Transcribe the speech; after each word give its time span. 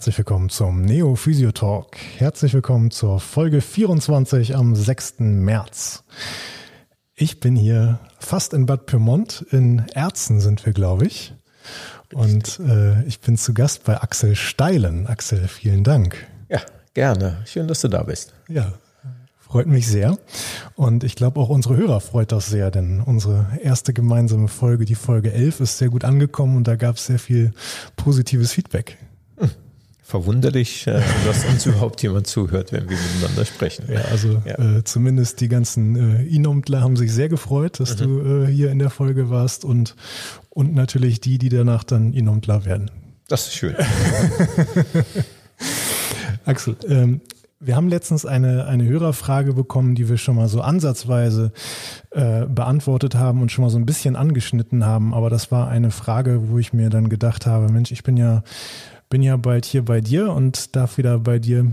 herzlich 0.00 0.16
willkommen 0.16 0.48
zum 0.48 0.80
Neo 0.80 1.14
Physio 1.14 1.52
Talk. 1.52 1.94
Herzlich 2.16 2.54
willkommen 2.54 2.90
zur 2.90 3.20
Folge 3.20 3.60
24 3.60 4.56
am 4.56 4.74
6. 4.74 5.16
März. 5.18 6.04
Ich 7.14 7.38
bin 7.38 7.54
hier 7.54 8.00
fast 8.18 8.54
in 8.54 8.64
Bad 8.64 8.86
Pyrmont. 8.86 9.44
In 9.50 9.80
Erzen 9.92 10.40
sind 10.40 10.64
wir, 10.64 10.72
glaube 10.72 11.04
ich. 11.04 11.34
Und 12.14 12.60
äh, 12.60 13.02
ich 13.04 13.20
bin 13.20 13.36
zu 13.36 13.52
Gast 13.52 13.84
bei 13.84 14.00
Axel 14.00 14.36
Steilen. 14.36 15.06
Axel, 15.06 15.46
vielen 15.48 15.84
Dank. 15.84 16.26
Ja, 16.48 16.62
gerne. 16.94 17.42
Schön, 17.44 17.68
dass 17.68 17.82
du 17.82 17.88
da 17.88 18.02
bist. 18.02 18.32
Ja, 18.48 18.72
freut 19.38 19.66
mich 19.66 19.86
sehr. 19.86 20.16
Und 20.76 21.04
ich 21.04 21.14
glaube, 21.14 21.40
auch 21.40 21.50
unsere 21.50 21.76
Hörer 21.76 22.00
freut 22.00 22.32
das 22.32 22.46
sehr, 22.46 22.70
denn 22.70 23.02
unsere 23.02 23.48
erste 23.62 23.92
gemeinsame 23.92 24.48
Folge, 24.48 24.86
die 24.86 24.94
Folge 24.94 25.30
11, 25.34 25.60
ist 25.60 25.76
sehr 25.76 25.90
gut 25.90 26.04
angekommen 26.04 26.56
und 26.56 26.66
da 26.66 26.76
gab 26.76 26.96
es 26.96 27.04
sehr 27.04 27.18
viel 27.18 27.52
positives 27.96 28.52
Feedback 28.52 28.96
verwunderlich, 30.10 30.86
äh, 30.86 31.00
dass 31.24 31.44
uns 31.44 31.64
überhaupt 31.70 32.02
jemand 32.02 32.26
zuhört, 32.26 32.72
wenn 32.72 32.88
wir 32.88 32.96
miteinander 32.96 33.44
sprechen. 33.44 33.84
Ja, 33.88 34.00
also 34.10 34.42
ja. 34.44 34.78
Äh, 34.78 34.84
zumindest 34.84 35.40
die 35.40 35.48
ganzen 35.48 35.96
äh, 35.96 36.24
Inomtler 36.24 36.80
haben 36.80 36.96
sich 36.96 37.12
sehr 37.12 37.28
gefreut, 37.28 37.80
dass 37.80 37.98
mhm. 37.98 38.04
du 38.04 38.44
äh, 38.44 38.46
hier 38.46 38.70
in 38.70 38.78
der 38.78 38.90
Folge 38.90 39.30
warst 39.30 39.64
und, 39.64 39.94
und 40.50 40.74
natürlich 40.74 41.20
die, 41.20 41.38
die 41.38 41.48
danach 41.48 41.84
dann 41.84 42.12
Inomtler 42.12 42.64
werden. 42.64 42.90
Das 43.28 43.46
ist 43.46 43.54
schön. 43.54 43.76
Axel, 46.44 46.76
ähm, 46.88 47.20
wir 47.62 47.76
haben 47.76 47.88
letztens 47.88 48.24
eine, 48.24 48.64
eine 48.64 48.84
Hörerfrage 48.84 49.52
bekommen, 49.52 49.94
die 49.94 50.08
wir 50.08 50.16
schon 50.16 50.34
mal 50.34 50.48
so 50.48 50.62
ansatzweise 50.62 51.52
äh, 52.10 52.46
beantwortet 52.46 53.14
haben 53.14 53.42
und 53.42 53.52
schon 53.52 53.62
mal 53.62 53.70
so 53.70 53.76
ein 53.76 53.84
bisschen 53.84 54.16
angeschnitten 54.16 54.86
haben. 54.86 55.12
Aber 55.12 55.28
das 55.28 55.52
war 55.52 55.68
eine 55.68 55.90
Frage, 55.90 56.48
wo 56.48 56.58
ich 56.58 56.72
mir 56.72 56.88
dann 56.88 57.10
gedacht 57.10 57.44
habe, 57.46 57.70
Mensch, 57.70 57.92
ich 57.92 58.02
bin 58.02 58.16
ja 58.16 58.42
bin 59.10 59.22
ja 59.22 59.36
bald 59.36 59.66
hier 59.66 59.84
bei 59.84 60.00
dir 60.00 60.32
und 60.32 60.74
darf 60.76 60.96
wieder 60.96 61.18
bei 61.18 61.38
dir 61.38 61.66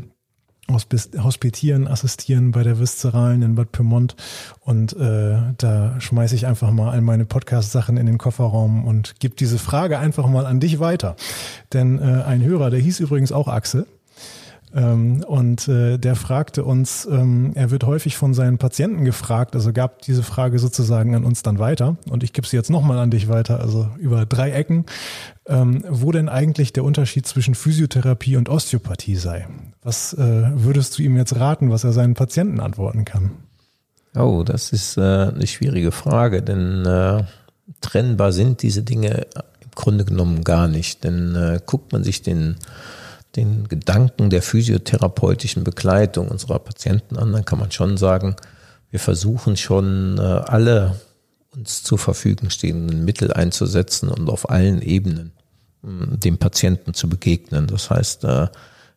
hospitieren, 0.70 1.88
assistieren 1.88 2.52
bei 2.52 2.64
der 2.64 2.78
Viszeralen 2.78 3.42
in 3.42 3.56
Bad 3.56 3.72
Pyrmont 3.72 4.18
und 4.60 4.92
äh, 4.98 5.38
da 5.58 5.96
schmeiße 6.02 6.36
ich 6.36 6.46
einfach 6.46 6.72
mal 6.72 6.92
all 6.92 7.00
meine 7.00 7.24
Podcast-Sachen 7.24 7.96
in 7.96 8.06
den 8.06 8.18
Kofferraum 8.18 8.86
und 8.86 9.20
gebe 9.20 9.36
diese 9.36 9.60
Frage 9.60 9.98
einfach 10.00 10.28
mal 10.28 10.46
an 10.46 10.60
dich 10.60 10.82
weiter. 10.82 11.16
Denn 11.72 12.00
äh, 12.00 12.24
ein 12.24 12.44
Hörer, 12.44 12.70
der 12.70 12.82
hieß 12.82 13.00
übrigens 13.00 13.32
auch 13.32 13.48
Axel, 13.48 13.88
und 14.74 15.68
äh, 15.70 15.98
der 15.98 16.16
fragte 16.16 16.66
uns, 16.66 17.08
ähm, 17.10 17.54
er 17.56 17.72
wird 17.72 17.86
häufig 17.86 18.18
von 18.18 18.34
seinen 18.34 18.58
Patienten 18.58 19.06
gefragt, 19.06 19.56
also 19.56 19.72
gab 19.72 20.02
diese 20.02 20.24
Frage 20.24 20.60
sozusagen 20.60 21.16
an 21.16 21.24
uns 21.24 21.42
dann 21.42 21.58
weiter 21.58 21.96
und 22.10 22.22
ich 22.24 22.34
gebe 22.34 22.46
sie 22.46 22.58
jetzt 22.58 22.70
nochmal 22.70 22.98
an 22.98 23.10
dich 23.10 23.30
weiter, 23.30 23.62
also 23.62 23.90
über 23.98 24.26
drei 24.26 24.52
Ecken, 24.52 24.86
ähm, 25.48 25.84
wo 25.90 26.12
denn 26.12 26.28
eigentlich 26.28 26.74
der 26.74 26.84
Unterschied 26.84 27.26
zwischen 27.26 27.56
Physiotherapie 27.56 28.36
und 28.36 28.50
Osteopathie 28.50 29.16
sei. 29.16 29.48
Was 29.84 30.14
äh, 30.14 30.52
würdest 30.54 30.98
du 30.98 31.04
ihm 31.04 31.16
jetzt 31.16 31.38
raten, 31.38 31.72
was 31.72 31.86
er 31.86 31.94
seinen 31.94 32.14
Patienten 32.14 32.60
antworten 32.60 33.06
kann? 33.06 33.32
Oh, 34.16 34.44
das 34.44 34.74
ist 34.74 34.98
äh, 34.98 35.02
eine 35.02 35.48
schwierige 35.48 35.92
Frage, 35.92 36.42
denn 36.42 36.86
äh, 36.86 37.24
trennbar 37.82 38.32
sind 38.32 38.64
diese 38.64 38.84
Dinge 38.84 39.28
im 39.62 39.72
Grunde 39.76 40.06
genommen 40.06 40.44
gar 40.44 40.68
nicht. 40.68 41.04
Denn 41.04 41.36
äh, 41.36 41.60
guckt 41.66 41.94
man 41.94 42.04
sich 42.04 42.22
den 42.22 42.58
den 43.36 43.68
Gedanken 43.68 44.30
der 44.30 44.42
physiotherapeutischen 44.42 45.64
Begleitung 45.64 46.30
unserer 46.30 46.60
Patienten 46.60 47.18
an, 47.18 47.32
dann 47.32 47.46
kann 47.46 47.60
man 47.60 47.72
schon 47.72 47.98
sagen, 47.98 48.36
wir 48.90 49.00
versuchen 49.00 49.58
schon 49.58 50.18
äh, 50.18 50.22
alle 50.22 51.00
uns 51.56 51.84
zur 51.84 51.98
Verfügung 51.98 52.50
stehenden 52.50 53.06
Mittel 53.06 53.34
einzusetzen 53.34 54.10
und 54.10 54.30
auf 54.30 54.50
allen 54.50 54.82
Ebenen 54.82 55.32
hm, 55.84 56.20
dem 56.20 56.38
Patienten 56.38 56.94
zu 56.94 57.10
begegnen. 57.10 57.68
Das 57.68 57.90
heißt, 57.90 58.24
äh, 58.24 58.48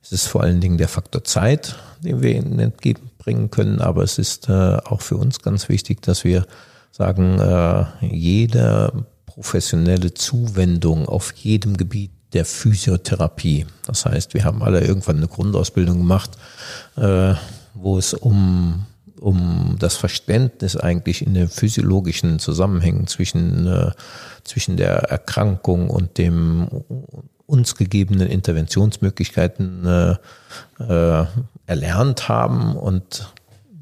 es 0.02 0.12
ist 0.12 0.26
vor 0.28 0.42
allen 0.42 0.60
Dingen 0.60 0.78
der 0.78 0.88
Faktor 0.88 1.24
Zeit, 1.24 1.76
den 2.02 2.22
wir 2.22 2.34
ihnen 2.34 2.58
entgegenbringen 2.58 3.50
können, 3.50 3.80
aber 3.80 4.02
es 4.02 4.18
ist 4.18 4.48
äh, 4.48 4.76
auch 4.84 5.02
für 5.02 5.16
uns 5.16 5.40
ganz 5.40 5.68
wichtig, 5.68 6.00
dass 6.02 6.24
wir 6.24 6.46
sagen, 6.92 7.38
jede 8.00 9.06
professionelle 9.24 10.12
Zuwendung 10.12 11.08
auf 11.08 11.32
jedem 11.36 11.76
Gebiet 11.76 12.10
der 12.32 12.44
Physiotherapie. 12.44 13.66
Das 13.86 14.06
heißt, 14.06 14.34
wir 14.34 14.44
haben 14.44 14.62
alle 14.62 14.80
irgendwann 14.80 15.16
eine 15.16 15.28
Grundausbildung 15.28 15.98
gemacht, 15.98 16.32
äh, 16.96 17.34
wo 17.74 17.98
es 17.98 18.14
um, 18.14 18.86
um 19.18 19.76
das 19.78 19.96
Verständnis 19.96 20.76
eigentlich 20.76 21.26
in 21.26 21.34
den 21.34 21.48
physiologischen 21.48 22.38
Zusammenhängen 22.38 23.06
zwischen, 23.06 23.66
äh, 23.66 23.90
zwischen 24.44 24.76
der 24.76 25.10
Erkrankung 25.10 25.90
und 25.90 26.18
dem 26.18 26.68
uns 27.46 27.74
gegebenen 27.74 28.28
Interventionsmöglichkeiten 28.28 29.84
äh, 29.84 30.16
äh, 30.78 31.26
erlernt 31.66 32.28
haben. 32.28 32.76
Und 32.76 33.32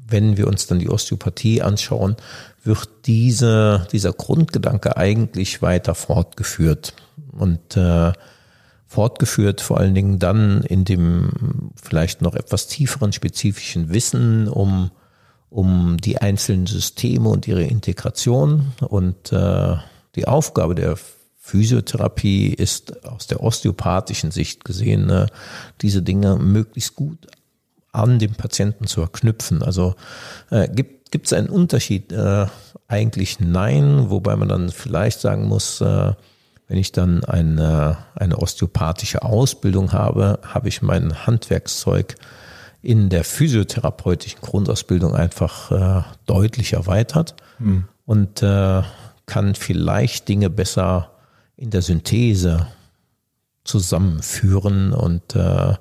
wenn 0.07 0.37
wir 0.37 0.47
uns 0.47 0.65
dann 0.65 0.79
die 0.79 0.89
Osteopathie 0.89 1.61
anschauen, 1.61 2.15
wird 2.63 2.89
diese, 3.05 3.87
dieser 3.91 4.11
Grundgedanke 4.11 4.97
eigentlich 4.97 5.61
weiter 5.61 5.93
fortgeführt. 5.93 6.93
Und 7.31 7.77
äh, 7.77 8.11
fortgeführt, 8.89 9.61
vor 9.61 9.77
allen 9.77 9.93
Dingen 9.93 10.17
dann 10.17 10.63
in 10.63 10.83
dem 10.83 11.71
vielleicht 11.81 12.23
noch 12.23 12.33
etwas 12.33 12.67
tieferen 12.67 13.13
spezifischen 13.13 13.93
Wissen 13.93 14.47
um, 14.47 14.89
um 15.49 15.97
die 15.97 16.17
einzelnen 16.17 16.65
Systeme 16.65 17.29
und 17.29 17.47
ihre 17.47 17.63
Integration. 17.63 18.73
Und 18.81 19.31
äh, 19.31 19.75
die 20.15 20.27
Aufgabe 20.27 20.73
der 20.73 20.97
Physiotherapie 21.37 22.47
ist 22.47 23.05
aus 23.05 23.27
der 23.27 23.43
osteopathischen 23.43 24.31
Sicht 24.31 24.65
gesehen, 24.65 25.11
äh, 25.11 25.27
diese 25.81 26.01
Dinge 26.01 26.37
möglichst 26.37 26.95
gut 26.95 27.27
an 27.91 28.17
den 28.17 28.33
Patienten 28.33 28.87
zu 28.87 29.01
verknüpfen. 29.01 29.61
Also 29.61 29.93
äh, 30.49 30.67
gibt 30.67 30.99
gibt 31.11 31.27
es 31.27 31.33
einen 31.33 31.49
Unterschied? 31.49 32.11
Äh, 32.11 32.47
eigentlich 32.87 33.39
nein, 33.39 34.09
wobei 34.09 34.35
man 34.35 34.49
dann 34.49 34.69
vielleicht 34.69 35.19
sagen 35.19 35.47
muss, 35.47 35.81
äh, 35.81 36.13
wenn 36.69 36.77
ich 36.77 36.91
dann 36.91 37.23
eine, 37.25 37.97
eine 38.13 38.37
osteopathische 38.37 39.23
Ausbildung 39.23 39.91
habe, 39.91 40.39
habe 40.43 40.69
ich 40.69 40.83
mein 40.83 41.25
Handwerkszeug 41.25 42.15
in 42.83 43.09
der 43.09 43.23
physiotherapeutischen 43.23 44.39
Grundausbildung 44.39 45.15
einfach 45.15 45.71
äh, 45.71 46.03
deutlich 46.27 46.73
erweitert 46.73 47.35
mhm. 47.57 47.85
und 48.05 48.43
äh, 48.43 48.83
kann 49.25 49.55
vielleicht 49.55 50.27
Dinge 50.29 50.51
besser 50.51 51.11
in 51.57 51.71
der 51.71 51.81
Synthese 51.81 52.67
zusammenführen 53.63 54.93
und 54.93 55.35
äh, 55.35 55.73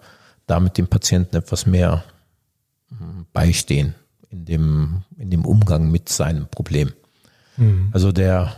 damit 0.47 0.78
dem 0.78 0.88
Patienten 0.88 1.37
etwas 1.37 1.66
mehr 1.66 2.03
hm, 2.88 3.26
beistehen 3.34 3.94
in 4.31 4.47
dem, 4.47 5.03
in 5.19 5.31
dem 5.31 5.44
Umgang 5.44 5.91
mit 5.91 6.09
seinem 6.09 6.47
Problem. 6.47 6.93
Mhm. 7.59 7.91
Also 7.93 8.10
der, 8.10 8.56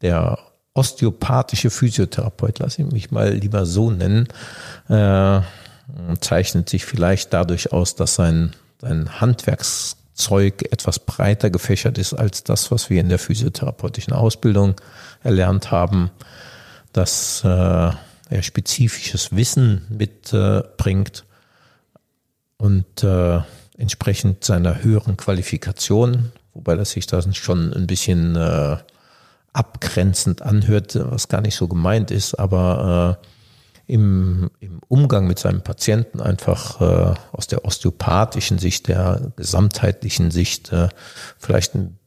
der 0.00 0.38
osteopathische 0.74 1.70
Physiotherapeut, 1.70 2.58
lass 2.58 2.78
ich 2.78 2.86
mich 2.86 3.10
mal 3.10 3.32
lieber 3.32 3.66
so 3.66 3.90
nennen, 3.90 4.28
äh, 4.88 5.40
zeichnet 6.20 6.68
sich 6.68 6.84
vielleicht 6.84 7.32
dadurch 7.32 7.72
aus, 7.72 7.94
dass 7.94 8.14
sein, 8.14 8.52
sein 8.80 9.20
Handwerkszeug 9.20 10.62
etwas 10.72 10.98
breiter 10.98 11.50
gefächert 11.50 11.98
ist 11.98 12.14
als 12.14 12.44
das, 12.44 12.70
was 12.70 12.88
wir 12.88 13.00
in 13.00 13.10
der 13.10 13.18
physiotherapeutischen 13.18 14.14
Ausbildung 14.14 14.76
erlernt 15.22 15.70
haben, 15.70 16.10
dass 16.92 17.42
äh, 17.44 17.48
er 17.48 18.42
spezifisches 18.42 19.36
Wissen 19.36 19.86
mitbringt 19.90 21.24
äh, 22.58 22.62
und 22.62 23.04
entsprechend 23.76 24.44
seiner 24.44 24.82
höheren 24.82 25.16
Qualifikation, 25.16 26.32
wobei 26.54 26.76
das 26.76 26.92
sich 26.92 27.06
da 27.06 27.20
schon 27.32 27.72
ein 27.72 27.86
bisschen 27.86 28.36
äh, 28.36 28.76
abgrenzend 29.52 30.42
anhört, 30.42 30.98
was 30.98 31.28
gar 31.28 31.40
nicht 31.40 31.56
so 31.56 31.68
gemeint 31.68 32.10
ist, 32.10 32.34
aber 32.34 33.18
äh, 33.20 33.26
im, 33.86 34.50
im 34.60 34.80
Umgang 34.88 35.26
mit 35.26 35.38
seinem 35.38 35.62
Patienten 35.62 36.20
einfach 36.20 36.80
äh, 36.80 37.14
aus 37.32 37.46
der 37.48 37.64
osteopathischen 37.64 38.58
Sicht, 38.58 38.88
der 38.88 39.32
gesamtheitlichen 39.36 40.30
Sicht 40.30 40.72
äh, 40.72 40.88
vielleicht 41.38 41.74
einen 41.74 41.98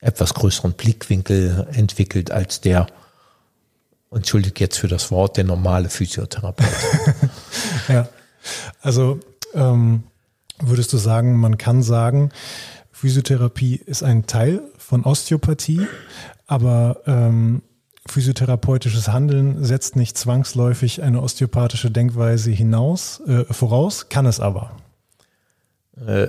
etwas 0.00 0.34
größeren 0.34 0.72
Blickwinkel 0.72 1.68
entwickelt 1.72 2.30
als 2.30 2.60
der, 2.60 2.86
entschuldigt 4.10 4.60
jetzt 4.60 4.78
für 4.78 4.88
das 4.88 5.10
Wort, 5.10 5.36
der 5.36 5.44
normale 5.44 5.88
Physiotherapeut. 5.88 6.68
ja, 7.88 8.08
also 8.80 9.20
ähm, 9.54 10.04
würdest 10.60 10.92
du 10.92 10.98
sagen, 10.98 11.36
man 11.36 11.58
kann 11.58 11.82
sagen, 11.82 12.30
Physiotherapie 12.90 13.76
ist 13.76 14.02
ein 14.02 14.26
Teil 14.26 14.62
von 14.78 15.04
Osteopathie, 15.04 15.86
aber 16.46 17.00
ähm, 17.06 17.62
physiotherapeutisches 18.06 19.08
Handeln 19.08 19.64
setzt 19.64 19.96
nicht 19.96 20.18
zwangsläufig 20.18 21.02
eine 21.02 21.22
osteopathische 21.22 21.90
Denkweise 21.90 22.50
hinaus, 22.50 23.20
äh, 23.26 23.44
voraus, 23.44 24.08
kann 24.08 24.26
es 24.26 24.40
aber. 24.40 24.72
Äh, 26.06 26.28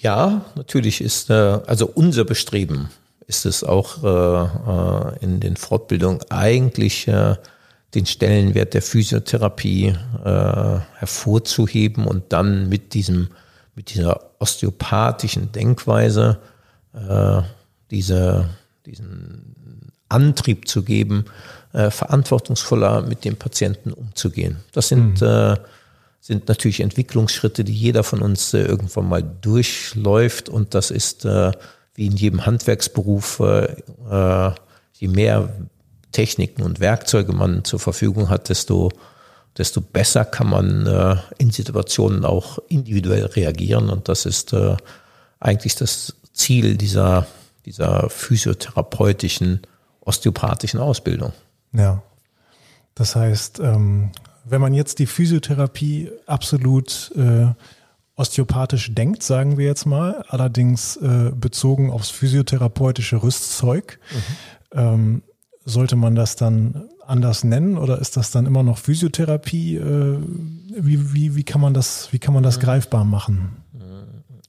ja, 0.00 0.44
natürlich 0.56 1.00
ist, 1.00 1.30
äh, 1.30 1.34
also 1.34 1.86
unser 1.86 2.24
Bestreben 2.24 2.88
ist 3.28 3.46
es 3.46 3.62
auch 3.62 4.02
äh, 4.02 4.08
äh 4.08 5.24
in 5.24 5.40
den 5.40 5.56
Fortbildungen 5.56 6.20
eigentlich 6.30 7.06
äh, 7.06 7.36
den 7.94 8.06
Stellenwert 8.06 8.74
der 8.74 8.82
Physiotherapie 8.82 9.94
äh, 10.24 10.78
hervorzuheben 10.94 12.06
und 12.06 12.32
dann 12.32 12.68
mit 12.68 12.94
diesem 12.94 13.28
mit 13.74 13.94
dieser 13.94 14.20
osteopathischen 14.38 15.52
Denkweise 15.52 16.38
äh, 16.94 17.42
diese, 17.90 18.48
diesen 18.86 19.92
Antrieb 20.08 20.68
zu 20.68 20.82
geben, 20.82 21.26
äh, 21.72 21.90
verantwortungsvoller 21.90 23.02
mit 23.02 23.24
dem 23.24 23.36
Patienten 23.36 23.92
umzugehen. 23.92 24.58
Das 24.72 24.88
sind, 24.88 25.20
mhm. 25.20 25.26
äh, 25.26 25.56
sind 26.20 26.48
natürlich 26.48 26.80
Entwicklungsschritte, 26.80 27.64
die 27.64 27.72
jeder 27.72 28.04
von 28.04 28.22
uns 28.22 28.52
äh, 28.54 28.62
irgendwann 28.62 29.08
mal 29.08 29.22
durchläuft 29.22 30.48
und 30.48 30.74
das 30.74 30.90
ist 30.90 31.24
äh, 31.24 31.52
wie 31.94 32.06
in 32.06 32.16
jedem 32.16 32.46
Handwerksberuf, 32.46 33.40
äh, 33.40 33.76
äh, 34.10 34.52
je 34.94 35.08
mehr 35.08 35.48
Techniken 36.12 36.62
und 36.62 36.80
Werkzeuge 36.80 37.32
man 37.32 37.64
zur 37.64 37.80
Verfügung 37.80 38.28
hat, 38.28 38.48
desto 38.48 38.90
desto 39.58 39.80
besser 39.80 40.24
kann 40.24 40.48
man 40.48 40.86
äh, 40.86 41.16
in 41.38 41.50
Situationen 41.50 42.24
auch 42.24 42.58
individuell 42.68 43.26
reagieren. 43.26 43.90
Und 43.90 44.08
das 44.08 44.26
ist 44.26 44.52
äh, 44.52 44.76
eigentlich 45.40 45.74
das 45.76 46.14
Ziel 46.32 46.76
dieser, 46.76 47.26
dieser 47.66 48.08
physiotherapeutischen, 48.10 49.60
osteopathischen 50.00 50.80
Ausbildung. 50.80 51.32
Ja. 51.72 52.02
Das 52.94 53.16
heißt, 53.16 53.60
ähm, 53.60 54.10
wenn 54.44 54.60
man 54.60 54.74
jetzt 54.74 54.98
die 54.98 55.06
Physiotherapie 55.06 56.10
absolut 56.26 57.12
äh, 57.16 57.46
osteopathisch 58.16 58.94
denkt, 58.94 59.22
sagen 59.22 59.56
wir 59.56 59.66
jetzt 59.66 59.86
mal, 59.86 60.24
allerdings 60.28 60.96
äh, 60.96 61.30
bezogen 61.34 61.90
aufs 61.90 62.10
physiotherapeutische 62.10 63.22
Rüstzeug, 63.22 63.98
mhm. 64.12 64.78
ähm, 64.78 65.22
sollte 65.64 65.96
man 65.96 66.14
das 66.14 66.36
dann 66.36 66.88
anders 67.06 67.44
nennen 67.44 67.78
oder 67.78 67.98
ist 67.98 68.16
das 68.16 68.30
dann 68.30 68.46
immer 68.46 68.62
noch 68.62 68.78
Physiotherapie? 68.78 69.76
Äh, 69.76 70.18
wie, 70.76 71.14
wie, 71.14 71.36
wie 71.36 71.44
kann 71.44 71.60
man 71.60 71.74
das, 71.74 72.12
wie 72.12 72.18
kann 72.18 72.34
man 72.34 72.42
das 72.42 72.60
greifbar 72.60 73.04
machen? 73.04 73.56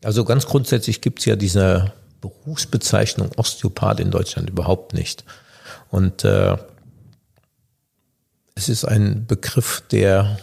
Also 0.04 0.25
ganz 0.25 0.45
grundsätzlich 0.45 1.01
gibt 1.01 1.19
es 1.19 1.25
ja 1.25 1.36
diese 1.36 1.94
Berufsbezeichnung 2.30 3.31
Osteopath 3.38 4.00
in 4.00 4.12
Deutschland 4.12 4.50
überhaupt 4.50 4.94
nicht. 4.94 5.24
Und 5.90 6.24
äh, 6.24 6.58
es 8.56 8.70
ist 8.70 8.86
ein 8.86 9.25
Begriff, 9.25 9.84
der 9.92 10.38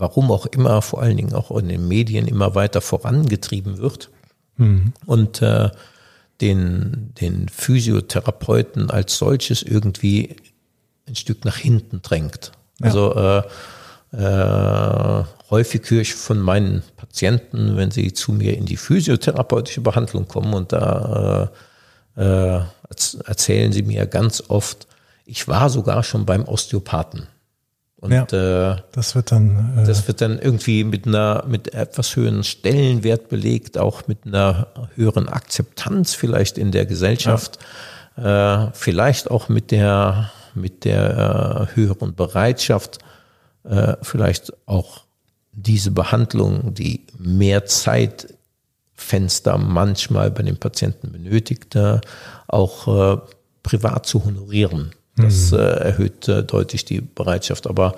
warum 0.00 0.30
auch 0.30 0.46
immer, 0.46 0.82
vor 0.82 1.02
allen 1.02 1.16
Dingen 1.16 1.34
auch 1.34 1.56
in 1.56 1.68
den 1.68 1.86
Medien 1.86 2.26
immer 2.26 2.54
weiter 2.54 2.80
vorangetrieben 2.80 3.78
wird. 3.78 4.10
Mhm. 4.56 4.92
Und 5.06 5.42
äh, 5.42 5.70
den, 6.40 7.12
den 7.20 7.48
Physiotherapeuten 7.48 8.90
als 8.90 9.18
solches 9.18 9.62
irgendwie 9.62 10.36
ein 11.06 11.14
Stück 11.14 11.44
nach 11.44 11.58
hinten 11.58 12.00
drängt. 12.02 12.52
Ja. 12.80 12.86
Also 12.86 13.14
äh, 13.14 13.42
äh, 14.12 15.24
häufig 15.50 15.82
höre 15.88 16.00
ich 16.00 16.14
von 16.14 16.40
meinen 16.40 16.82
Patienten, 16.96 17.76
wenn 17.76 17.90
sie 17.90 18.12
zu 18.12 18.32
mir 18.32 18.56
in 18.56 18.66
die 18.66 18.76
physiotherapeutische 18.76 19.80
Behandlung 19.80 20.26
kommen 20.26 20.54
und 20.54 20.72
da 20.72 21.50
äh, 22.16 22.56
äh, 22.56 22.60
erzählen 23.24 23.72
sie 23.72 23.82
mir 23.82 24.06
ganz 24.06 24.42
oft, 24.48 24.86
ich 25.24 25.46
war 25.46 25.70
sogar 25.70 26.02
schon 26.02 26.26
beim 26.26 26.44
Osteopathen. 26.44 27.28
Und 28.00 28.12
ja, 28.12 28.24
äh, 28.72 28.76
das 28.92 29.14
wird 29.14 29.30
dann 29.30 29.78
äh, 29.78 29.84
das 29.84 30.08
wird 30.08 30.22
dann 30.22 30.38
irgendwie 30.38 30.84
mit 30.84 31.06
einer 31.06 31.44
mit 31.46 31.74
etwas 31.74 32.16
höheren 32.16 32.44
Stellenwert 32.44 33.28
belegt, 33.28 33.76
auch 33.76 34.08
mit 34.08 34.26
einer 34.26 34.68
höheren 34.96 35.28
Akzeptanz 35.28 36.14
vielleicht 36.14 36.56
in 36.56 36.72
der 36.72 36.86
Gesellschaft, 36.86 37.58
ja. 38.16 38.68
äh, 38.68 38.70
vielleicht 38.72 39.30
auch 39.30 39.50
mit 39.50 39.70
der 39.70 40.30
mit 40.54 40.84
der 40.84 41.68
äh, 41.70 41.76
höheren 41.76 42.14
Bereitschaft, 42.14 42.98
äh, 43.64 43.96
vielleicht 44.02 44.52
auch 44.66 45.02
diese 45.52 45.90
Behandlung, 45.90 46.74
die 46.74 47.06
mehr 47.18 47.66
Zeitfenster 47.66 49.58
manchmal 49.58 50.30
bei 50.30 50.42
den 50.42 50.56
Patienten 50.56 51.12
benötigt, 51.12 51.74
äh, 51.76 52.00
auch 52.46 53.16
äh, 53.16 53.18
privat 53.62 54.06
zu 54.06 54.24
honorieren. 54.24 54.92
Das 55.16 55.50
mhm. 55.50 55.58
äh, 55.58 55.62
erhöht 55.62 56.28
äh, 56.28 56.42
deutlich 56.42 56.84
die 56.84 57.00
Bereitschaft. 57.00 57.66
Aber 57.66 57.96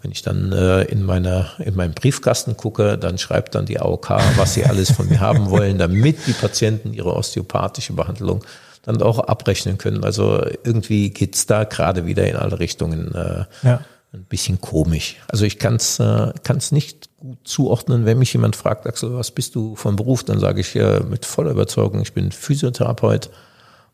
wenn 0.00 0.10
ich 0.10 0.22
dann 0.22 0.52
äh, 0.52 0.82
in 0.84 1.04
meiner 1.04 1.50
in 1.58 1.76
meinem 1.76 1.92
Briefkasten 1.92 2.56
gucke, 2.56 2.96
dann 2.98 3.18
schreibt 3.18 3.54
dann 3.54 3.66
die 3.66 3.80
AOK, 3.80 4.10
was 4.36 4.54
sie 4.54 4.64
alles 4.64 4.92
von 4.92 5.08
mir 5.08 5.20
haben 5.20 5.50
wollen, 5.50 5.78
damit 5.78 6.26
die 6.26 6.32
Patienten 6.32 6.92
ihre 6.92 7.14
osteopathische 7.14 7.92
Behandlung 7.92 8.44
dann 8.82 9.00
auch 9.00 9.18
abrechnen 9.20 9.78
können. 9.78 10.02
Also 10.04 10.44
irgendwie 10.64 11.10
geht's 11.10 11.46
da 11.46 11.64
gerade 11.64 12.06
wieder 12.06 12.26
in 12.26 12.36
alle 12.36 12.58
Richtungen 12.58 13.14
äh, 13.14 13.44
ja. 13.62 13.80
Ein 14.12 14.24
bisschen 14.24 14.60
komisch. 14.60 15.16
Also 15.28 15.44
ich 15.44 15.58
kann 15.58 15.76
es 15.76 15.98
äh, 15.98 16.32
kann's 16.42 16.72
nicht 16.72 17.08
gut 17.16 17.38
zuordnen, 17.44 18.04
wenn 18.04 18.18
mich 18.18 18.32
jemand 18.32 18.56
fragt, 18.56 18.86
Axel, 18.86 19.14
was 19.14 19.30
bist 19.30 19.54
du 19.54 19.74
von 19.74 19.96
Beruf? 19.96 20.24
Dann 20.24 20.38
sage 20.38 20.60
ich 20.60 20.76
äh, 20.76 21.00
mit 21.00 21.24
voller 21.24 21.50
Überzeugung, 21.50 22.02
ich 22.02 22.12
bin 22.12 22.30
Physiotherapeut 22.30 23.30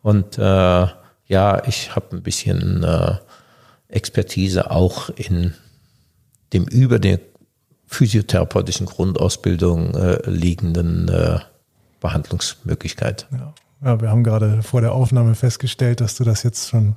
und 0.03 0.39
äh, 0.39 0.87
ja, 1.27 1.63
ich 1.67 1.95
habe 1.95 2.17
ein 2.17 2.23
bisschen 2.23 2.83
äh, 2.83 3.17
Expertise 3.89 4.71
auch 4.71 5.11
in 5.11 5.55
dem 6.53 6.65
über 6.65 6.99
der 6.99 7.21
physiotherapeutischen 7.87 8.87
Grundausbildung 8.87 9.95
äh, 9.95 10.29
liegenden 10.29 11.09
äh, 11.09 11.39
Behandlungsmöglichkeit. 12.01 13.27
Ja. 13.33 13.55
Ja, 13.85 14.01
wir 14.01 14.11
haben 14.11 14.25
gerade 14.25 14.63
vor 14.63 14.81
der 14.81 14.93
Aufnahme 14.93 15.37
festgestellt, 15.37 16.01
dass 16.01 16.17
du 16.17 16.25
das 16.25 16.43
jetzt 16.43 16.69
schon 16.69 16.97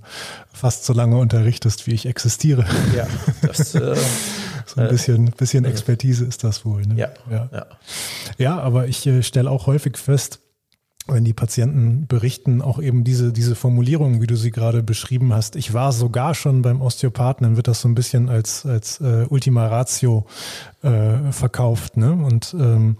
fast 0.51 0.83
so 0.83 0.93
lange 0.93 1.17
unterrichtest, 1.17 1.85
wie 1.85 1.93
ich 1.93 2.07
existiere. 2.07 2.65
Ja, 2.95 3.07
das, 3.43 3.75
äh, 3.75 3.95
so 4.65 4.81
ein 4.81 4.89
bisschen, 4.89 5.25
bisschen 5.31 5.65
Expertise 5.65 6.25
ist 6.25 6.43
das 6.43 6.65
wohl. 6.65 6.81
Ne? 6.81 6.95
Ja, 6.95 7.09
ja. 7.29 7.49
ja. 7.51 7.65
ja 8.37 8.59
aber 8.59 8.87
ich 8.87 9.05
äh, 9.05 9.21
stelle 9.21 9.51
auch 9.51 9.67
häufig 9.67 9.97
fest, 9.97 10.39
wenn 11.07 11.23
die 11.23 11.33
Patienten 11.33 12.07
berichten, 12.07 12.61
auch 12.61 12.81
eben 12.81 13.03
diese, 13.03 13.33
diese 13.33 13.55
Formulierung, 13.55 14.21
wie 14.21 14.27
du 14.27 14.35
sie 14.35 14.51
gerade 14.51 14.81
beschrieben 14.83 15.33
hast, 15.33 15.55
ich 15.55 15.73
war 15.73 15.91
sogar 15.91 16.35
schon 16.35 16.61
beim 16.61 16.81
Osteopathen, 16.81 17.43
dann 17.43 17.55
wird 17.57 17.67
das 17.67 17.81
so 17.81 17.89
ein 17.89 17.95
bisschen 17.95 18.29
als, 18.29 18.65
als 18.65 19.01
äh, 19.01 19.25
Ultima 19.29 19.67
Ratio 19.67 20.25
äh, 20.83 21.31
verkauft. 21.31 21.97
Ne? 21.97 22.13
Und 22.13 22.55
ähm, 22.57 22.97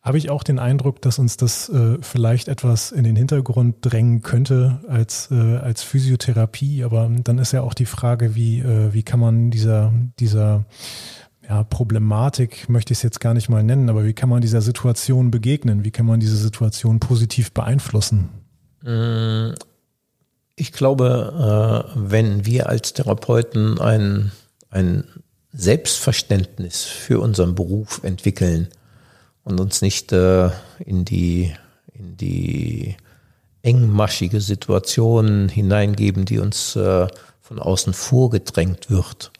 habe 0.00 0.18
ich 0.18 0.30
auch 0.30 0.42
den 0.42 0.58
Eindruck, 0.58 1.02
dass 1.02 1.18
uns 1.18 1.36
das 1.36 1.68
äh, 1.68 1.98
vielleicht 2.00 2.48
etwas 2.48 2.92
in 2.92 3.04
den 3.04 3.16
Hintergrund 3.16 3.76
drängen 3.80 4.22
könnte 4.22 4.80
als, 4.88 5.28
äh, 5.30 5.56
als 5.56 5.82
Physiotherapie. 5.82 6.84
Aber 6.84 7.10
dann 7.24 7.38
ist 7.38 7.52
ja 7.52 7.62
auch 7.62 7.74
die 7.74 7.86
Frage, 7.86 8.34
wie, 8.34 8.60
äh, 8.60 8.92
wie 8.94 9.02
kann 9.02 9.20
man 9.20 9.50
dieser, 9.50 9.92
dieser 10.18 10.64
ja, 11.48 11.64
Problematik, 11.64 12.68
möchte 12.68 12.92
ich 12.92 12.98
es 12.98 13.02
jetzt 13.02 13.20
gar 13.20 13.34
nicht 13.34 13.48
mal 13.48 13.62
nennen, 13.62 13.90
aber 13.90 14.04
wie 14.04 14.12
kann 14.12 14.28
man 14.28 14.40
dieser 14.40 14.60
Situation 14.60 15.30
begegnen? 15.30 15.84
Wie 15.84 15.90
kann 15.90 16.06
man 16.06 16.20
diese 16.20 16.36
Situation 16.36 17.00
positiv 17.00 17.52
beeinflussen? 17.52 18.28
Mm, 18.82 19.54
ich 20.54 20.72
glaube, 20.72 21.86
äh, 21.86 21.90
wenn 21.96 22.44
wir 22.44 22.68
als 22.68 22.92
Therapeuten 22.92 23.80
ein, 23.80 24.32
ein 24.70 25.04
Selbstverständnis 25.52 26.84
für 26.84 27.20
unseren 27.20 27.54
Beruf 27.54 28.00
entwickeln, 28.04 28.68
und 29.48 29.60
uns 29.60 29.82
nicht 29.82 30.12
äh, 30.12 30.50
in 30.84 31.04
die, 31.04 31.54
in 31.92 32.16
die 32.16 32.96
engmaschige 33.62 34.40
Situation 34.40 35.48
hineingeben, 35.48 36.24
die 36.24 36.38
uns 36.38 36.76
äh, 36.76 37.08
von 37.40 37.58
außen 37.58 37.94
vorgedrängt 37.94 38.90
wird 38.90 39.32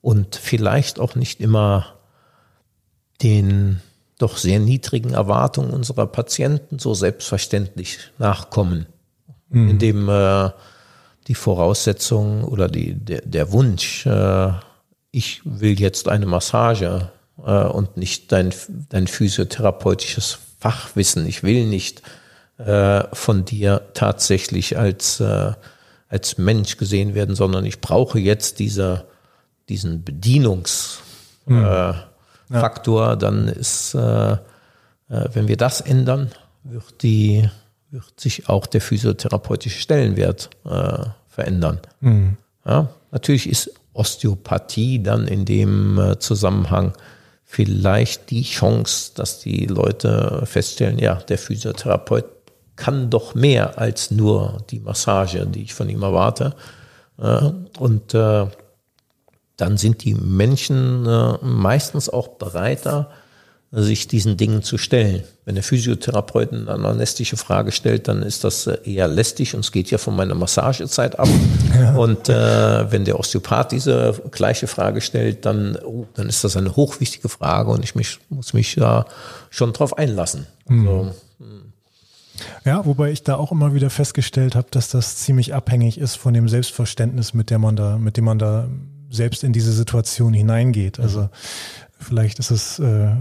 und 0.00 0.36
vielleicht 0.36 1.00
auch 1.00 1.14
nicht 1.14 1.40
immer 1.40 1.94
den 3.22 3.80
doch 4.18 4.36
sehr 4.36 4.60
niedrigen 4.60 5.14
Erwartungen 5.14 5.70
unserer 5.70 6.06
Patienten 6.06 6.78
so 6.78 6.94
selbstverständlich 6.94 7.98
nachkommen, 8.18 8.86
mhm. 9.48 9.70
indem 9.70 10.08
äh, 10.08 10.50
die 11.26 11.34
Voraussetzung 11.34 12.44
oder 12.44 12.68
die, 12.68 12.94
der, 12.94 13.22
der 13.22 13.52
Wunsch, 13.52 14.06
äh, 14.06 14.52
ich 15.10 15.40
will 15.44 15.80
jetzt 15.80 16.08
eine 16.08 16.26
Massage 16.26 17.10
äh, 17.44 17.64
und 17.64 17.96
nicht 17.96 18.32
dein, 18.32 18.52
dein 18.88 19.06
physiotherapeutisches 19.06 20.38
Fachwissen. 20.58 21.26
Ich 21.26 21.42
will 21.42 21.66
nicht 21.66 22.02
äh, 22.58 23.04
von 23.12 23.44
dir 23.44 23.82
tatsächlich 23.94 24.78
als, 24.78 25.20
äh, 25.20 25.52
als 26.08 26.38
Mensch 26.38 26.76
gesehen 26.76 27.14
werden, 27.14 27.34
sondern 27.34 27.64
ich 27.64 27.80
brauche 27.80 28.18
jetzt 28.18 28.58
diese, 28.58 29.06
diesen 29.68 30.04
Bedienungsfaktor. 30.04 31.02
Mhm. 31.46 31.64
Äh, 31.64 33.10
ja. 33.10 33.16
Dann 33.16 33.48
ist, 33.48 33.94
äh, 33.94 34.32
äh, 34.32 34.38
wenn 35.08 35.48
wir 35.48 35.56
das 35.56 35.80
ändern, 35.80 36.30
wird 36.62 37.02
die 37.02 37.48
wird 37.90 38.20
sich 38.20 38.48
auch 38.48 38.66
der 38.66 38.80
physiotherapeutische 38.80 39.80
Stellenwert 39.80 40.50
äh, 40.64 41.04
verändern. 41.28 41.80
Mhm. 42.00 42.36
Ja, 42.64 42.88
natürlich 43.10 43.48
ist 43.48 43.72
Osteopathie 43.92 45.02
dann 45.02 45.26
in 45.26 45.44
dem 45.44 45.98
äh, 45.98 46.18
Zusammenhang 46.18 46.92
vielleicht 47.52 48.30
die 48.30 48.44
Chance, 48.44 49.10
dass 49.16 49.40
die 49.40 49.66
Leute 49.66 50.42
feststellen, 50.44 51.00
ja, 51.00 51.16
der 51.16 51.36
Physiotherapeut 51.36 52.26
kann 52.76 53.10
doch 53.10 53.34
mehr 53.34 53.76
als 53.76 54.12
nur 54.12 54.58
die 54.70 54.78
Massage, 54.78 55.48
die 55.48 55.64
ich 55.64 55.74
von 55.74 55.88
ihm 55.88 56.04
erwarte. 56.04 56.54
Äh, 57.18 57.50
und 57.80 58.14
äh, 58.14 58.46
dann 59.56 59.76
sind 59.76 60.04
die 60.04 60.14
Menschen 60.14 61.04
äh, 61.06 61.44
meistens 61.44 62.08
auch 62.08 62.28
bereiter, 62.28 63.10
sich 63.72 64.08
diesen 64.08 64.36
Dingen 64.36 64.62
zu 64.62 64.78
stellen. 64.78 65.22
Wenn 65.44 65.54
der 65.54 65.62
Physiotherapeut 65.62 66.52
eine 66.52 66.68
anamnestische 66.68 67.36
Frage 67.36 67.70
stellt, 67.70 68.08
dann 68.08 68.22
ist 68.22 68.42
das 68.42 68.66
äh, 68.66 68.78
eher 68.84 69.06
lästig 69.06 69.54
und 69.54 69.60
es 69.60 69.70
geht 69.70 69.90
ja 69.92 69.98
von 69.98 70.16
meiner 70.16 70.34
Massagezeit 70.34 71.18
ab. 71.18 71.28
Ja. 71.72 71.94
Und 71.94 72.28
äh, 72.28 72.90
wenn 72.90 73.04
der 73.04 73.18
Osteopath 73.18 73.70
diese 73.70 74.20
gleiche 74.32 74.66
Frage 74.66 75.00
stellt, 75.00 75.46
dann, 75.46 75.76
oh, 75.76 76.06
dann 76.14 76.28
ist 76.28 76.42
das 76.42 76.56
eine 76.56 76.74
hochwichtige 76.74 77.28
Frage 77.28 77.70
und 77.70 77.84
ich 77.84 77.94
mich, 77.94 78.18
muss 78.28 78.52
mich 78.52 78.74
da 78.74 79.06
schon 79.50 79.72
drauf 79.72 79.96
einlassen. 79.96 80.46
Mhm. 80.68 80.88
Also, 80.88 81.14
ja, 82.64 82.84
wobei 82.84 83.12
ich 83.12 83.22
da 83.22 83.36
auch 83.36 83.52
immer 83.52 83.72
wieder 83.72 83.88
festgestellt 83.88 84.56
habe, 84.56 84.66
dass 84.72 84.90
das 84.90 85.16
ziemlich 85.16 85.54
abhängig 85.54 85.96
ist 85.98 86.16
von 86.16 86.34
dem 86.34 86.48
Selbstverständnis, 86.48 87.34
mit 87.34 87.50
dem 87.50 87.60
man 87.60 87.76
da, 87.76 87.96
mit 87.98 88.16
dem 88.16 88.24
man 88.24 88.38
da 88.38 88.68
selbst 89.10 89.44
in 89.44 89.52
diese 89.52 89.72
Situation 89.72 90.34
hineingeht. 90.34 90.98
Also 91.00 91.30
vielleicht 91.98 92.38
ist 92.38 92.50
es 92.50 92.78
äh, 92.78 93.12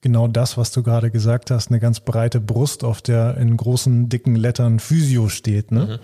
genau 0.00 0.28
das, 0.28 0.56
was 0.56 0.72
du 0.72 0.82
gerade 0.82 1.10
gesagt 1.10 1.50
hast, 1.50 1.70
eine 1.70 1.80
ganz 1.80 2.00
breite 2.00 2.40
Brust, 2.40 2.84
auf 2.84 3.02
der 3.02 3.36
in 3.36 3.56
großen, 3.56 4.08
dicken 4.08 4.36
Lettern 4.36 4.80
Physio 4.80 5.28
steht. 5.28 5.70
Ne? 5.72 6.00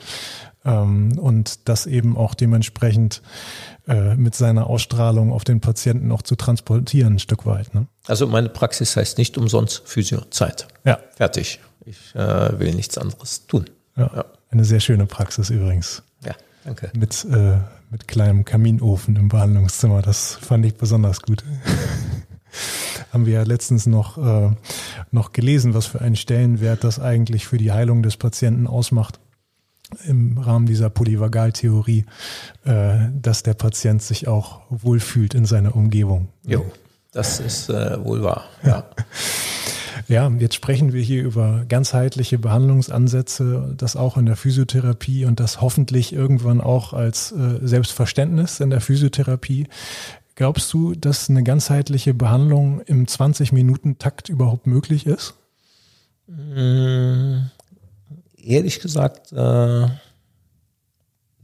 Mhm. 0.65 0.71
Ähm, 0.71 1.19
und 1.19 1.69
das 1.69 1.87
eben 1.87 2.17
auch 2.17 2.35
dementsprechend 2.35 3.23
äh, 3.89 4.15
mit 4.17 4.35
seiner 4.35 4.67
Ausstrahlung 4.67 5.33
auf 5.33 5.45
den 5.45 5.61
Patienten 5.61 6.11
auch 6.13 6.23
zu 6.23 6.37
transportieren, 6.37 7.15
ein 7.15 7.19
Stück 7.19 7.47
weit. 7.47 7.75
Ne? 7.75 7.87
Also 8.07 8.27
meine 8.27 8.49
Praxis 8.49 8.97
heißt 8.97 9.19
nicht 9.19 9.39
umsonst 9.39 9.83
Physio-Zeit. 9.87 10.69
Ja. 10.85 10.99
Fertig. 11.15 11.61
Ich 11.85 12.15
äh, 12.15 12.59
will 12.59 12.75
nichts 12.75 12.99
anderes 12.99 13.47
tun. 13.47 13.67
Ja. 13.97 14.11
ja. 14.15 14.25
Eine 14.51 14.65
sehr 14.65 14.81
schöne 14.81 15.07
Praxis 15.07 15.51
übrigens. 15.51 16.03
Ja, 16.25 16.35
danke. 16.65 16.91
Mit, 16.97 17.25
äh, 17.31 17.59
mit 17.91 18.09
kleinem 18.09 18.45
Kaminofen 18.45 19.17
im 19.17 19.29
Behandlungszimmer. 19.29 20.03
Das 20.03 20.35
fand 20.35 20.67
ich 20.67 20.75
besonders 20.75 21.23
gut. 21.23 21.45
haben 23.17 23.25
wir 23.25 23.33
ja 23.33 23.43
letztens 23.45 23.87
noch, 23.87 24.19
äh, 24.19 24.51
noch 25.11 25.33
gelesen, 25.33 25.73
was 25.73 25.87
für 25.87 26.03
einen 26.03 26.17
Stellenwert 26.17 26.85
das 26.85 27.01
eigentlich 27.01 27.47
für 27.47 27.57
die 27.57 27.73
Heilung 27.73 28.03
des 28.03 28.19
Patienten 28.19 28.67
ausmacht 28.67 29.21
im 30.07 30.37
Rahmen 30.37 30.67
dieser 30.67 30.91
Polyvagaltheorie, 30.91 32.05
äh, 32.67 32.97
dass 33.19 33.43
der 33.43 33.55
Patient 33.55 34.03
sich 34.03 34.29
auch 34.29 34.61
wohlfühlt 34.69 35.33
in 35.33 35.47
seiner 35.47 35.75
Umgebung. 35.75 36.29
Jo, 36.45 36.67
das 37.13 37.41
ist 37.41 37.71
äh, 37.71 38.05
wohl 38.05 38.23
wahr. 38.23 38.45
Ja. 38.63 38.85
Ja, 40.09 40.31
jetzt 40.39 40.55
sprechen 40.55 40.93
wir 40.93 41.03
hier 41.03 41.25
über 41.25 41.65
ganzheitliche 41.69 42.39
Behandlungsansätze, 42.39 43.75
das 43.77 43.97
auch 43.97 44.17
in 44.17 44.27
der 44.27 44.37
Physiotherapie 44.37 45.25
und 45.25 45.41
das 45.41 45.61
hoffentlich 45.61 46.13
irgendwann 46.13 46.61
auch 46.61 46.93
als 46.93 47.33
äh, 47.33 47.59
Selbstverständnis 47.61 48.61
in 48.61 48.71
der 48.71 48.81
Physiotherapie. 48.81 49.67
Glaubst 50.37 50.71
du, 50.75 50.95
dass 50.95 51.31
eine 51.31 51.43
ganzheitliche 51.43 52.13
Behandlung 52.13 52.83
im 52.83 53.07
20-Minuten-Takt 53.07 54.29
überhaupt 54.29 54.67
möglich 54.67 55.07
ist? 55.07 55.33
Mmh, 56.27 57.51
ehrlich 58.37 58.81
gesagt, 58.81 59.33
äh, 59.33 59.87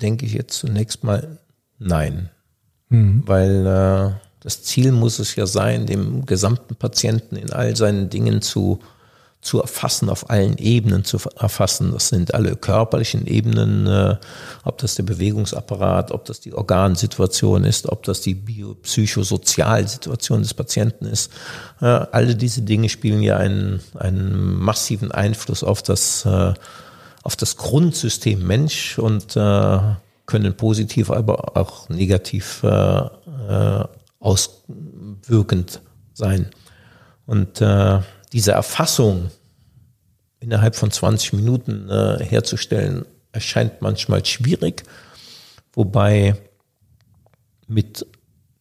denke 0.02 0.26
ich 0.26 0.34
jetzt 0.34 0.58
zunächst 0.58 1.04
mal 1.04 1.38
nein. 1.78 2.28
Mhm. 2.90 3.22
Weil 3.24 3.66
äh, 3.66 4.10
das 4.40 4.62
Ziel 4.62 4.92
muss 4.92 5.18
es 5.18 5.36
ja 5.36 5.46
sein, 5.46 5.86
dem 5.86 6.26
gesamten 6.26 6.76
Patienten 6.76 7.36
in 7.36 7.50
all 7.50 7.74
seinen 7.74 8.10
Dingen 8.10 8.42
zu 8.42 8.80
zu 9.42 9.60
erfassen, 9.60 10.08
auf 10.08 10.30
allen 10.30 10.56
Ebenen 10.56 11.04
zu 11.04 11.18
erfassen. 11.36 11.92
Das 11.92 12.08
sind 12.08 12.32
alle 12.32 12.54
körperlichen 12.54 13.26
Ebenen, 13.26 13.88
äh, 13.88 14.16
ob 14.62 14.78
das 14.78 14.94
der 14.94 15.02
Bewegungsapparat, 15.02 16.12
ob 16.12 16.24
das 16.26 16.38
die 16.38 16.54
Organsituation 16.54 17.64
ist, 17.64 17.88
ob 17.88 18.04
das 18.04 18.20
die 18.20 18.36
biopsychosozialsituation 18.36 20.42
des 20.42 20.54
Patienten 20.54 21.06
ist. 21.06 21.32
Äh, 21.80 21.86
alle 21.86 22.36
diese 22.36 22.62
Dinge 22.62 22.88
spielen 22.88 23.20
ja 23.20 23.36
einen, 23.36 23.80
einen 23.98 24.60
massiven 24.60 25.10
Einfluss 25.10 25.64
auf 25.64 25.82
das, 25.82 26.24
äh, 26.24 26.54
auf 27.24 27.34
das 27.34 27.56
Grundsystem 27.56 28.46
Mensch 28.46 28.96
und 29.00 29.36
äh, 29.36 29.78
können 30.26 30.56
positiv, 30.56 31.10
aber 31.10 31.56
auch 31.56 31.88
negativ 31.88 32.62
äh, 32.62 32.68
äh, 32.68 33.84
auswirkend 34.20 35.80
sein. 36.14 36.46
Und 37.26 37.60
diese 38.32 38.52
Erfassung 38.52 39.30
innerhalb 40.40 40.74
von 40.74 40.90
20 40.90 41.34
Minuten 41.34 41.88
äh, 41.88 42.24
herzustellen, 42.24 43.04
erscheint 43.32 43.80
manchmal 43.80 44.24
schwierig, 44.24 44.82
wobei 45.72 46.36
mit 47.66 48.06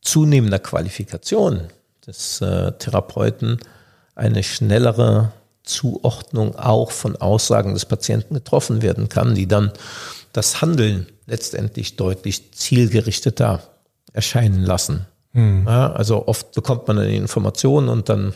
zunehmender 0.02 0.60
Qualifikation 0.60 1.68
des 2.06 2.42
äh, 2.42 2.72
Therapeuten 2.74 3.60
eine 4.16 4.44
schnellere 4.44 5.32
Zuordnung 5.64 6.56
auch 6.56 6.92
von 6.92 7.16
Aussagen 7.16 7.74
des 7.74 7.86
Patienten 7.86 8.34
getroffen 8.34 8.82
werden 8.82 9.10
kann, 9.10 9.36
die 9.36 9.48
dann 9.48 9.72
das 10.34 10.62
Handeln 10.62 11.08
letztendlich 11.28 11.96
deutlich 11.98 12.54
zielgerichteter 12.54 13.62
erscheinen 14.14 14.64
lassen. 14.64 15.06
Hm. 15.34 15.66
Ja, 15.66 15.94
also 15.94 16.28
oft 16.28 16.52
bekommt 16.54 16.88
man 16.88 16.98
eine 16.98 17.16
Information 17.16 17.90
und 17.90 18.10
dann 18.10 18.34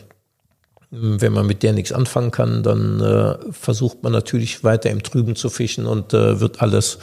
wenn 0.90 1.32
man 1.32 1.46
mit 1.46 1.62
der 1.62 1.72
nichts 1.72 1.92
anfangen 1.92 2.30
kann, 2.30 2.62
dann 2.62 3.00
äh, 3.00 3.52
versucht 3.52 4.02
man 4.02 4.12
natürlich 4.12 4.62
weiter 4.62 4.90
im 4.90 5.02
Trüben 5.02 5.36
zu 5.36 5.50
fischen 5.50 5.86
und 5.86 6.14
äh, 6.14 6.40
wird 6.40 6.62
alles 6.62 6.98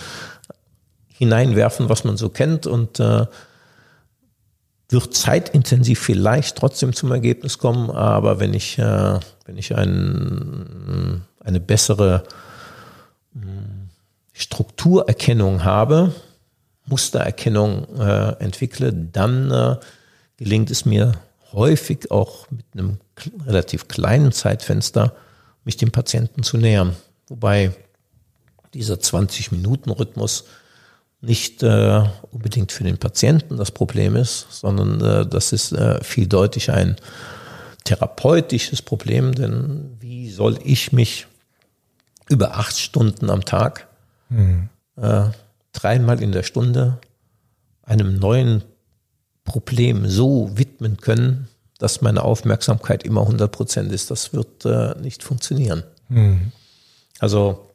hineinwerfen, 1.10 1.90
was 1.90 2.04
man 2.04 2.18
so 2.18 2.30
kennt 2.30 2.66
und 2.66 3.00
äh, 3.00 3.26
wird 4.90 5.14
zeitintensiv 5.14 6.00
vielleicht 6.00 6.58
trotzdem 6.58 6.94
zum 6.94 7.12
Ergebnis 7.12 7.58
kommen, 7.58 7.90
aber 7.90 8.40
wenn 8.40 8.54
ich, 8.54 8.78
äh, 8.78 9.20
wenn 9.46 9.58
ich 9.58 9.76
ein, 9.76 11.24
eine 11.40 11.60
bessere 11.60 12.24
hm, 13.34 13.90
Strukturerkennung 14.34 15.64
habe, 15.64 16.14
Mustererkennung 16.86 17.88
äh, 17.98 18.36
entwickle, 18.40 18.94
dann 18.94 19.52
äh, 19.52 19.76
gelingt 20.38 20.72
es 20.72 20.86
mir 20.86 21.14
häufig 21.54 22.12
auch 22.12 22.50
mit 22.52 22.66
einem 22.74 22.98
relativ 23.46 23.88
kleinen 23.88 24.32
Zeitfenster 24.32 25.16
mich 25.66 25.78
dem 25.78 25.92
Patienten 25.92 26.44
zu 26.44 26.58
nähern. 26.58 26.96
Wobei 27.28 27.72
dieser 28.74 28.96
20-Minuten-Rhythmus 28.96 30.46
nicht 31.22 31.64
äh, 31.64 32.04
unbedingt 32.32 32.72
für 32.72 32.84
den 32.84 32.98
Patienten 32.98 33.56
das 33.56 33.72
Problem 33.72 34.16
ist, 34.16 34.48
sondern 34.50 35.00
äh, 35.02 35.26
das 35.26 35.54
ist 35.54 35.72
äh, 35.72 36.04
viel 36.04 36.28
deutlich 36.28 36.70
ein 36.72 36.98
therapeutisches 37.86 38.82
Problem, 38.82 39.34
denn 39.34 39.96
wie 40.00 40.30
soll 40.30 40.60
ich 40.64 40.92
mich 40.92 41.28
über 42.30 42.58
acht 42.58 42.78
Stunden 42.78 43.30
am 43.30 43.46
Tag 43.46 43.88
mhm. 44.30 44.70
äh, 44.98 45.26
dreimal 45.72 46.22
in 46.22 46.32
der 46.32 46.44
Stunde 46.44 47.00
einem 47.84 48.18
neuen 48.18 48.64
Problem 49.44 50.08
so 50.08 50.58
widmen 50.58 50.98
können, 50.98 51.48
dass 51.84 52.00
meine 52.00 52.24
Aufmerksamkeit 52.24 53.04
immer 53.04 53.24
100 53.24 53.52
Prozent 53.52 53.92
ist. 53.92 54.10
Das 54.10 54.32
wird 54.32 54.64
äh, 54.64 54.96
nicht 55.02 55.22
funktionieren. 55.22 55.84
Mhm. 56.08 56.54
Also 57.20 57.70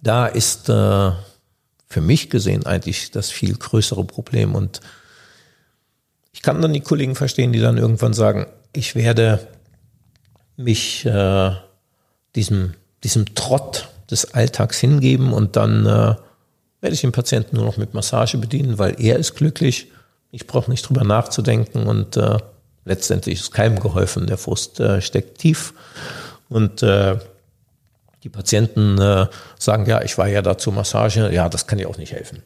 da 0.00 0.26
ist 0.26 0.70
äh, 0.70 1.12
für 1.86 2.00
mich 2.00 2.30
gesehen 2.30 2.64
eigentlich 2.64 3.10
das 3.10 3.28
viel 3.28 3.54
größere 3.54 4.02
Problem. 4.04 4.54
Und 4.54 4.80
ich 6.32 6.40
kann 6.40 6.62
dann 6.62 6.72
die 6.72 6.80
Kollegen 6.80 7.14
verstehen, 7.16 7.52
die 7.52 7.60
dann 7.60 7.76
irgendwann 7.76 8.14
sagen, 8.14 8.46
ich 8.72 8.94
werde 8.94 9.46
mich 10.56 11.04
äh, 11.04 11.50
diesem, 12.34 12.72
diesem 13.04 13.34
Trott 13.34 13.90
des 14.10 14.32
Alltags 14.32 14.78
hingeben 14.78 15.34
und 15.34 15.56
dann 15.56 15.84
äh, 15.84 16.14
werde 16.80 16.94
ich 16.94 17.02
den 17.02 17.12
Patienten 17.12 17.56
nur 17.56 17.66
noch 17.66 17.76
mit 17.76 17.92
Massage 17.92 18.38
bedienen, 18.38 18.78
weil 18.78 18.98
er 18.98 19.18
ist 19.18 19.34
glücklich. 19.34 19.92
Ich 20.30 20.46
brauche 20.46 20.70
nicht 20.70 20.88
drüber 20.88 21.04
nachzudenken 21.04 21.86
und 21.86 22.16
äh, 22.16 22.38
letztendlich 22.88 23.40
ist 23.40 23.52
keinem 23.52 23.78
geholfen. 23.78 24.26
Der 24.26 24.38
Frust 24.38 24.80
äh, 24.80 25.00
steckt 25.00 25.38
tief 25.38 25.74
und 26.48 26.82
äh, 26.82 27.18
die 28.24 28.28
Patienten 28.28 29.00
äh, 29.00 29.26
sagen, 29.58 29.86
ja, 29.86 30.02
ich 30.02 30.18
war 30.18 30.26
ja 30.26 30.42
da 30.42 30.58
zur 30.58 30.72
Massage, 30.72 31.32
ja, 31.32 31.48
das 31.48 31.66
kann 31.66 31.78
ja 31.78 31.86
auch 31.86 31.98
nicht 31.98 32.12
helfen. 32.12 32.42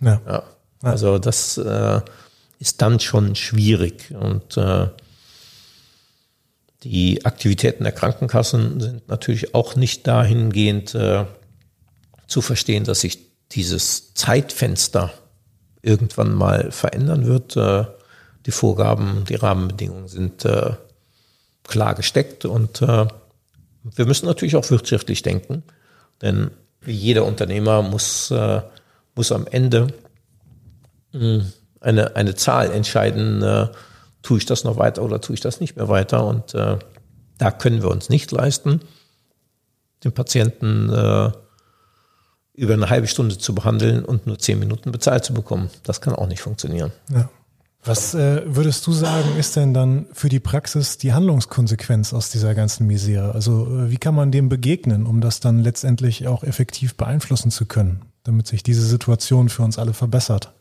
Ja. 0.00 0.20
ja. 0.26 0.42
Also 0.82 1.18
das 1.18 1.58
äh, 1.58 2.00
ist 2.60 2.80
dann 2.82 3.00
schon 3.00 3.34
schwierig 3.34 4.14
und 4.14 4.56
äh, 4.56 4.88
die 6.84 7.24
Aktivitäten 7.24 7.82
der 7.82 7.92
Krankenkassen 7.92 8.80
sind 8.80 9.08
natürlich 9.08 9.54
auch 9.54 9.74
nicht 9.74 10.06
dahingehend 10.06 10.94
äh, 10.94 11.24
zu 12.28 12.40
verstehen, 12.40 12.84
dass 12.84 13.00
sich 13.00 13.18
dieses 13.50 14.14
Zeitfenster 14.14 15.12
irgendwann 15.82 16.32
mal 16.32 16.70
verändern 16.70 17.26
wird. 17.26 17.56
Äh, 17.56 17.86
die 18.48 18.52
Vorgaben, 18.52 19.26
die 19.28 19.34
Rahmenbedingungen 19.34 20.08
sind 20.08 20.46
äh, 20.46 20.70
klar 21.64 21.94
gesteckt 21.94 22.46
und 22.46 22.80
äh, 22.80 23.06
wir 23.84 24.06
müssen 24.06 24.24
natürlich 24.24 24.56
auch 24.56 24.70
wirtschaftlich 24.70 25.22
denken, 25.22 25.62
denn 26.22 26.50
jeder 26.86 27.26
Unternehmer 27.26 27.82
muss, 27.82 28.30
äh, 28.30 28.62
muss 29.14 29.32
am 29.32 29.46
Ende 29.46 29.88
mh, 31.12 31.20
hm, 31.20 31.52
eine, 31.80 32.16
eine 32.16 32.34
Zahl 32.36 32.70
entscheiden, 32.70 33.42
äh, 33.42 33.68
tue 34.22 34.38
ich 34.38 34.46
das 34.46 34.64
noch 34.64 34.78
weiter 34.78 35.02
oder 35.02 35.20
tue 35.20 35.34
ich 35.34 35.40
das 35.40 35.60
nicht 35.60 35.76
mehr 35.76 35.90
weiter. 35.90 36.24
Und 36.24 36.54
äh, 36.54 36.78
da 37.36 37.50
können 37.50 37.82
wir 37.82 37.90
uns 37.90 38.08
nicht 38.08 38.32
leisten, 38.32 38.80
den 40.04 40.12
Patienten 40.12 40.90
äh, 40.90 41.30
über 42.54 42.72
eine 42.72 42.88
halbe 42.88 43.08
Stunde 43.08 43.36
zu 43.36 43.54
behandeln 43.54 44.06
und 44.06 44.26
nur 44.26 44.38
zehn 44.38 44.58
Minuten 44.58 44.90
bezahlt 44.90 45.24
zu 45.24 45.34
bekommen. 45.34 45.68
Das 45.82 46.00
kann 46.00 46.14
auch 46.14 46.26
nicht 46.26 46.40
funktionieren. 46.40 46.92
Ja. 47.10 47.28
Was 47.84 48.12
äh, 48.14 48.42
würdest 48.44 48.86
du 48.86 48.92
sagen, 48.92 49.36
ist 49.38 49.56
denn 49.56 49.72
dann 49.72 50.06
für 50.12 50.28
die 50.28 50.40
Praxis 50.40 50.98
die 50.98 51.12
Handlungskonsequenz 51.12 52.12
aus 52.12 52.30
dieser 52.30 52.54
ganzen 52.54 52.86
Misere? 52.86 53.32
Also 53.32 53.66
äh, 53.66 53.90
wie 53.90 53.96
kann 53.96 54.14
man 54.14 54.32
dem 54.32 54.48
begegnen, 54.48 55.06
um 55.06 55.20
das 55.20 55.40
dann 55.40 55.60
letztendlich 55.60 56.26
auch 56.26 56.42
effektiv 56.42 56.96
beeinflussen 56.96 57.50
zu 57.50 57.66
können, 57.66 58.02
damit 58.24 58.46
sich 58.46 58.62
diese 58.62 58.84
Situation 58.84 59.48
für 59.48 59.62
uns 59.62 59.78
alle 59.78 59.94
verbessert? 59.94 60.52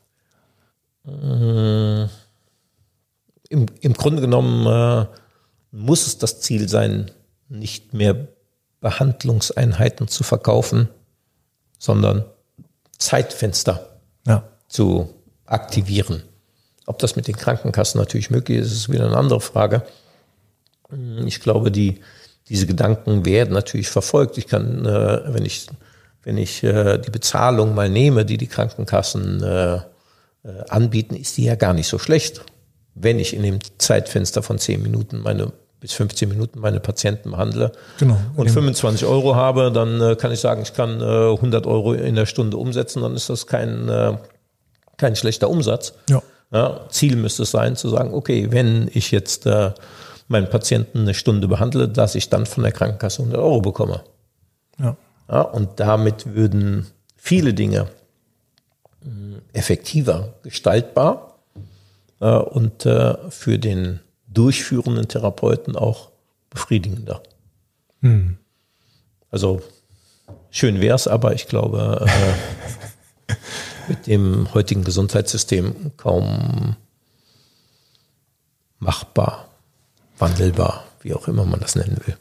Äh, 1.05 2.03
im, 3.49 3.65
Im 3.81 3.93
Grunde 3.93 4.21
genommen 4.21 4.65
äh, 4.67 5.07
muss 5.71 6.05
es 6.07 6.17
das 6.17 6.39
Ziel 6.41 6.69
sein, 6.69 7.11
nicht 7.49 7.93
mehr 7.93 8.27
Behandlungseinheiten 8.79 10.07
zu 10.07 10.23
verkaufen, 10.23 10.89
sondern 11.79 12.25
Zeitfenster 12.97 13.99
ja. 14.25 14.43
zu 14.67 15.13
aktivieren. 15.45 16.23
Ob 16.87 16.99
das 16.99 17.15
mit 17.17 17.27
den 17.27 17.35
Krankenkassen 17.35 17.99
natürlich 17.99 18.31
möglich 18.31 18.59
ist, 18.59 18.71
ist 18.71 18.89
wieder 18.89 19.05
eine 19.05 19.17
andere 19.17 19.41
Frage. 19.41 19.83
Ich 21.25 21.41
glaube, 21.41 21.69
die, 21.69 21.99
diese 22.47 22.65
Gedanken 22.65 23.25
werden 23.25 23.53
natürlich 23.53 23.89
verfolgt. 23.89 24.37
Ich 24.37 24.47
kann, 24.47 24.85
äh, 24.85 25.33
wenn 25.33 25.45
ich, 25.45 25.67
wenn 26.23 26.37
ich 26.37 26.63
äh, 26.63 26.97
die 26.97 27.11
Bezahlung 27.11 27.75
mal 27.75 27.89
nehme, 27.89 28.25
die 28.25 28.37
die 28.37 28.47
Krankenkassen 28.47 29.43
äh, 29.43 29.75
äh 29.75 29.81
anbieten, 30.69 31.15
ist 31.15 31.35
die 31.35 31.43
ja 31.43 31.55
gar 31.55 31.73
nicht 31.73 31.89
so 31.89 31.99
schlecht. 31.99 32.41
Wenn 32.95 33.19
ich 33.19 33.35
in 33.35 33.43
dem 33.43 33.59
Zeitfenster 33.77 34.41
von 34.41 34.57
zehn 34.57 34.81
Minuten 34.81 35.19
meine 35.19 35.51
bis 35.79 35.93
15 35.93 36.29
Minuten 36.29 36.59
meine 36.59 36.79
Patienten 36.79 37.31
behandle 37.31 37.71
genau, 37.99 38.17
und 38.35 38.49
25 38.49 39.05
Euro 39.05 39.35
habe, 39.35 39.71
dann 39.71 40.01
äh, 40.01 40.15
kann 40.15 40.31
ich 40.31 40.39
sagen, 40.39 40.61
ich 40.63 40.73
kann 40.73 41.01
äh, 41.01 41.03
100 41.03 41.67
Euro 41.67 41.93
in 41.93 42.15
der 42.15 42.25
Stunde 42.25 42.57
umsetzen, 42.57 43.03
dann 43.03 43.13
ist 43.13 43.29
das 43.29 43.45
kein, 43.45 43.87
äh, 43.87 44.17
kein 44.97 45.15
schlechter 45.15 45.49
Umsatz. 45.49 45.93
Ja. 46.09 46.23
Ja, 46.51 46.87
Ziel 46.89 47.15
müsste 47.15 47.43
es 47.43 47.51
sein, 47.51 47.75
zu 47.75 47.89
sagen, 47.89 48.13
okay, 48.13 48.51
wenn 48.51 48.89
ich 48.93 49.11
jetzt 49.11 49.45
äh, 49.45 49.71
meinen 50.27 50.49
Patienten 50.49 50.99
eine 50.99 51.13
Stunde 51.13 51.47
behandle, 51.47 51.89
dass 51.89 52.15
ich 52.15 52.29
dann 52.29 52.45
von 52.45 52.63
der 52.63 52.71
Krankenkasse 52.71 53.21
100 53.21 53.39
Euro 53.39 53.61
bekomme. 53.61 54.03
Ja. 54.79 54.95
ja 55.29 55.41
und 55.41 55.79
damit 55.79 56.33
würden 56.35 56.87
viele 57.15 57.53
Dinge 57.53 57.87
äh, 59.03 59.57
effektiver 59.57 60.35
gestaltbar 60.43 61.39
äh, 62.21 62.29
und 62.29 62.85
äh, 62.85 63.15
für 63.29 63.59
den 63.59 63.99
durchführenden 64.27 65.07
Therapeuten 65.07 65.75
auch 65.75 66.11
befriedigender. 66.49 67.21
Hm. 68.01 68.37
Also 69.31 69.61
schön 70.49 70.79
wäre 70.79 70.95
es, 70.95 71.07
aber 71.07 71.33
ich 71.33 71.47
glaube, 71.47 72.05
äh, 73.27 73.33
mit 73.87 74.07
dem 74.07 74.53
heutigen 74.53 74.83
Gesundheitssystem 74.83 75.91
kaum 75.97 76.75
machbar, 78.79 79.47
wandelbar, 80.17 80.83
wie 81.01 81.13
auch 81.13 81.27
immer 81.27 81.45
man 81.45 81.59
das 81.59 81.75
nennen 81.75 81.97
will. 82.05 82.17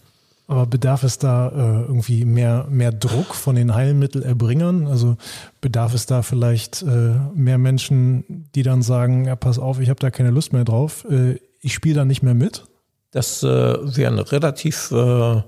Aber 0.48 0.66
bedarf 0.66 1.02
es 1.02 1.18
da 1.18 1.48
äh, 1.48 1.82
irgendwie 1.82 2.24
mehr, 2.24 2.66
mehr 2.70 2.92
Druck 2.92 3.34
von 3.34 3.56
den 3.56 3.74
Heilmittelerbringern? 3.74 4.86
Also 4.86 5.16
bedarf 5.60 5.92
es 5.92 6.06
da 6.06 6.22
vielleicht 6.22 6.82
äh, 6.82 7.14
mehr 7.34 7.58
Menschen, 7.58 8.48
die 8.54 8.62
dann 8.62 8.82
sagen, 8.82 9.24
ja, 9.24 9.34
pass 9.34 9.58
auf, 9.58 9.80
ich 9.80 9.88
habe 9.88 9.98
da 9.98 10.10
keine 10.10 10.30
Lust 10.30 10.52
mehr 10.52 10.64
drauf, 10.64 11.04
äh, 11.10 11.40
ich 11.60 11.74
spiele 11.74 11.96
da 11.96 12.04
nicht 12.04 12.22
mehr 12.22 12.34
mit? 12.34 12.64
Das 13.10 13.42
äh, 13.42 13.46
wäre 13.46 14.12
eine 14.12 14.30
relativ 14.30 14.92
äh, 14.92 15.42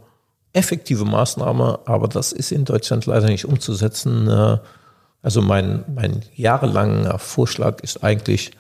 effektive 0.53 1.05
Maßnahme, 1.05 1.81
aber 1.85 2.09
das 2.09 2.33
ist 2.33 2.51
in 2.51 2.65
Deutschland 2.65 3.07
leider 3.07 3.29
nicht 3.29 3.45
umzusetzen. 3.45 4.29
Also 5.23 5.43
mein, 5.43 5.85
mein 5.95 6.23
jahrelanger 6.35 7.19
Vorschlag 7.19 7.81
ist 7.81 8.05
eigentlich 8.05 8.53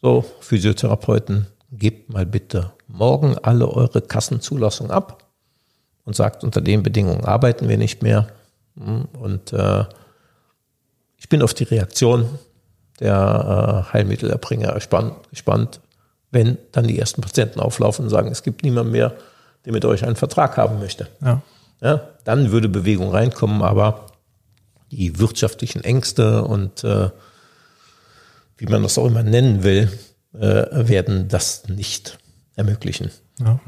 so, 0.00 0.24
Physiotherapeuten, 0.40 1.46
gebt 1.70 2.12
mal 2.12 2.26
bitte 2.26 2.72
morgen 2.86 3.36
alle 3.38 3.68
eure 3.68 4.00
Kassenzulassung 4.00 4.90
ab 4.90 5.24
und 6.04 6.14
sagt, 6.14 6.44
unter 6.44 6.60
den 6.60 6.82
Bedingungen 6.82 7.24
arbeiten 7.24 7.68
wir 7.68 7.78
nicht 7.78 8.02
mehr. 8.02 8.28
Hm, 8.76 9.06
und 9.18 9.52
äh, 9.52 9.84
ich 11.16 11.28
bin 11.28 11.42
auf 11.42 11.54
die 11.54 11.64
Reaktion 11.64 12.38
der 13.00 13.86
äh, 13.88 13.92
Heilmittelerbringer 13.92 14.72
gespannt, 14.74 15.14
gespannt, 15.30 15.80
wenn 16.30 16.58
dann 16.72 16.86
die 16.86 16.98
ersten 16.98 17.22
Patienten 17.22 17.60
auflaufen 17.60 18.04
und 18.04 18.10
sagen, 18.10 18.30
es 18.30 18.42
gibt 18.42 18.62
niemand 18.62 18.90
mehr, 18.90 19.14
der 19.64 19.72
mit 19.72 19.84
euch 19.84 20.04
einen 20.04 20.16
Vertrag 20.16 20.56
haben 20.56 20.78
möchte. 20.78 21.08
Ja. 21.22 21.42
ja 21.80 22.00
dann 22.24 22.52
würde 22.52 22.68
Bewegung 22.68 23.10
reinkommen, 23.10 23.62
aber 23.62 24.06
die 24.96 25.18
wirtschaftlichen 25.18 25.82
Ängste 25.82 26.44
und 26.44 26.84
äh, 26.84 27.10
wie 28.56 28.66
man 28.66 28.82
das 28.82 28.98
auch 28.98 29.06
immer 29.06 29.22
nennen 29.22 29.62
will, 29.62 29.90
äh, 30.32 30.88
werden 30.88 31.28
das 31.28 31.68
nicht 31.68 32.18
ermöglichen. 32.56 33.10
Ja. 33.40 33.60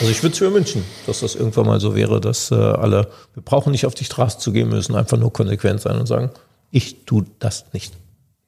Also 0.00 0.10
ich 0.10 0.22
würde 0.22 0.34
es 0.34 0.40
mir 0.40 0.52
wünschen, 0.52 0.84
dass 1.06 1.20
das 1.20 1.34
irgendwann 1.34 1.66
mal 1.66 1.80
so 1.80 1.94
wäre, 1.94 2.20
dass 2.20 2.50
äh, 2.50 2.54
alle, 2.54 3.08
wir 3.34 3.42
brauchen 3.42 3.70
nicht 3.70 3.86
auf 3.86 3.94
die 3.94 4.04
Straße 4.04 4.38
zu 4.38 4.52
gehen, 4.52 4.68
müssen 4.68 4.94
einfach 4.94 5.18
nur 5.18 5.32
konsequent 5.32 5.80
sein 5.80 5.98
und 5.98 6.06
sagen, 6.06 6.30
ich 6.70 7.04
tue 7.04 7.24
das 7.38 7.66
nicht. 7.72 7.94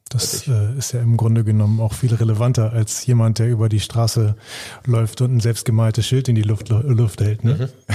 Das 0.09 0.47
äh, 0.47 0.73
ist 0.79 0.93
ja 0.93 1.01
im 1.01 1.17
Grunde 1.17 1.45
genommen 1.45 1.81
auch 1.81 1.93
viel 1.93 2.15
relevanter 2.15 2.73
als 2.73 3.05
jemand, 3.07 3.39
der 3.39 3.49
über 3.49 3.69
die 3.69 3.81
Straße 3.81 4.37
läuft 4.85 5.21
und 5.21 5.37
ein 5.37 5.41
selbstgemaltes 5.41 6.07
Schild 6.07 6.29
in 6.29 6.37
die 6.37 6.43
Luft, 6.43 6.69
Luft 6.69 7.21
hält. 7.21 7.45
Ne? 7.45 7.71
Mhm. 7.89 7.95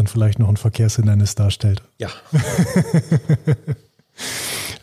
dann 0.00 0.06
vielleicht 0.06 0.38
noch 0.38 0.48
ein 0.48 0.56
Verkehrshindernis 0.56 1.34
darstellt. 1.34 1.82
Ja. 1.98 2.08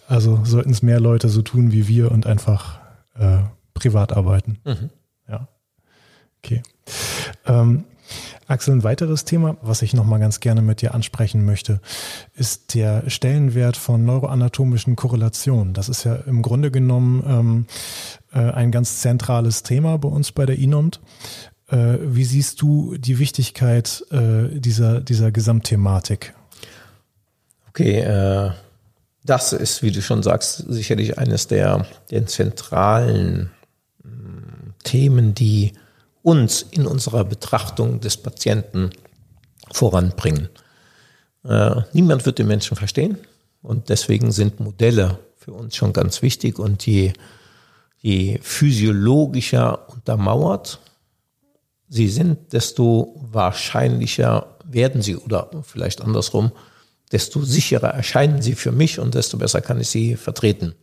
also 0.07 0.41
sollten 0.43 0.69
es 0.69 0.83
mehr 0.83 0.99
Leute 0.99 1.29
so 1.29 1.41
tun 1.41 1.71
wie 1.71 1.87
wir 1.87 2.11
und 2.11 2.27
einfach 2.27 2.79
äh, 3.15 3.39
privat 3.73 4.13
arbeiten. 4.13 4.59
Mhm. 4.63 4.89
Ja. 5.27 5.47
Okay. 6.37 6.61
Ähm, 7.47 7.85
Axel, 8.47 8.75
ein 8.75 8.83
weiteres 8.83 9.25
Thema, 9.25 9.57
was 9.61 9.81
ich 9.81 9.95
nochmal 9.95 10.19
ganz 10.19 10.39
gerne 10.39 10.61
mit 10.61 10.81
dir 10.81 10.93
ansprechen 10.93 11.45
möchte, 11.45 11.81
ist 12.35 12.75
der 12.75 13.09
Stellenwert 13.09 13.75
von 13.75 14.05
neuroanatomischen 14.05 14.95
Korrelationen. 14.95 15.73
Das 15.73 15.89
ist 15.89 16.03
ja 16.03 16.15
im 16.15 16.43
Grunde 16.43 16.69
genommen 16.69 17.23
ähm, 17.27 17.65
äh, 18.31 18.51
ein 18.51 18.71
ganz 18.71 19.01
zentrales 19.01 19.63
Thema 19.63 19.97
bei 19.97 20.09
uns 20.09 20.31
bei 20.31 20.45
der 20.45 20.59
INOMT. 20.59 21.01
Äh, 21.69 21.97
wie 22.01 22.23
siehst 22.23 22.61
du 22.61 22.95
die 22.97 23.19
Wichtigkeit 23.19 24.03
äh, 24.11 24.59
dieser, 24.59 25.01
dieser 25.01 25.31
Gesamtthematik? 25.31 26.33
Okay, 27.69 27.99
äh, 27.99 28.51
das 29.23 29.51
ist, 29.51 29.83
wie 29.83 29.91
du 29.91 30.01
schon 30.01 30.23
sagst, 30.23 30.63
sicherlich 30.69 31.17
eines 31.17 31.47
der, 31.47 31.85
der 32.09 32.25
zentralen 32.25 33.51
mh, 34.03 34.11
hm, 34.11 34.73
Themen, 34.83 35.33
die 35.33 35.73
uns 36.23 36.61
in 36.61 36.87
unserer 36.87 37.25
Betrachtung 37.25 37.99
des 37.99 38.17
Patienten 38.17 38.91
voranbringen. 39.71 40.49
Äh, 41.43 41.81
niemand 41.93 42.25
wird 42.25 42.39
den 42.39 42.47
Menschen 42.47 42.77
verstehen 42.77 43.17
und 43.61 43.89
deswegen 43.89 44.31
sind 44.31 44.59
Modelle 44.59 45.19
für 45.35 45.51
uns 45.51 45.75
schon 45.75 45.93
ganz 45.93 46.21
wichtig 46.21 46.59
und 46.59 46.85
je, 46.85 47.13
je 47.99 48.39
physiologischer 48.41 49.89
untermauert 49.89 50.79
sie 51.89 52.07
sind, 52.07 52.53
desto 52.53 53.15
wahrscheinlicher 53.31 54.57
werden 54.65 55.01
sie 55.01 55.15
oder 55.15 55.49
vielleicht 55.63 56.01
andersrum, 56.01 56.51
desto 57.11 57.41
sicherer 57.41 57.89
erscheinen 57.89 58.41
sie 58.41 58.55
für 58.55 58.71
mich 58.71 58.99
und 58.99 59.15
desto 59.15 59.37
besser 59.37 59.61
kann 59.61 59.79
ich 59.79 59.89
sie 59.89 60.15
vertreten. 60.15 60.73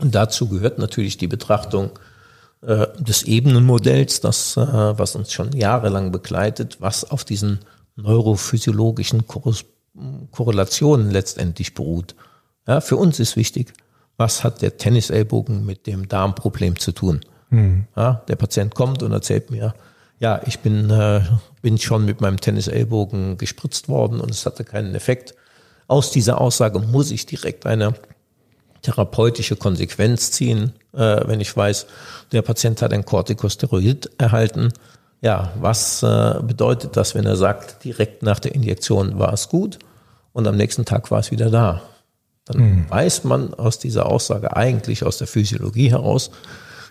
Und 0.00 0.14
dazu 0.14 0.48
gehört 0.48 0.78
natürlich 0.78 1.16
die 1.16 1.26
Betrachtung 1.26 1.90
äh, 2.60 2.86
des 2.98 3.22
Ebenenmodells, 3.22 4.20
das, 4.20 4.56
äh, 4.56 4.60
was 4.60 5.16
uns 5.16 5.32
schon 5.32 5.52
jahrelang 5.52 6.12
begleitet, 6.12 6.76
was 6.80 7.10
auf 7.10 7.24
diesen 7.24 7.60
neurophysiologischen 7.96 9.24
Korrelationen 10.30 11.10
letztendlich 11.10 11.74
beruht. 11.74 12.14
Ja, 12.66 12.80
für 12.80 12.96
uns 12.96 13.18
ist 13.18 13.36
wichtig, 13.36 13.72
was 14.16 14.44
hat 14.44 14.62
der 14.62 14.76
Tennisellbogen 14.76 15.64
mit 15.64 15.86
dem 15.86 16.08
Darmproblem 16.08 16.78
zu 16.78 16.92
tun? 16.92 17.20
Mhm. 17.50 17.86
Ja, 17.96 18.22
der 18.28 18.36
Patient 18.36 18.74
kommt 18.74 19.02
und 19.02 19.12
erzählt 19.12 19.50
mir, 19.50 19.74
ja, 20.18 20.40
ich 20.46 20.60
bin, 20.60 20.90
äh, 20.90 21.20
bin 21.62 21.78
schon 21.78 22.04
mit 22.04 22.20
meinem 22.20 22.40
Tennisellbogen 22.40 23.38
gespritzt 23.38 23.88
worden 23.88 24.20
und 24.20 24.30
es 24.30 24.46
hatte 24.46 24.64
keinen 24.64 24.94
Effekt. 24.94 25.34
Aus 25.86 26.10
dieser 26.10 26.40
Aussage 26.40 26.80
muss 26.80 27.10
ich 27.10 27.26
direkt 27.26 27.66
eine 27.66 27.94
therapeutische 28.82 29.56
Konsequenz 29.56 30.30
ziehen, 30.30 30.72
äh, 30.92 31.26
wenn 31.26 31.40
ich 31.40 31.56
weiß, 31.56 31.86
der 32.32 32.42
Patient 32.42 32.80
hat 32.82 32.92
ein 32.92 33.04
Corticosteroid 33.04 34.10
erhalten. 34.18 34.72
Ja, 35.20 35.52
was 35.58 36.02
äh, 36.02 36.34
bedeutet 36.42 36.96
das, 36.96 37.14
wenn 37.14 37.26
er 37.26 37.36
sagt, 37.36 37.84
direkt 37.84 38.22
nach 38.22 38.38
der 38.38 38.54
Injektion 38.54 39.18
war 39.18 39.32
es 39.32 39.48
gut 39.48 39.78
und 40.32 40.46
am 40.46 40.56
nächsten 40.56 40.84
Tag 40.84 41.10
war 41.10 41.20
es 41.20 41.30
wieder 41.30 41.50
da? 41.50 41.82
Dann 42.44 42.58
mhm. 42.58 42.86
weiß 42.88 43.24
man 43.24 43.52
aus 43.54 43.78
dieser 43.78 44.06
Aussage 44.06 44.56
eigentlich 44.56 45.04
aus 45.04 45.18
der 45.18 45.26
Physiologie 45.26 45.90
heraus, 45.90 46.30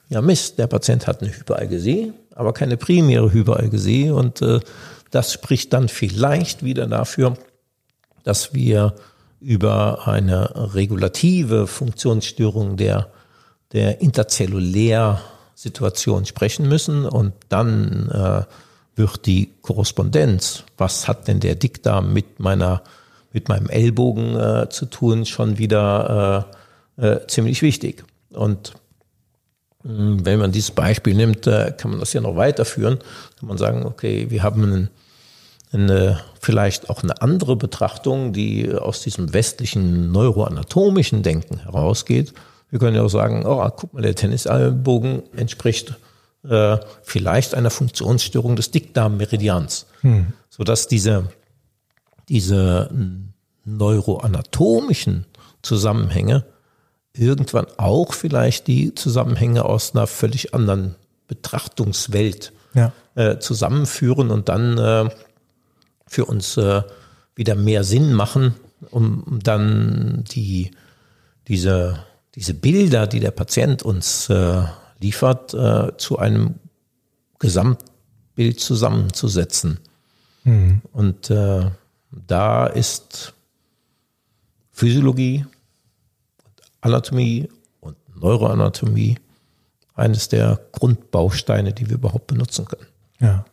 ja 0.10 0.22
Mist, 0.22 0.60
der 0.60 0.67
Patient 0.67 1.08
hat 1.08 1.22
eine 1.22 1.32
Hyperalgesie, 1.32 2.13
aber 2.36 2.54
keine 2.54 2.78
primäre 2.78 3.34
Hyperalgesie 3.34 4.12
und 4.12 4.41
äh, 4.41 4.62
das 5.12 5.34
spricht 5.34 5.74
dann 5.74 5.89
vielleicht 5.89 6.63
wieder 6.63 6.88
dafür, 6.88 7.36
dass 8.24 8.54
wir 8.54 8.96
über 9.39 10.08
eine 10.08 10.74
regulative 10.74 11.67
Funktionsstörung 11.67 12.78
der, 12.78 13.12
der 13.72 14.02
Interzellulärsituation 14.02 16.26
sprechen 16.26 16.67
müssen 16.67 17.06
und 17.06 17.34
dann 17.50 18.10
äh, 18.10 18.41
wird 18.96 19.28
die 19.28 19.52
Korrespondenz, 19.62 20.63
was 20.78 21.08
hat 21.08 21.28
denn 21.28 21.39
der 21.39 21.54
Dickdarm 21.56 22.13
mit 22.13 22.39
meiner 22.39 22.82
mit 23.34 23.50
meinem 23.50 23.67
Ellbogen 23.70 24.36
äh, 24.36 24.67
zu 24.70 24.88
tun, 24.88 25.26
schon 25.26 25.60
wieder 25.60 26.48
äh, 26.98 27.06
äh, 27.06 27.28
ziemlich 27.28 27.62
wichtig. 27.62 28.04
Und 28.32 28.74
wenn 29.89 30.39
man 30.39 30.52
dieses 30.52 30.71
Beispiel 30.71 31.13
nimmt, 31.13 31.47
äh, 31.47 31.73
kann 31.78 31.91
man 31.91 32.00
das 32.00 32.13
ja 32.13 32.21
noch 32.21 32.36
weiterführen. 32.36 33.00
Kann 33.39 33.47
man 33.47 33.58
sagen, 33.58 33.86
okay, 33.86 34.30
wir 34.30 34.43
haben 34.43 34.63
einen, 34.63 34.89
eine, 35.71 36.19
vielleicht 36.41 36.89
auch 36.89 37.04
eine 37.04 37.21
andere 37.21 37.56
Betrachtung, 37.56 38.34
die 38.34 38.73
aus 38.73 39.02
diesem 39.02 39.34
westlichen 39.34 40.12
neuroanatomischen 40.12 41.23
Denken 41.23 41.60
herausgeht. 41.60 42.34
Wir 42.69 42.80
können 42.80 42.95
ja 42.95 43.04
auch 43.04 43.10
sagen, 43.10 43.45
oh, 43.45 43.67
guck 43.76 43.93
mal, 43.93 44.02
der 44.02 44.15
Tennisellbogen 44.15 45.23
entspricht 45.36 45.95
äh, 46.47 46.78
vielleicht 47.04 47.56
einer 47.56 47.69
Funktionsstörung 47.69 48.56
des 48.56 48.71
Dickdarmmeridians, 48.71 49.86
hm. 50.02 50.34
sodass 50.50 50.88
diese 50.88 51.30
diese 52.30 52.89
neuroanatomischen 53.65 55.26
Zusammenhänge 55.62 56.45
irgendwann 57.17 57.67
auch 57.77 58.13
vielleicht 58.13 58.67
die 58.67 58.93
Zusammenhänge 58.95 59.65
aus 59.65 59.95
einer 59.95 60.08
völlig 60.08 60.53
anderen 60.53 60.95
Betrachtungswelt 61.27 62.53
ja. 62.73 62.91
äh, 63.15 63.39
zusammenführen 63.39 64.32
und 64.32 64.49
dann 64.49 64.77
äh, 64.77 65.10
für 66.06 66.25
uns 66.25 66.58
äh, 66.58 66.84
wieder 67.36 67.56
mehr 67.56 67.84
Sinn 67.84 68.13
machen, 68.13 68.56
um 68.91 69.39
dann 69.43 70.23
die, 70.32 70.71
diese, 71.47 72.03
diese 72.36 72.53
Bilder, 72.53 73.08
die 73.08 73.19
der 73.19 73.32
Patient 73.32 73.84
uns 73.84 74.30
äh, 74.30 74.63
liefert, 74.99 75.53
äh, 75.53 75.95
zu 75.97 76.17
einem 76.17 76.56
Gesamtbild 77.39 78.60
zusammenzusetzen. 78.60 79.80
Mhm. 80.43 80.82
Und 80.93 81.30
äh, 81.30 81.69
da 82.12 82.67
ist 82.67 83.34
Physiologie, 84.71 85.45
Anatomie 86.82 87.50
und 87.80 87.98
Neuroanatomie 88.16 89.18
eines 89.96 90.30
der 90.30 90.60
Grundbausteine, 90.72 91.74
die 91.74 91.90
wir 91.90 91.96
überhaupt 91.96 92.28
benutzen 92.28 92.66
können. 92.66 92.88
Ja. 93.20 93.46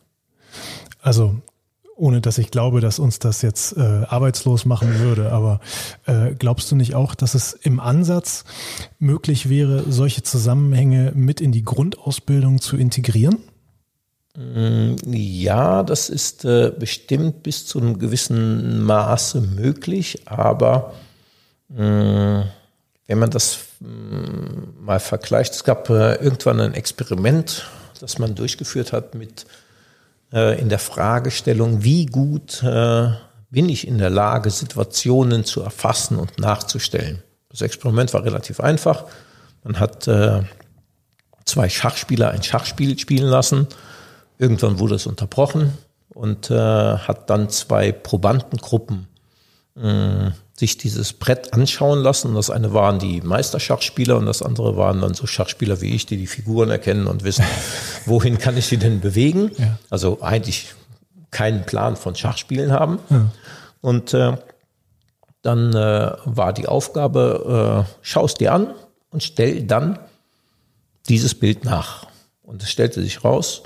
Also 1.01 1.37
ohne 1.97 2.21
dass 2.21 2.39
ich 2.39 2.51
glaube, 2.51 2.81
dass 2.81 2.99
uns 2.99 3.19
das 3.19 3.43
jetzt 3.43 3.77
äh, 3.77 3.81
arbeitslos 3.81 4.65
machen 4.65 4.99
würde. 4.99 5.33
Aber 5.33 5.61
äh, 6.07 6.35
glaubst 6.35 6.71
du 6.71 6.77
nicht 6.77 6.95
auch, 6.95 7.15
dass 7.15 7.35
es 7.35 7.53
im 7.53 7.81
Ansatz 7.81 8.45
möglich 8.99 9.49
wäre, 9.49 9.85
solche 9.91 10.23
Zusammenhänge 10.23 11.13
mit 11.15 11.41
in 11.41 11.53
die 11.53 11.65
Grundausbildung 11.65 12.61
zu 12.61 12.77
integrieren? 12.77 13.39
Mm, 14.37 14.97
ja, 15.07 15.83
das 15.83 16.09
ist 16.09 16.45
äh, 16.45 16.73
bestimmt 16.77 17.43
bis 17.43 17.67
zu 17.67 17.81
einem 17.81 17.99
gewissen 17.99 18.83
Maße 18.83 19.41
möglich, 19.41 20.23
aber 20.27 20.95
äh, 21.77 22.43
wenn 23.07 23.19
man 23.19 23.31
das 23.31 23.59
äh, 23.83 23.85
mal 24.81 25.01
vergleicht, 25.01 25.55
es 25.55 25.65
gab 25.65 25.91
äh, 25.91 26.15
irgendwann 26.17 26.61
ein 26.61 26.75
Experiment, 26.75 27.67
das 28.01 28.19
man 28.19 28.35
durchgeführt 28.35 28.93
hat 28.93 29.15
mit 29.15 29.47
äh, 30.33 30.59
in 30.61 30.69
der 30.69 30.79
Fragestellung, 30.79 31.85
wie 31.85 32.07
gut 32.07 32.63
äh, 32.63 33.11
bin 33.51 33.69
ich 33.69 33.87
in 33.87 33.99
der 33.99 34.11
Lage, 34.11 34.51
Situationen 34.51 35.45
zu 35.45 35.63
erfassen 35.63 36.17
und 36.17 36.39
nachzustellen. 36.39 37.23
Das 37.51 37.61
Experiment 37.61 38.13
war 38.13 38.25
relativ 38.25 38.59
einfach. 38.59 39.05
Man 39.63 39.79
hat 39.79 40.11
zwei 41.45 41.69
Schachspieler 41.69 42.31
ein 42.31 42.43
Schachspiel 42.43 42.99
spielen 42.99 43.29
lassen 43.29 43.69
Irgendwann 44.39 44.79
wurde 44.79 44.97
es 44.97 45.07
unterbrochen 45.07 45.73
und 46.13 46.51
äh, 46.51 46.55
hat 46.55 47.31
dann 47.31 47.49
zwei 47.51 47.93
Probandengruppen 47.93 49.07
äh, 49.77 50.31
sich 50.57 50.79
dieses 50.79 51.13
Brett 51.13 51.53
anschauen 51.53 52.01
lassen. 52.01 52.35
Das 52.35 52.51
eine 52.51 52.73
waren 52.73 52.99
die 52.99 53.21
Meisterschachspieler 53.21 54.17
und 54.17 54.27
das 54.27 54.43
andere 54.43 54.77
waren 54.77 55.01
dann 55.01 55.15
so 55.15 55.27
Schachspieler 55.27 55.81
wie 55.81 55.95
ich, 55.95 56.07
die 56.07 56.17
die 56.17 56.29
Figuren 56.29 56.71
erkennen 56.71 57.07
und 57.07 57.25
wissen, 57.25 57.45
wohin 58.07 58.39
kann 58.39 58.57
ich 58.57 58.67
sie 58.67 58.77
denn 58.77 59.01
bewegen. 59.01 59.51
Ja. 59.59 59.79
Also 59.91 60.23
eigentlich 60.23 60.75
keinen 61.31 61.67
Plan 61.67 61.97
von 61.97 62.15
Schachspielen 62.15 62.73
haben. 62.73 63.01
Ja. 63.11 63.27
Und 63.81 64.15
äh, 64.15 64.37
dann 65.43 65.75
äh, 65.75 66.13
war 66.25 66.53
die 66.53 66.69
Aufgabe, 66.69 67.85
äh, 67.87 67.97
schaust 68.03 68.41
dir 68.41 68.53
an 68.53 68.75
und 69.11 69.23
stell 69.23 69.65
dann 69.65 69.99
dieses 71.09 71.35
Bild 71.35 71.65
nach. 71.65 72.07
Und 72.43 72.63
es 72.63 72.71
stellte 72.71 73.03
sich 73.03 73.25
raus, 73.25 73.65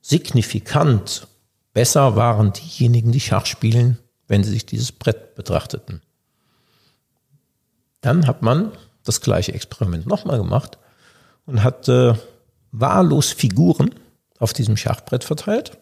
signifikant 0.00 1.26
besser 1.72 2.16
waren 2.16 2.52
diejenigen, 2.52 3.12
die 3.12 3.20
Schach 3.20 3.46
spielen, 3.46 3.98
wenn 4.28 4.44
sie 4.44 4.52
sich 4.52 4.64
dieses 4.64 4.92
Brett 4.92 5.34
betrachteten. 5.34 6.02
Dann 8.00 8.26
hat 8.26 8.42
man 8.42 8.72
das 9.04 9.20
gleiche 9.20 9.52
Experiment 9.52 10.06
nochmal 10.06 10.38
gemacht 10.38 10.78
und 11.46 11.62
hat 11.62 11.88
äh, 11.88 12.14
wahllos 12.72 13.32
Figuren 13.32 13.94
auf 14.38 14.52
diesem 14.52 14.76
Schachbrett 14.76 15.24
verteilt 15.24 15.78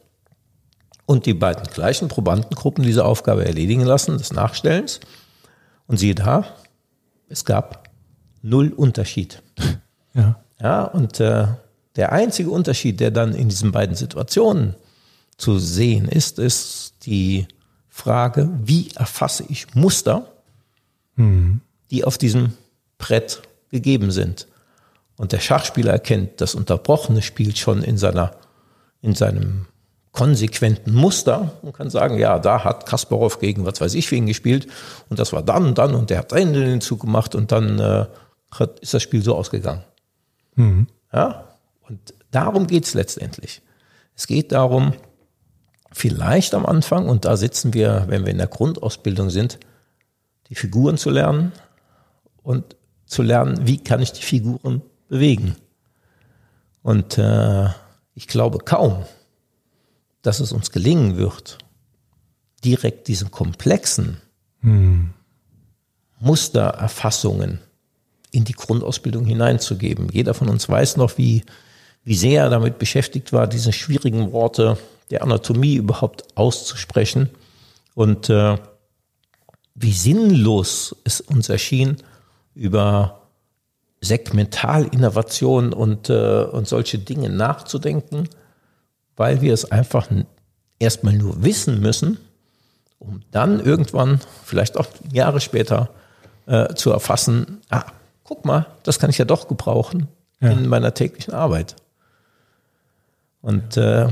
und 1.06 1.26
die 1.26 1.34
beiden 1.34 1.64
gleichen 1.64 2.08
Probandengruppen 2.08 2.84
diese 2.84 3.04
Aufgabe 3.04 3.44
erledigen 3.44 3.82
lassen, 3.82 4.18
des 4.18 4.32
Nachstellens. 4.32 5.00
Und 5.86 5.96
siehe 5.96 6.14
da, 6.14 6.44
es 7.28 7.44
gab 7.44 7.88
null 8.42 8.72
Unterschied. 8.72 9.42
Ja. 10.14 10.42
Ja, 10.60 10.84
und 10.84 11.20
äh, 11.20 11.46
der 11.94 12.10
einzige 12.10 12.50
Unterschied, 12.50 12.98
der 12.98 13.12
dann 13.12 13.34
in 13.34 13.50
diesen 13.50 13.70
beiden 13.70 13.94
Situationen 13.94 14.74
zu 15.36 15.60
sehen 15.60 16.08
ist, 16.08 16.40
ist 16.40 16.94
die 17.06 17.46
Frage, 17.88 18.50
wie 18.64 18.90
erfasse 18.96 19.44
ich 19.48 19.74
Muster, 19.76 20.26
mhm. 21.14 21.60
Die 21.90 22.04
auf 22.04 22.18
diesem 22.18 22.54
Brett 22.98 23.42
gegeben 23.70 24.10
sind. 24.10 24.46
Und 25.16 25.32
der 25.32 25.40
Schachspieler 25.40 25.92
erkennt 25.92 26.40
das 26.40 26.54
unterbrochene 26.54 27.22
Spiel 27.22 27.56
schon 27.56 27.82
in 27.82 27.98
seiner, 27.98 28.32
in 29.02 29.14
seinem 29.14 29.66
konsequenten 30.12 30.94
Muster 30.94 31.58
und 31.62 31.74
kann 31.74 31.90
sagen, 31.90 32.18
ja, 32.18 32.38
da 32.38 32.64
hat 32.64 32.86
Kasparov 32.86 33.40
gegen 33.40 33.66
was 33.66 33.80
weiß 33.80 33.94
ich 33.94 34.10
wen 34.10 34.26
gespielt 34.26 34.66
und 35.08 35.18
das 35.18 35.32
war 35.32 35.42
dann 35.42 35.66
und 35.66 35.78
dann 35.78 35.94
und 35.94 36.10
der 36.10 36.18
hat 36.18 36.32
Ende 36.32 36.64
hinzugemacht 36.64 37.34
und 37.34 37.52
dann 37.52 37.78
äh, 37.78 38.06
hat, 38.50 38.80
ist 38.80 38.94
das 38.94 39.02
Spiel 39.02 39.22
so 39.22 39.36
ausgegangen. 39.36 39.84
Mhm. 40.54 40.86
Ja, 41.12 41.44
und 41.88 42.14
darum 42.30 42.66
geht 42.66 42.84
es 42.84 42.94
letztendlich. 42.94 43.62
Es 44.16 44.26
geht 44.26 44.52
darum, 44.52 44.94
vielleicht 45.92 46.54
am 46.54 46.66
Anfang, 46.66 47.08
und 47.08 47.24
da 47.24 47.36
sitzen 47.36 47.74
wir, 47.74 48.04
wenn 48.08 48.24
wir 48.24 48.32
in 48.32 48.38
der 48.38 48.48
Grundausbildung 48.48 49.30
sind, 49.30 49.58
die 50.48 50.54
Figuren 50.54 50.96
zu 50.96 51.10
lernen 51.10 51.52
und 52.48 52.76
zu 53.04 53.22
lernen, 53.22 53.66
wie 53.66 53.76
kann 53.76 54.00
ich 54.00 54.12
die 54.12 54.22
Figuren 54.22 54.80
bewegen. 55.08 55.54
Und 56.82 57.18
äh, 57.18 57.68
ich 58.14 58.26
glaube 58.26 58.60
kaum, 58.60 59.04
dass 60.22 60.40
es 60.40 60.50
uns 60.50 60.70
gelingen 60.70 61.18
wird, 61.18 61.58
direkt 62.64 63.06
diese 63.08 63.26
komplexen 63.26 64.22
hm. 64.60 65.10
Mustererfassungen 66.20 67.58
in 68.30 68.44
die 68.44 68.54
Grundausbildung 68.54 69.26
hineinzugeben. 69.26 70.08
Jeder 70.10 70.32
von 70.32 70.48
uns 70.48 70.70
weiß 70.70 70.96
noch, 70.96 71.18
wie 71.18 71.44
wie 72.04 72.16
sehr 72.16 72.44
er 72.44 72.50
damit 72.50 72.78
beschäftigt 72.78 73.34
war, 73.34 73.46
diese 73.46 73.74
schwierigen 73.74 74.32
Worte 74.32 74.78
der 75.10 75.22
Anatomie 75.22 75.74
überhaupt 75.74 76.24
auszusprechen 76.34 77.28
und 77.94 78.30
äh, 78.30 78.56
wie 79.74 79.92
sinnlos 79.92 80.96
es 81.04 81.20
uns 81.20 81.50
erschien, 81.50 81.98
über 82.58 83.22
Segmentalinnovation 84.00 85.72
und, 85.72 86.10
äh, 86.10 86.42
und 86.42 86.66
solche 86.66 86.98
Dinge 86.98 87.30
nachzudenken, 87.30 88.28
weil 89.16 89.40
wir 89.40 89.54
es 89.54 89.70
einfach 89.70 90.08
erstmal 90.78 91.14
nur 91.14 91.42
wissen 91.42 91.80
müssen, 91.80 92.18
um 92.98 93.22
dann 93.30 93.60
irgendwann, 93.60 94.20
vielleicht 94.44 94.76
auch 94.76 94.86
Jahre 95.12 95.40
später, 95.40 95.90
äh, 96.46 96.74
zu 96.74 96.90
erfassen, 96.90 97.60
ah, 97.70 97.84
guck 98.24 98.44
mal, 98.44 98.66
das 98.82 98.98
kann 98.98 99.10
ich 99.10 99.18
ja 99.18 99.24
doch 99.24 99.48
gebrauchen 99.48 100.08
ja. 100.40 100.50
in 100.50 100.68
meiner 100.68 100.94
täglichen 100.94 101.34
Arbeit. 101.34 101.76
Und 103.40 103.76
äh, 103.76 104.08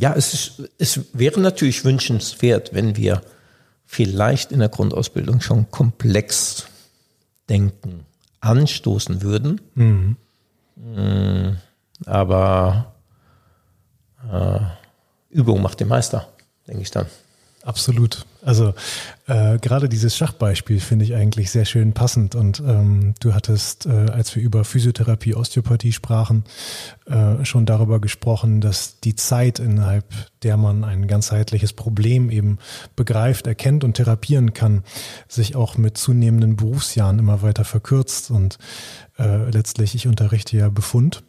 ja, 0.00 0.14
es, 0.14 0.32
ist, 0.32 0.70
es 0.78 1.00
wäre 1.12 1.40
natürlich 1.40 1.84
wünschenswert, 1.84 2.72
wenn 2.72 2.96
wir 2.96 3.22
vielleicht 3.92 4.52
in 4.52 4.60
der 4.60 4.70
Grundausbildung 4.70 5.42
schon 5.42 5.70
komplex 5.70 6.64
denken 7.50 8.06
anstoßen 8.40 9.20
würden. 9.20 9.60
Mhm. 9.74 10.16
Aber 12.06 12.94
äh, 14.32 14.60
Übung 15.28 15.60
macht 15.60 15.78
den 15.80 15.88
Meister, 15.88 16.26
denke 16.66 16.80
ich 16.80 16.90
dann. 16.90 17.04
Absolut. 17.64 18.26
Also 18.44 18.74
äh, 19.28 19.58
gerade 19.58 19.88
dieses 19.88 20.16
Schachbeispiel 20.16 20.80
finde 20.80 21.04
ich 21.04 21.14
eigentlich 21.14 21.52
sehr 21.52 21.64
schön 21.64 21.92
passend. 21.92 22.34
Und 22.34 22.60
ähm, 22.60 23.14
du 23.20 23.34
hattest, 23.34 23.86
äh, 23.86 24.10
als 24.10 24.34
wir 24.34 24.42
über 24.42 24.64
Physiotherapie, 24.64 25.34
Osteopathie 25.34 25.92
sprachen, 25.92 26.44
äh, 27.06 27.44
schon 27.44 27.64
darüber 27.64 28.00
gesprochen, 28.00 28.60
dass 28.60 28.98
die 28.98 29.14
Zeit, 29.14 29.60
innerhalb 29.60 30.04
der 30.42 30.56
man 30.56 30.82
ein 30.82 31.06
ganzheitliches 31.06 31.72
Problem 31.72 32.30
eben 32.30 32.58
begreift, 32.96 33.46
erkennt 33.46 33.84
und 33.84 33.94
therapieren 33.94 34.54
kann, 34.54 34.82
sich 35.28 35.54
auch 35.54 35.76
mit 35.76 35.96
zunehmenden 35.96 36.56
Berufsjahren 36.56 37.20
immer 37.20 37.42
weiter 37.42 37.64
verkürzt. 37.64 38.32
Und 38.32 38.58
äh, 39.18 39.50
letztlich, 39.50 39.94
ich 39.94 40.08
unterrichte 40.08 40.56
ja 40.56 40.68
Befund 40.68 41.22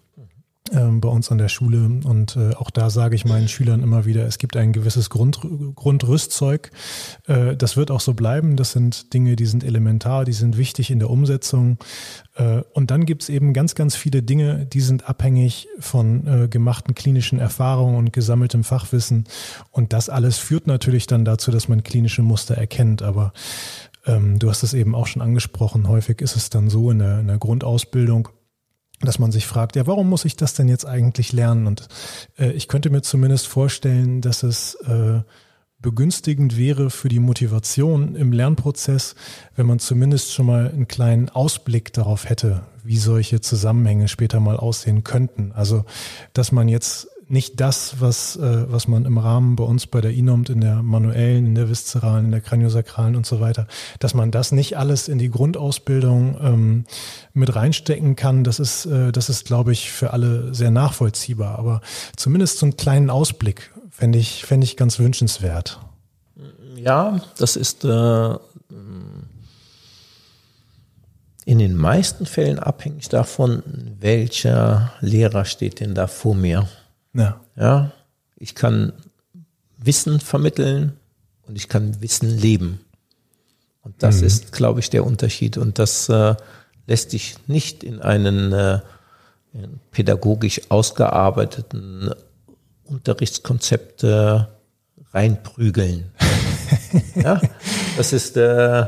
bei 0.71 1.09
uns 1.09 1.29
an 1.29 1.37
der 1.37 1.49
Schule. 1.49 1.83
Und 2.05 2.37
äh, 2.37 2.53
auch 2.55 2.71
da 2.71 2.89
sage 2.89 3.15
ich 3.15 3.25
meinen 3.25 3.49
Schülern 3.49 3.83
immer 3.83 4.05
wieder, 4.05 4.25
es 4.25 4.37
gibt 4.37 4.55
ein 4.55 4.71
gewisses 4.71 5.09
Grund, 5.09 5.41
Grundrüstzeug. 5.75 6.71
Äh, 7.27 7.57
das 7.57 7.75
wird 7.75 7.91
auch 7.91 7.99
so 7.99 8.13
bleiben. 8.13 8.55
Das 8.55 8.71
sind 8.71 9.13
Dinge, 9.13 9.35
die 9.35 9.45
sind 9.45 9.65
elementar, 9.65 10.23
die 10.23 10.31
sind 10.33 10.57
wichtig 10.57 10.89
in 10.89 10.99
der 10.99 11.09
Umsetzung. 11.09 11.79
Äh, 12.35 12.61
und 12.73 12.91
dann 12.91 13.05
gibt 13.05 13.23
es 13.23 13.29
eben 13.29 13.53
ganz, 13.53 13.75
ganz 13.75 13.97
viele 13.97 14.23
Dinge, 14.23 14.65
die 14.65 14.79
sind 14.79 15.09
abhängig 15.09 15.67
von 15.79 16.27
äh, 16.27 16.47
gemachten 16.47 16.95
klinischen 16.95 17.39
Erfahrungen 17.39 17.97
und 17.97 18.13
gesammeltem 18.13 18.63
Fachwissen. 18.63 19.25
Und 19.71 19.91
das 19.91 20.07
alles 20.07 20.37
führt 20.37 20.67
natürlich 20.67 21.07
dann 21.07 21.25
dazu, 21.25 21.51
dass 21.51 21.67
man 21.67 21.83
klinische 21.83 22.21
Muster 22.21 22.55
erkennt. 22.55 23.01
Aber 23.01 23.33
ähm, 24.05 24.39
du 24.39 24.49
hast 24.49 24.63
es 24.63 24.73
eben 24.73 24.95
auch 24.95 25.07
schon 25.07 25.21
angesprochen. 25.21 25.89
Häufig 25.89 26.21
ist 26.21 26.37
es 26.37 26.49
dann 26.49 26.69
so 26.69 26.89
in 26.89 26.99
der, 26.99 27.19
in 27.19 27.27
der 27.27 27.37
Grundausbildung, 27.37 28.29
dass 29.05 29.19
man 29.19 29.31
sich 29.31 29.45
fragt, 29.45 29.75
ja, 29.75 29.87
warum 29.87 30.09
muss 30.09 30.25
ich 30.25 30.35
das 30.35 30.53
denn 30.53 30.67
jetzt 30.67 30.85
eigentlich 30.85 31.31
lernen? 31.33 31.67
Und 31.67 31.87
äh, 32.37 32.51
ich 32.51 32.67
könnte 32.67 32.89
mir 32.89 33.01
zumindest 33.01 33.47
vorstellen, 33.47 34.21
dass 34.21 34.43
es 34.43 34.75
äh, 34.75 35.21
begünstigend 35.83 36.57
wäre 36.57 36.89
für 36.89 37.09
die 37.09 37.19
Motivation 37.19 38.15
im 38.15 38.31
Lernprozess, 38.31 39.15
wenn 39.55 39.67
man 39.67 39.79
zumindest 39.79 40.33
schon 40.33 40.47
mal 40.47 40.71
einen 40.71 40.87
kleinen 40.87 41.29
Ausblick 41.29 41.93
darauf 41.93 42.27
hätte, 42.29 42.63
wie 42.83 42.97
solche 42.97 43.41
Zusammenhänge 43.41 44.07
später 44.07 44.39
mal 44.39 44.57
aussehen 44.57 45.03
könnten. 45.03 45.51
Also, 45.51 45.85
dass 46.31 46.51
man 46.51 46.69
jetzt 46.69 47.09
nicht 47.33 47.59
das, 47.59 47.99
was, 47.99 48.37
äh, 48.37 48.71
was 48.71 48.87
man 48.87 49.05
im 49.05 49.17
Rahmen 49.17 49.55
bei 49.55 49.63
uns 49.63 49.87
bei 49.87 49.99
der 49.99 50.11
INOMT 50.11 50.49
in 50.49 50.61
der 50.61 50.81
manuellen, 50.81 51.47
in 51.47 51.55
der 51.55 51.69
viszeralen, 51.69 52.25
in 52.25 52.31
der 52.31 52.41
kraniosakralen 52.41 53.15
und 53.15 53.25
so 53.25 53.41
weiter, 53.41 53.67
dass 53.99 54.13
man 54.13 54.31
das 54.31 54.51
nicht 54.51 54.77
alles 54.77 55.07
in 55.09 55.17
die 55.17 55.29
Grundausbildung 55.29 56.37
ähm, 56.41 56.85
mit 57.33 57.53
reinstecken 57.55 58.15
kann, 58.15 58.43
das 58.43 58.59
ist, 58.59 58.85
äh, 58.85 59.11
das 59.11 59.29
ist, 59.29 59.45
glaube 59.45 59.73
ich, 59.73 59.91
für 59.91 60.13
alle 60.13 60.53
sehr 60.53 60.71
nachvollziehbar. 60.71 61.59
Aber 61.59 61.81
zumindest 62.15 62.59
so 62.59 62.67
einen 62.67 62.77
kleinen 62.77 63.09
Ausblick 63.09 63.71
fände 63.89 64.19
ich, 64.19 64.45
fände 64.45 64.65
ich 64.65 64.77
ganz 64.77 64.99
wünschenswert. 64.99 65.79
Ja, 66.75 67.19
das 67.37 67.55
ist 67.55 67.83
äh, 67.83 68.35
in 71.45 71.59
den 71.59 71.75
meisten 71.75 72.25
Fällen 72.25 72.59
abhängig 72.59 73.09
davon, 73.09 73.63
welcher 73.99 74.93
Lehrer 75.01 75.45
steht 75.45 75.79
denn 75.79 75.95
da 75.95 76.07
vor 76.07 76.35
mir. 76.35 76.67
Ja. 77.13 77.39
ja. 77.55 77.91
Ich 78.37 78.55
kann 78.55 78.93
Wissen 79.77 80.19
vermitteln 80.19 80.93
und 81.47 81.55
ich 81.55 81.69
kann 81.69 82.01
Wissen 82.01 82.29
leben. 82.29 82.79
Und 83.81 84.01
das 84.01 84.21
mhm. 84.21 84.27
ist, 84.27 84.51
glaube 84.51 84.79
ich, 84.79 84.89
der 84.89 85.05
Unterschied. 85.05 85.57
Und 85.57 85.79
das 85.79 86.09
äh, 86.09 86.35
lässt 86.87 87.11
sich 87.11 87.35
nicht 87.47 87.83
in 87.83 88.01
einen 88.01 88.53
äh, 88.53 88.79
pädagogisch 89.91 90.61
ausgearbeiteten 90.69 92.13
Unterrichtskonzept 92.85 94.03
äh, 94.03 94.45
reinprügeln. 95.11 96.11
ja, 97.15 97.41
das 97.97 98.13
ist 98.13 98.37
äh, 98.37 98.81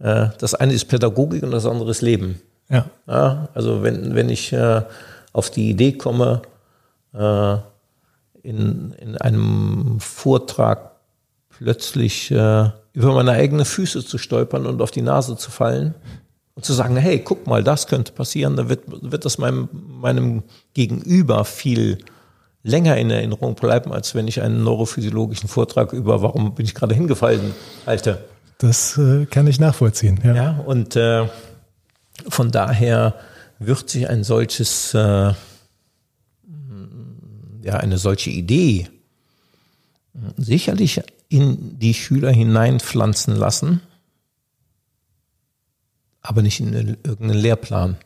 äh, 0.00 0.28
das 0.38 0.54
eine 0.54 0.72
ist 0.72 0.86
Pädagogik 0.86 1.42
und 1.42 1.52
das 1.52 1.66
andere 1.66 1.90
ist 1.90 2.02
Leben. 2.02 2.40
Ja. 2.68 2.86
ja 3.06 3.48
also 3.54 3.82
wenn 3.82 4.14
wenn 4.14 4.28
ich 4.28 4.52
äh, 4.52 4.82
auf 5.32 5.50
die 5.50 5.70
Idee 5.70 5.92
komme, 5.92 6.42
äh, 7.12 7.56
in, 8.42 8.92
in 8.92 9.16
einem 9.18 9.98
Vortrag 10.00 10.92
plötzlich 11.50 12.30
äh, 12.30 12.70
über 12.92 13.14
meine 13.14 13.32
eigenen 13.32 13.64
Füße 13.64 14.04
zu 14.04 14.18
stolpern 14.18 14.66
und 14.66 14.80
auf 14.80 14.90
die 14.90 15.02
Nase 15.02 15.36
zu 15.36 15.50
fallen 15.50 15.94
und 16.54 16.64
zu 16.64 16.72
sagen, 16.72 16.96
hey, 16.96 17.20
guck 17.20 17.46
mal, 17.46 17.62
das 17.62 17.86
könnte 17.86 18.12
passieren, 18.12 18.56
dann 18.56 18.68
wird, 18.68 18.82
wird 18.86 19.24
das 19.24 19.38
meinem, 19.38 19.68
meinem 19.72 20.42
Gegenüber 20.74 21.44
viel 21.44 21.98
länger 22.62 22.96
in 22.96 23.10
Erinnerung 23.10 23.54
bleiben, 23.54 23.92
als 23.92 24.14
wenn 24.14 24.28
ich 24.28 24.42
einen 24.42 24.64
neurophysiologischen 24.64 25.48
Vortrag 25.48 25.92
über 25.92 26.22
warum 26.22 26.54
bin 26.54 26.66
ich 26.66 26.74
gerade 26.74 26.94
hingefallen 26.94 27.54
halte. 27.86 28.24
Das 28.58 28.98
äh, 28.98 29.24
kann 29.26 29.46
ich 29.46 29.58
nachvollziehen. 29.58 30.20
Ja, 30.22 30.34
ja 30.34 30.50
und 30.66 30.96
äh, 30.96 31.26
von 32.28 32.50
daher 32.50 33.14
wird 33.58 33.88
sich 33.88 34.08
ein 34.08 34.24
solches 34.24 34.92
äh, 34.92 35.32
ja 37.62 37.76
eine 37.76 37.98
solche 37.98 38.30
Idee 38.30 38.88
sicherlich 40.36 41.00
in 41.28 41.78
die 41.78 41.94
Schüler 41.94 42.30
hineinpflanzen 42.30 43.36
lassen, 43.36 43.80
aber 46.22 46.42
nicht 46.42 46.60
in 46.60 46.72
irgendeinen 46.74 47.40
Lehrplan. 47.40 47.96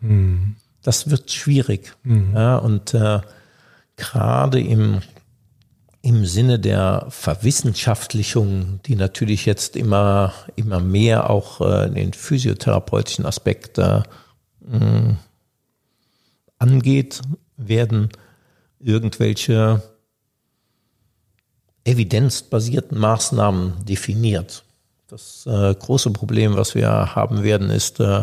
Mhm. 0.00 0.56
Das 0.82 1.10
wird 1.10 1.30
schwierig. 1.30 1.94
Mhm. 2.04 2.32
Ja, 2.34 2.56
und 2.56 2.94
äh, 2.94 3.20
gerade 3.96 4.60
im, 4.60 5.02
im 6.00 6.24
Sinne 6.24 6.58
der 6.58 7.06
Verwissenschaftlichung, 7.10 8.80
die 8.86 8.96
natürlich 8.96 9.44
jetzt 9.44 9.76
immer, 9.76 10.32
immer 10.56 10.80
mehr 10.80 11.28
auch 11.28 11.60
äh, 11.60 11.90
den 11.90 12.12
physiotherapeutischen 12.12 13.26
Aspekt 13.26 13.78
äh, 13.78 14.02
angeht, 16.58 17.20
werden 17.56 18.10
irgendwelche 18.80 19.82
evidenzbasierten 21.84 22.98
Maßnahmen 22.98 23.84
definiert. 23.84 24.64
Das 25.08 25.44
äh, 25.46 25.74
große 25.74 26.10
Problem, 26.10 26.56
was 26.56 26.74
wir 26.74 26.88
haben 27.14 27.42
werden, 27.42 27.70
ist, 27.70 28.00
äh, 28.00 28.22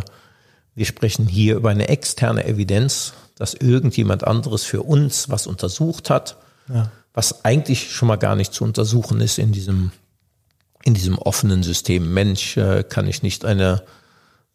wir 0.75 0.85
sprechen 0.85 1.27
hier 1.27 1.55
über 1.55 1.69
eine 1.69 1.89
externe 1.89 2.45
Evidenz, 2.45 3.13
dass 3.35 3.53
irgendjemand 3.53 4.25
anderes 4.25 4.63
für 4.63 4.83
uns 4.83 5.29
was 5.29 5.47
untersucht 5.47 6.09
hat, 6.09 6.37
ja. 6.69 6.91
was 7.13 7.45
eigentlich 7.45 7.91
schon 7.91 8.07
mal 8.07 8.15
gar 8.15 8.35
nicht 8.35 8.53
zu 8.53 8.63
untersuchen 8.63 9.21
ist 9.21 9.37
in 9.37 9.51
diesem, 9.51 9.91
in 10.83 10.93
diesem 10.93 11.17
offenen 11.17 11.63
System. 11.63 12.13
Mensch, 12.13 12.57
äh, 12.57 12.83
kann 12.83 13.07
ich 13.07 13.21
nicht 13.21 13.43
eine 13.43 13.83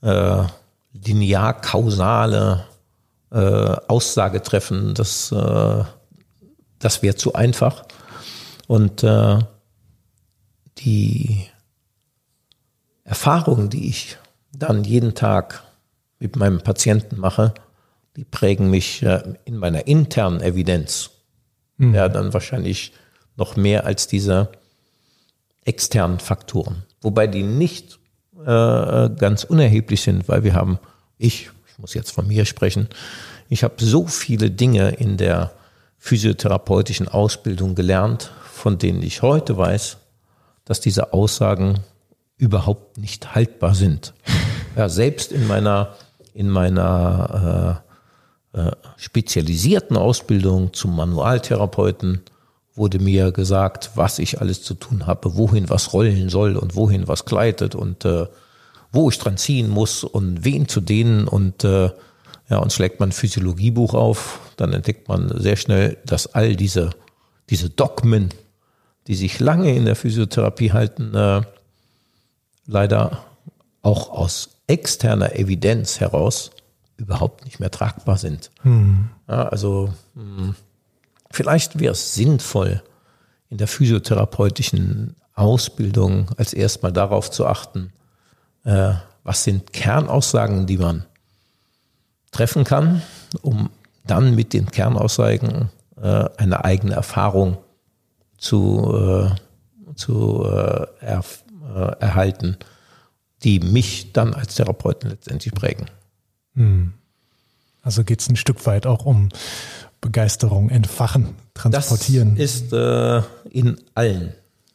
äh, 0.00 0.44
linear-kausale 0.92 2.64
äh, 3.32 3.76
Aussage 3.88 4.42
treffen, 4.42 4.94
das, 4.94 5.32
äh, 5.32 5.84
das 6.78 7.02
wäre 7.02 7.16
zu 7.16 7.34
einfach. 7.34 7.84
Und 8.66 9.02
äh, 9.02 9.38
die 10.78 11.46
Erfahrungen, 13.04 13.70
die 13.70 13.88
ich 13.88 14.18
dann 14.52 14.84
jeden 14.84 15.14
Tag 15.14 15.62
mit 16.18 16.36
meinem 16.36 16.60
Patienten 16.60 17.18
mache, 17.18 17.54
die 18.16 18.24
prägen 18.24 18.70
mich 18.70 19.02
äh, 19.02 19.22
in 19.44 19.56
meiner 19.56 19.86
internen 19.86 20.40
Evidenz. 20.40 21.10
Mhm. 21.78 21.94
Ja, 21.94 22.08
dann 22.08 22.34
wahrscheinlich 22.34 22.92
noch 23.36 23.56
mehr 23.56 23.86
als 23.86 24.06
diese 24.06 24.50
externen 25.64 26.18
Faktoren. 26.18 26.84
Wobei 27.00 27.26
die 27.26 27.42
nicht 27.42 27.98
äh, 28.38 29.08
ganz 29.08 29.44
unerheblich 29.44 30.02
sind, 30.02 30.28
weil 30.28 30.44
wir 30.44 30.54
haben, 30.54 30.78
ich 31.16 31.50
ich 31.61 31.61
muss 31.82 31.94
jetzt 31.94 32.12
von 32.12 32.26
mir 32.26 32.46
sprechen, 32.46 32.88
ich 33.48 33.64
habe 33.64 33.74
so 33.84 34.06
viele 34.06 34.50
Dinge 34.50 34.90
in 34.90 35.18
der 35.18 35.52
physiotherapeutischen 35.98 37.08
Ausbildung 37.08 37.74
gelernt, 37.74 38.32
von 38.50 38.78
denen 38.78 39.02
ich 39.02 39.20
heute 39.20 39.58
weiß, 39.58 39.98
dass 40.64 40.80
diese 40.80 41.12
Aussagen 41.12 41.80
überhaupt 42.38 42.96
nicht 42.96 43.34
haltbar 43.34 43.74
sind. 43.74 44.14
Ja, 44.74 44.88
selbst 44.88 45.32
in 45.32 45.46
meiner, 45.46 45.96
in 46.32 46.48
meiner 46.48 47.82
äh, 48.54 48.58
äh, 48.58 48.70
spezialisierten 48.96 49.98
Ausbildung 49.98 50.72
zum 50.72 50.96
Manualtherapeuten 50.96 52.22
wurde 52.74 52.98
mir 52.98 53.32
gesagt, 53.32 53.90
was 53.96 54.18
ich 54.18 54.40
alles 54.40 54.62
zu 54.62 54.72
tun 54.72 55.06
habe, 55.06 55.36
wohin 55.36 55.68
was 55.68 55.92
rollen 55.92 56.30
soll 56.30 56.56
und 56.56 56.74
wohin 56.74 57.06
was 57.06 57.26
gleitet 57.26 57.74
und 57.74 58.06
äh, 58.06 58.28
wo 58.92 59.08
ich 59.08 59.18
dran 59.18 59.36
ziehen 59.36 59.68
muss 59.68 60.04
und 60.04 60.44
wen 60.44 60.68
zu 60.68 60.80
denen 60.80 61.26
und 61.26 61.64
äh, 61.64 61.90
ja, 62.48 62.58
und 62.58 62.72
schlägt 62.72 63.00
man 63.00 63.08
ein 63.08 63.12
Physiologiebuch 63.12 63.94
auf, 63.94 64.40
dann 64.56 64.72
entdeckt 64.72 65.08
man 65.08 65.32
sehr 65.40 65.56
schnell, 65.56 65.96
dass 66.04 66.34
all 66.34 66.54
diese, 66.54 66.90
diese 67.48 67.70
Dogmen, 67.70 68.28
die 69.06 69.14
sich 69.14 69.40
lange 69.40 69.74
in 69.74 69.86
der 69.86 69.96
Physiotherapie 69.96 70.72
halten, 70.72 71.14
äh, 71.14 71.40
leider 72.66 73.24
auch 73.80 74.10
aus 74.10 74.50
externer 74.66 75.34
Evidenz 75.36 76.00
heraus 76.00 76.50
überhaupt 76.96 77.44
nicht 77.44 77.58
mehr 77.58 77.70
tragbar 77.70 78.18
sind. 78.18 78.50
Hm. 78.62 79.08
Ja, 79.28 79.48
also 79.48 79.92
hm, 80.14 80.54
vielleicht 81.30 81.80
wäre 81.80 81.92
es 81.92 82.14
sinnvoll, 82.14 82.82
in 83.48 83.58
der 83.58 83.68
physiotherapeutischen 83.68 85.14
Ausbildung 85.34 86.30
als 86.38 86.54
erstmal 86.54 86.92
darauf 86.92 87.30
zu 87.30 87.46
achten, 87.46 87.92
äh, 88.64 88.94
was 89.24 89.44
sind 89.44 89.72
Kernaussagen, 89.72 90.66
die 90.66 90.78
man 90.78 91.04
treffen 92.32 92.64
kann, 92.64 93.02
um 93.42 93.70
dann 94.06 94.34
mit 94.34 94.52
den 94.52 94.70
Kernaussagen 94.70 95.70
äh, 96.00 96.24
eine 96.36 96.64
eigene 96.64 96.94
Erfahrung 96.94 97.58
zu, 98.38 99.30
äh, 99.30 99.94
zu 99.94 100.44
äh, 100.44 100.86
er, 101.00 101.24
äh, 101.74 102.00
erhalten, 102.00 102.56
die 103.44 103.60
mich 103.60 104.12
dann 104.12 104.34
als 104.34 104.56
Therapeuten 104.56 105.10
letztendlich 105.10 105.54
prägen. 105.54 105.86
Hm. 106.54 106.94
Also 107.82 108.04
geht 108.04 108.20
es 108.20 108.28
ein 108.28 108.36
Stück 108.36 108.66
weit 108.66 108.86
auch 108.86 109.04
um 109.04 109.28
Begeisterung, 110.00 110.70
entfachen, 110.70 111.34
transportieren. 111.54 112.36
Das 112.36 112.44
ist 112.44 112.72
äh, 112.72 113.22
in 113.50 113.80
allen 113.94 114.34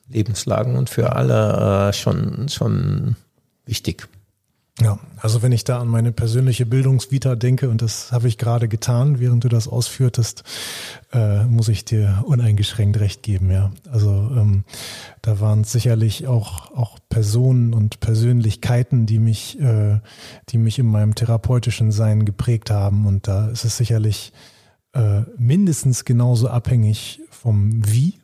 Lebenslagen 0.09 0.75
und 0.75 0.89
für 0.89 1.13
alle 1.13 1.89
äh, 1.89 1.93
schon, 1.93 2.47
schon 2.49 3.15
wichtig. 3.67 4.07
Ja, 4.79 4.99
also 5.19 5.41
wenn 5.41 5.51
ich 5.51 5.63
da 5.63 5.79
an 5.79 5.87
meine 5.87 6.11
persönliche 6.11 6.67
Bildungsvita 6.67 7.35
denke, 7.35 7.67
und 7.69 7.81
das 7.81 8.11
habe 8.11 8.27
ich 8.27 8.37
gerade 8.37 8.67
getan, 8.67 9.19
während 9.19 9.43
du 9.43 9.49
das 9.49 9.67
ausführtest, 9.67 10.43
äh, 11.13 11.45
muss 11.45 11.67
ich 11.67 11.83
dir 11.83 12.23
uneingeschränkt 12.27 12.99
recht 12.99 13.23
geben, 13.23 13.49
ja. 13.49 13.71
Also 13.89 14.11
ähm, 14.11 14.65
da 15.23 15.39
waren 15.39 15.63
sicherlich 15.63 16.27
auch, 16.27 16.69
auch 16.75 16.99
Personen 17.09 17.73
und 17.73 18.01
Persönlichkeiten, 18.01 19.07
die 19.07 19.17
mich, 19.17 19.59
äh, 19.59 19.99
die 20.49 20.59
mich 20.59 20.77
in 20.77 20.85
meinem 20.85 21.15
therapeutischen 21.15 21.91
Sein 21.91 22.23
geprägt 22.23 22.69
haben. 22.69 23.07
Und 23.07 23.27
da 23.27 23.49
ist 23.49 23.65
es 23.65 23.77
sicherlich 23.77 24.31
äh, 24.93 25.21
mindestens 25.37 26.05
genauso 26.05 26.49
abhängig 26.49 27.21
vom 27.31 27.83
Wie, 27.83 28.19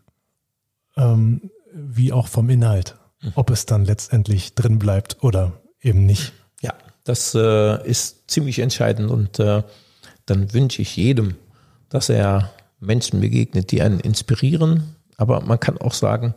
ähm, 0.97 1.49
wie 1.73 2.13
auch 2.13 2.27
vom 2.27 2.47
Inhalt. 2.51 2.95
Ob 3.35 3.49
es 3.49 3.65
dann 3.65 3.85
letztendlich 3.85 4.55
drin 4.55 4.79
bleibt 4.79 5.23
oder 5.23 5.53
eben 5.81 6.05
nicht. 6.05 6.33
Ja, 6.61 6.73
das 7.03 7.35
äh, 7.35 7.87
ist 7.87 8.29
ziemlich 8.29 8.59
entscheidend 8.59 9.11
und 9.11 9.39
äh, 9.39 9.63
dann 10.25 10.53
wünsche 10.53 10.81
ich 10.81 10.95
jedem, 10.95 11.35
dass 11.89 12.09
er 12.09 12.51
Menschen 12.79 13.21
begegnet, 13.21 13.71
die 13.71 13.81
einen 13.81 13.99
inspirieren. 13.99 14.95
Aber 15.17 15.41
man 15.41 15.59
kann 15.59 15.77
auch 15.77 15.93
sagen, 15.93 16.35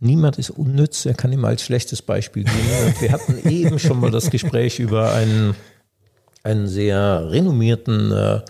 niemand 0.00 0.38
ist 0.38 0.50
unnütz. 0.50 1.06
Er 1.06 1.14
kann 1.14 1.32
immer 1.32 1.48
als 1.48 1.62
schlechtes 1.62 2.02
Beispiel 2.02 2.44
gehen. 2.44 2.94
Wir 3.00 3.12
hatten 3.12 3.38
eben 3.48 3.78
schon 3.78 4.00
mal 4.00 4.10
das 4.10 4.30
Gespräch 4.30 4.78
über 4.78 5.12
einen, 5.12 5.54
einen 6.42 6.68
sehr 6.68 7.30
renommierten 7.30 8.12
äh, 8.12 8.40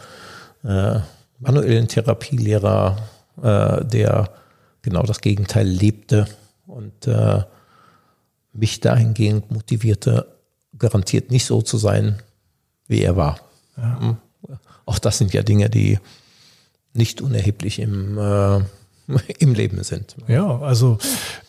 äh, 0.64 1.00
manuellen 1.38 1.88
Therapielehrer, 1.88 2.96
äh, 3.42 3.84
der 3.84 4.30
genau 4.82 5.02
das 5.02 5.20
Gegenteil 5.20 5.66
lebte 5.66 6.26
und 6.66 7.06
äh, 7.06 7.42
mich 8.52 8.80
dahingehend 8.80 9.50
motivierte, 9.50 10.26
garantiert 10.76 11.30
nicht 11.30 11.44
so 11.44 11.62
zu 11.62 11.78
sein, 11.78 12.22
wie 12.86 13.02
er 13.02 13.16
war. 13.16 13.40
Ja. 13.76 14.00
Hm? 14.00 14.16
Auch 14.86 14.98
das 14.98 15.18
sind 15.18 15.32
ja 15.34 15.42
Dinge, 15.42 15.68
die 15.68 15.98
nicht 16.94 17.20
unerheblich 17.20 17.78
im 17.78 18.18
äh, 18.18 18.60
im 19.38 19.54
Leben 19.54 19.82
sind. 19.82 20.16
Ja, 20.26 20.58
also 20.60 20.98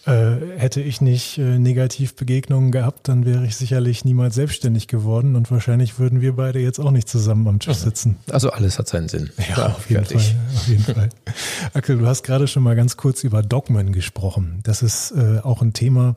äh, 0.06 0.38
hätte 0.58 0.82
ich 0.82 1.02
nicht 1.02 1.38
äh, 1.38 1.60
Negativbegegnungen 1.60 2.72
gehabt, 2.72 3.08
dann 3.08 3.26
wäre 3.26 3.45
ich 3.45 3.56
sicherlich 3.58 4.06
niemals 4.06 4.36
selbstständig 4.36 4.88
geworden 4.88 5.36
und 5.36 5.52
wahrscheinlich 5.52 6.00
würden 6.00 6.22
wir 6.22 6.36
beide 6.36 6.60
jetzt 6.60 6.80
auch 6.80 6.91
nicht 6.91 7.10
zusammen 7.10 7.48
am 7.48 7.60
Tisch 7.60 7.78
sitzen. 7.78 8.17
Also 8.32 8.52
alles 8.52 8.80
hat 8.80 8.88
seinen 8.88 9.10
Sinn. 9.10 9.30
Ja, 9.38 9.58
ja 9.58 9.65
auf, 9.67 9.89
jeden 9.89 10.06
Fall, 10.06 10.17
auf 10.56 10.67
jeden 10.67 10.84
Fall. 10.84 11.10
Axel, 11.74 11.98
du 11.98 12.08
hast 12.08 12.24
gerade 12.24 12.48
schon 12.48 12.63
mal 12.63 12.76
ganz 12.76 12.95
kurz 12.95 13.24
über 13.24 13.43
Dogmen 13.43 13.91
gesprochen. 13.91 14.62
Das 14.63 14.82
ist 14.82 15.12
äh, 15.12 15.39
auch 15.39 15.62
ein 15.62 15.74
Thema, 15.74 16.15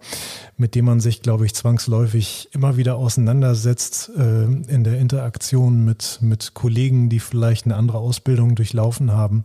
mit 0.56 0.76
dem 0.76 0.84
man 0.84 1.00
sich, 1.00 1.22
glaube 1.22 1.44
ich, 1.44 1.54
zwangsläufig 1.54 2.50
immer 2.52 2.76
wieder 2.76 2.96
auseinandersetzt 2.96 4.12
äh, 4.16 4.44
in 4.44 4.84
der 4.84 4.98
Interaktion 4.98 5.84
mit, 5.84 6.18
mit 6.20 6.54
Kollegen, 6.54 7.08
die 7.08 7.18
vielleicht 7.18 7.64
eine 7.64 7.74
andere 7.74 7.98
Ausbildung 7.98 8.54
durchlaufen 8.54 9.12
haben 9.12 9.44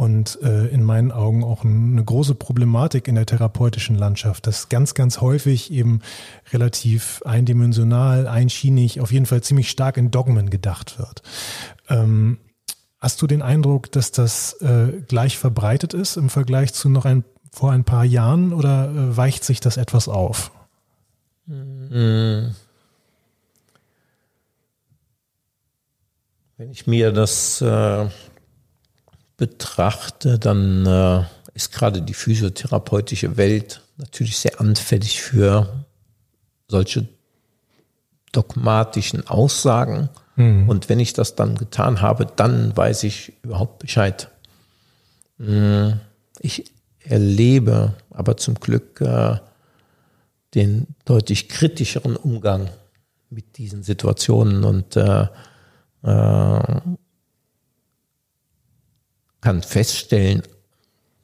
und 0.00 0.38
äh, 0.42 0.66
in 0.68 0.82
meinen 0.82 1.12
Augen 1.12 1.44
auch 1.44 1.62
eine 1.62 2.02
große 2.02 2.34
Problematik 2.34 3.06
in 3.06 3.16
der 3.16 3.26
therapeutischen 3.26 3.96
Landschaft, 3.96 4.46
dass 4.46 4.70
ganz, 4.70 4.94
ganz 4.94 5.20
häufig 5.20 5.70
eben 5.70 6.00
relativ 6.54 7.20
eindimensional, 7.26 8.26
einschienig, 8.26 9.02
auf 9.02 9.12
jeden 9.12 9.26
Fall 9.26 9.42
ziemlich 9.42 9.68
stark 9.68 9.98
in 9.98 10.10
Dogmen 10.10 10.48
gedacht 10.48 10.98
wird. 10.98 11.20
Ähm, 11.90 12.38
hast 12.98 13.20
du 13.20 13.26
den 13.26 13.42
Eindruck, 13.42 13.92
dass 13.92 14.10
das 14.10 14.54
äh, 14.62 15.02
gleich 15.06 15.36
verbreitet 15.36 15.92
ist 15.92 16.16
im 16.16 16.30
Vergleich 16.30 16.72
zu 16.72 16.88
noch 16.88 17.04
ein, 17.04 17.22
vor 17.52 17.70
ein 17.70 17.84
paar 17.84 18.06
Jahren 18.06 18.54
oder 18.54 18.88
äh, 18.88 19.14
weicht 19.18 19.44
sich 19.44 19.60
das 19.60 19.76
etwas 19.76 20.08
auf? 20.08 20.50
Wenn 26.56 26.70
ich 26.70 26.86
mir 26.86 27.12
das 27.12 27.60
äh, 27.60 28.06
betrachte, 29.40 30.38
dann 30.38 30.84
äh, 30.84 31.24
ist 31.54 31.72
gerade 31.72 32.02
die 32.02 32.12
physiotherapeutische 32.12 33.38
Welt 33.38 33.80
natürlich 33.96 34.36
sehr 34.36 34.60
anfällig 34.60 35.22
für 35.22 35.86
solche 36.68 37.08
dogmatischen 38.32 39.26
Aussagen. 39.26 40.10
Mhm. 40.36 40.68
Und 40.68 40.90
wenn 40.90 41.00
ich 41.00 41.14
das 41.14 41.36
dann 41.36 41.54
getan 41.54 42.02
habe, 42.02 42.26
dann 42.26 42.76
weiß 42.76 43.02
ich 43.04 43.32
überhaupt 43.42 43.78
Bescheid. 43.78 44.28
Hm, 45.38 46.00
ich 46.40 46.70
erlebe 47.02 47.94
aber 48.10 48.36
zum 48.36 48.56
Glück 48.56 49.00
äh, 49.00 49.38
den 50.54 50.86
deutlich 51.06 51.48
kritischeren 51.48 52.14
Umgang 52.14 52.68
mit 53.30 53.56
diesen 53.56 53.84
Situationen 53.84 54.64
und 54.64 54.96
äh, 54.96 55.28
äh, 56.02 56.80
kann 59.40 59.62
feststellen, 59.62 60.42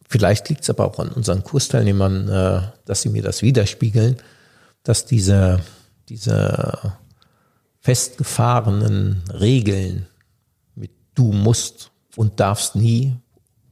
vielleicht 0.09 0.48
liegt 0.48 0.62
es 0.62 0.70
aber 0.70 0.87
auch 0.87 0.98
an 0.98 1.09
unseren 1.09 1.44
Kursteilnehmern, 1.44 2.29
äh, 2.29 2.62
dass 2.85 3.02
sie 3.02 3.09
mir 3.09 3.22
das 3.22 3.42
widerspiegeln, 3.42 4.16
dass 4.83 5.07
diese, 5.07 5.61
diese 6.09 6.94
festgefahrenen 7.81 9.22
Regeln 9.33 10.07
mit 10.74 10.90
du 11.14 11.33
musst 11.33 11.90
und 12.16 12.40
darfst 12.40 12.76
nie 12.76 13.16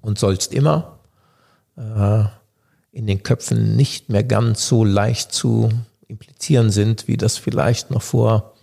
und 0.00 0.18
sollst 0.18 0.52
immer 0.52 0.98
äh, 1.76 2.24
in 2.92 3.07
den 3.07 3.22
Köpfen 3.22 3.76
nicht 3.76 4.09
mehr 4.09 4.24
ganz 4.24 4.68
so 4.68 4.85
leicht 4.85 5.33
zu 5.33 5.70
implizieren 6.07 6.70
sind, 6.70 7.09
wie 7.09 7.16
das 7.16 7.38
vielleicht 7.38 7.90
noch 7.90 8.02
vor 8.02 8.54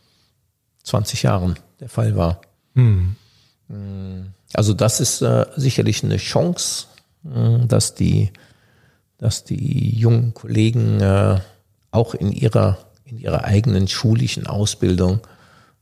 20 0.83 1.23
Jahren 1.23 1.55
der 1.79 1.89
Fall 1.89 2.15
war. 2.15 2.41
Hm. 2.75 3.15
Also 4.53 4.73
das 4.73 4.99
ist 4.99 5.21
äh, 5.21 5.45
sicherlich 5.55 6.03
eine 6.03 6.17
Chance, 6.17 6.87
äh, 7.25 7.65
dass 7.65 7.95
die, 7.95 8.31
dass 9.17 9.43
die 9.43 9.97
jungen 9.97 10.33
Kollegen 10.33 10.99
äh, 10.99 11.39
auch 11.91 12.13
in 12.13 12.31
ihrer, 12.31 12.77
in 13.05 13.17
ihrer 13.17 13.43
eigenen 13.43 13.87
schulischen 13.87 14.47
Ausbildung 14.47 15.21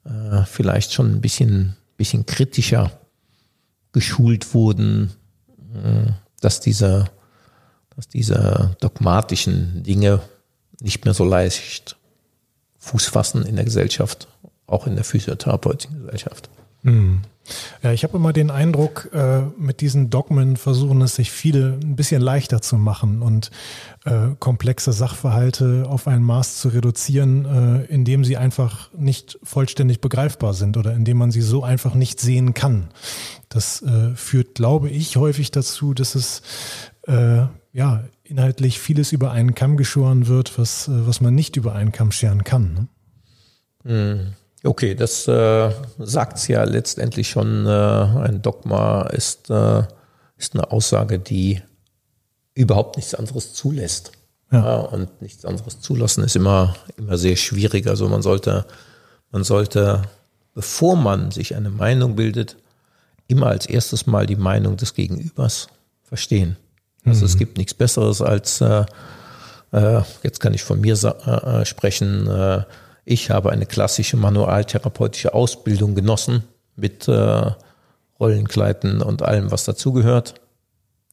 äh, 0.05 0.43
vielleicht 0.45 0.93
schon 0.93 1.11
ein 1.11 1.21
bisschen, 1.21 1.75
bisschen 1.97 2.25
kritischer 2.25 2.91
geschult 3.91 4.53
wurden, 4.53 5.13
äh, 5.73 6.11
dass 6.41 6.59
diese, 6.59 7.05
dass 7.95 8.07
diese 8.07 8.75
dogmatischen 8.79 9.83
Dinge 9.83 10.21
nicht 10.81 11.05
mehr 11.05 11.13
so 11.13 11.25
leicht 11.25 11.97
Fuß 12.77 13.07
fassen 13.07 13.45
in 13.45 13.55
der 13.55 13.65
Gesellschaft, 13.65 14.27
auch 14.65 14.87
in 14.87 14.95
der 14.95 15.03
physiotherapeutischen 15.03 15.99
Gesellschaft. 15.99 16.49
Mhm. 16.83 17.21
Ja, 17.81 17.91
ich 17.91 18.03
habe 18.03 18.17
immer 18.17 18.33
den 18.33 18.51
Eindruck, 18.51 19.09
äh, 19.13 19.41
mit 19.57 19.81
diesen 19.81 20.09
Dogmen 20.09 20.57
versuchen 20.57 21.01
es 21.01 21.15
sich 21.15 21.31
viele 21.31 21.79
ein 21.81 21.95
bisschen 21.95 22.21
leichter 22.21 22.61
zu 22.61 22.77
machen 22.77 23.21
und 23.21 23.51
äh, 24.05 24.29
komplexe 24.39 24.91
Sachverhalte 24.91 25.85
auf 25.87 26.07
ein 26.07 26.23
Maß 26.23 26.57
zu 26.57 26.69
reduzieren, 26.69 27.45
äh, 27.45 27.85
indem 27.93 28.23
sie 28.23 28.37
einfach 28.37 28.89
nicht 28.93 29.39
vollständig 29.43 30.01
begreifbar 30.01 30.53
sind 30.53 30.77
oder 30.77 30.93
indem 30.93 31.17
man 31.17 31.31
sie 31.31 31.41
so 31.41 31.63
einfach 31.63 31.95
nicht 31.95 32.19
sehen 32.19 32.53
kann. 32.53 32.89
Das 33.49 33.81
äh, 33.81 34.15
führt, 34.15 34.55
glaube 34.55 34.89
ich, 34.89 35.17
häufig 35.17 35.51
dazu, 35.51 35.93
dass 35.93 36.15
es 36.15 36.41
äh, 37.07 37.47
ja 37.73 38.03
inhaltlich 38.23 38.79
vieles 38.79 39.11
über 39.11 39.31
einen 39.31 39.55
Kamm 39.55 39.75
geschoren 39.75 40.27
wird, 40.27 40.57
was, 40.57 40.87
äh, 40.87 41.07
was 41.07 41.21
man 41.21 41.35
nicht 41.35 41.55
über 41.55 41.73
einen 41.73 41.91
Kamm 41.91 42.11
scheren 42.11 42.43
kann. 42.43 42.73
Ne? 42.73 42.87
Mhm. 43.83 44.33
Okay, 44.63 44.93
das 44.93 45.27
äh, 45.27 45.71
sagt 45.99 46.37
es 46.37 46.47
ja 46.47 46.63
letztendlich 46.63 47.29
schon. 47.29 47.65
Äh, 47.65 47.69
ein 47.69 48.41
Dogma 48.41 49.03
ist, 49.03 49.49
äh, 49.49 49.83
ist 50.37 50.53
eine 50.53 50.71
Aussage, 50.71 51.19
die 51.19 51.61
überhaupt 52.55 52.97
nichts 52.97 53.15
anderes 53.15 53.53
zulässt. 53.53 54.11
Ja. 54.51 54.77
und 54.77 55.21
nichts 55.21 55.45
anderes 55.45 55.79
zulassen 55.79 56.23
ist 56.23 56.35
immer, 56.35 56.75
immer 56.97 57.19
sehr 57.19 57.35
schwierig. 57.35 57.85
Also 57.85 58.09
man 58.09 58.23
sollte, 58.23 58.65
man 59.31 59.43
sollte, 59.43 60.01
bevor 60.55 60.95
man 60.95 61.29
sich 61.29 61.55
eine 61.55 61.69
Meinung 61.69 62.15
bildet, 62.15 62.57
immer 63.27 63.45
als 63.45 63.67
erstes 63.67 64.07
mal 64.07 64.25
die 64.25 64.35
Meinung 64.35 64.75
des 64.75 64.95
Gegenübers 64.95 65.67
verstehen. 66.03 66.57
Also 67.05 67.21
mhm. 67.21 67.25
es 67.27 67.37
gibt 67.37 67.57
nichts 67.57 67.75
Besseres 67.75 68.21
als, 68.21 68.59
äh, 68.61 68.85
äh, 69.71 70.01
jetzt 70.23 70.39
kann 70.39 70.55
ich 70.55 70.63
von 70.63 70.81
mir 70.81 70.95
äh, 70.95 71.61
äh, 71.61 71.65
sprechen, 71.65 72.27
äh, 72.27 72.63
ich 73.05 73.29
habe 73.29 73.51
eine 73.51 73.65
klassische 73.65 74.17
manualtherapeutische 74.17 75.33
Ausbildung 75.33 75.95
genossen 75.95 76.43
mit 76.75 77.07
äh, 77.07 77.51
Rollenkleiden 78.19 79.01
und 79.01 79.21
allem, 79.21 79.51
was 79.51 79.65
dazugehört 79.65 80.35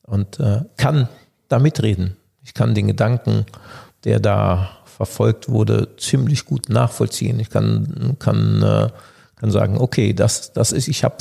und 0.03 0.41
äh, 0.41 0.63
kann 0.77 1.09
da 1.49 1.59
mitreden. 1.59 2.17
Ich 2.43 2.55
kann 2.55 2.75
den 2.75 2.87
Gedanken, 2.87 3.47
der 4.05 4.21
da 4.21 4.71
verfolgt 4.85 5.49
wurde, 5.49 5.97
ziemlich 5.97 6.45
gut 6.47 6.69
nachvollziehen. 6.69 7.39
Ich 7.41 7.51
kann, 7.51 8.17
kann, 8.19 8.63
äh, 8.63 8.89
kann 9.37 9.51
sagen, 9.51 9.79
okay, 9.79 10.15
das, 10.15 10.53
das 10.53 10.73
ist, 10.73 10.89
ich 10.89 11.05
habe 11.05 11.17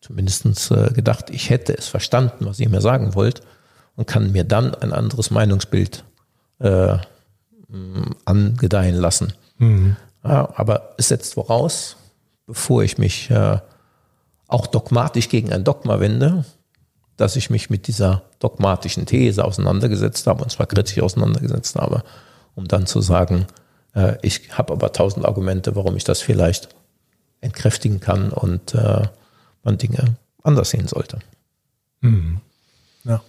zumindest 0.00 0.70
äh, 0.70 0.90
gedacht, 0.92 1.30
ich 1.30 1.50
hätte 1.50 1.76
es 1.76 1.88
verstanden, 1.88 2.46
was 2.46 2.60
ihr 2.60 2.68
mir 2.68 2.80
sagen 2.80 3.14
wollt 3.14 3.40
und 3.96 4.06
kann 4.06 4.32
mir 4.32 4.44
dann 4.44 4.74
ein 4.74 4.92
anderes 4.92 5.30
Meinungsbild 5.30 6.04
äh, 6.60 6.96
angedeihen 8.24 8.94
lassen. 8.94 9.32
Mhm. 9.58 9.96
Ja, 10.24 10.52
aber 10.56 10.94
es 10.98 11.08
setzt 11.08 11.34
voraus, 11.34 11.96
bevor 12.46 12.82
ich 12.82 12.98
mich 12.98 13.30
äh, 13.30 13.58
auch 14.48 14.66
dogmatisch 14.66 15.28
gegen 15.28 15.52
ein 15.52 15.64
Dogma 15.64 16.00
wende, 16.00 16.44
dass 17.16 17.36
ich 17.36 17.50
mich 17.50 17.70
mit 17.70 17.86
dieser 17.86 18.22
dogmatischen 18.38 19.06
These 19.06 19.44
auseinandergesetzt 19.44 20.26
habe, 20.26 20.42
und 20.42 20.50
zwar 20.50 20.66
kritisch 20.66 21.00
auseinandergesetzt 21.00 21.76
habe, 21.76 22.02
um 22.54 22.68
dann 22.68 22.86
zu 22.86 23.00
sagen, 23.00 23.46
äh, 23.94 24.16
ich 24.22 24.56
habe 24.56 24.72
aber 24.72 24.92
tausend 24.92 25.24
Argumente, 25.24 25.74
warum 25.76 25.96
ich 25.96 26.04
das 26.04 26.20
vielleicht 26.20 26.68
entkräftigen 27.40 28.00
kann 28.00 28.30
und 28.30 28.74
äh, 28.74 29.02
man 29.62 29.78
Dinge 29.78 30.16
anders 30.42 30.70
sehen 30.70 30.88
sollte. 30.88 31.18
Mhm. 32.00 32.40
Ja. 33.04 33.22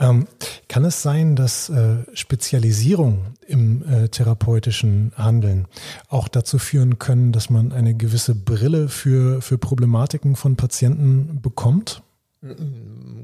Ähm, 0.00 0.26
kann 0.66 0.84
es 0.86 1.02
sein, 1.02 1.36
dass 1.36 1.68
äh, 1.68 1.98
Spezialisierung 2.14 3.34
im 3.46 3.84
äh, 3.86 4.08
therapeutischen 4.08 5.12
Handeln 5.14 5.66
auch 6.08 6.26
dazu 6.26 6.58
führen 6.58 6.98
können, 6.98 7.32
dass 7.32 7.50
man 7.50 7.72
eine 7.72 7.94
gewisse 7.94 8.34
Brille 8.34 8.88
für, 8.88 9.42
für 9.42 9.58
Problematiken 9.58 10.36
von 10.36 10.56
Patienten 10.56 11.40
bekommt? 11.42 12.02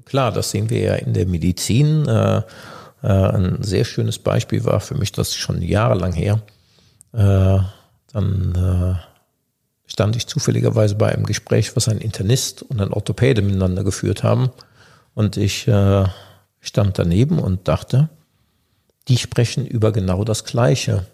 Klar, 0.04 0.32
das 0.32 0.50
sehen 0.50 0.68
wir 0.68 0.80
ja 0.80 0.94
in 0.96 1.14
der 1.14 1.26
Medizin. 1.26 2.06
Äh, 2.06 2.42
äh, 3.02 3.08
ein 3.08 3.62
sehr 3.62 3.86
schönes 3.86 4.18
Beispiel 4.18 4.64
war 4.66 4.80
für 4.80 4.96
mich, 4.96 5.12
das 5.12 5.34
schon 5.34 5.62
jahrelang 5.62 6.12
her. 6.12 6.42
Äh, 7.14 7.58
dann 8.12 8.98
stand 9.86 10.16
ich 10.16 10.26
zufälligerweise 10.26 10.94
bei 10.94 11.12
einem 11.12 11.24
Gespräch, 11.24 11.74
was 11.76 11.88
ein 11.88 11.98
Internist 11.98 12.62
und 12.62 12.80
ein 12.80 12.92
Orthopäde 12.92 13.42
miteinander 13.42 13.84
geführt 13.84 14.22
haben. 14.22 14.50
Und 15.14 15.36
ich 15.36 15.68
stand 16.66 16.98
daneben 16.98 17.38
und 17.38 17.68
dachte, 17.68 18.08
die 19.08 19.18
sprechen 19.18 19.66
über 19.66 19.92
genau 19.92 20.24
das 20.24 20.44
Gleiche, 20.44 21.06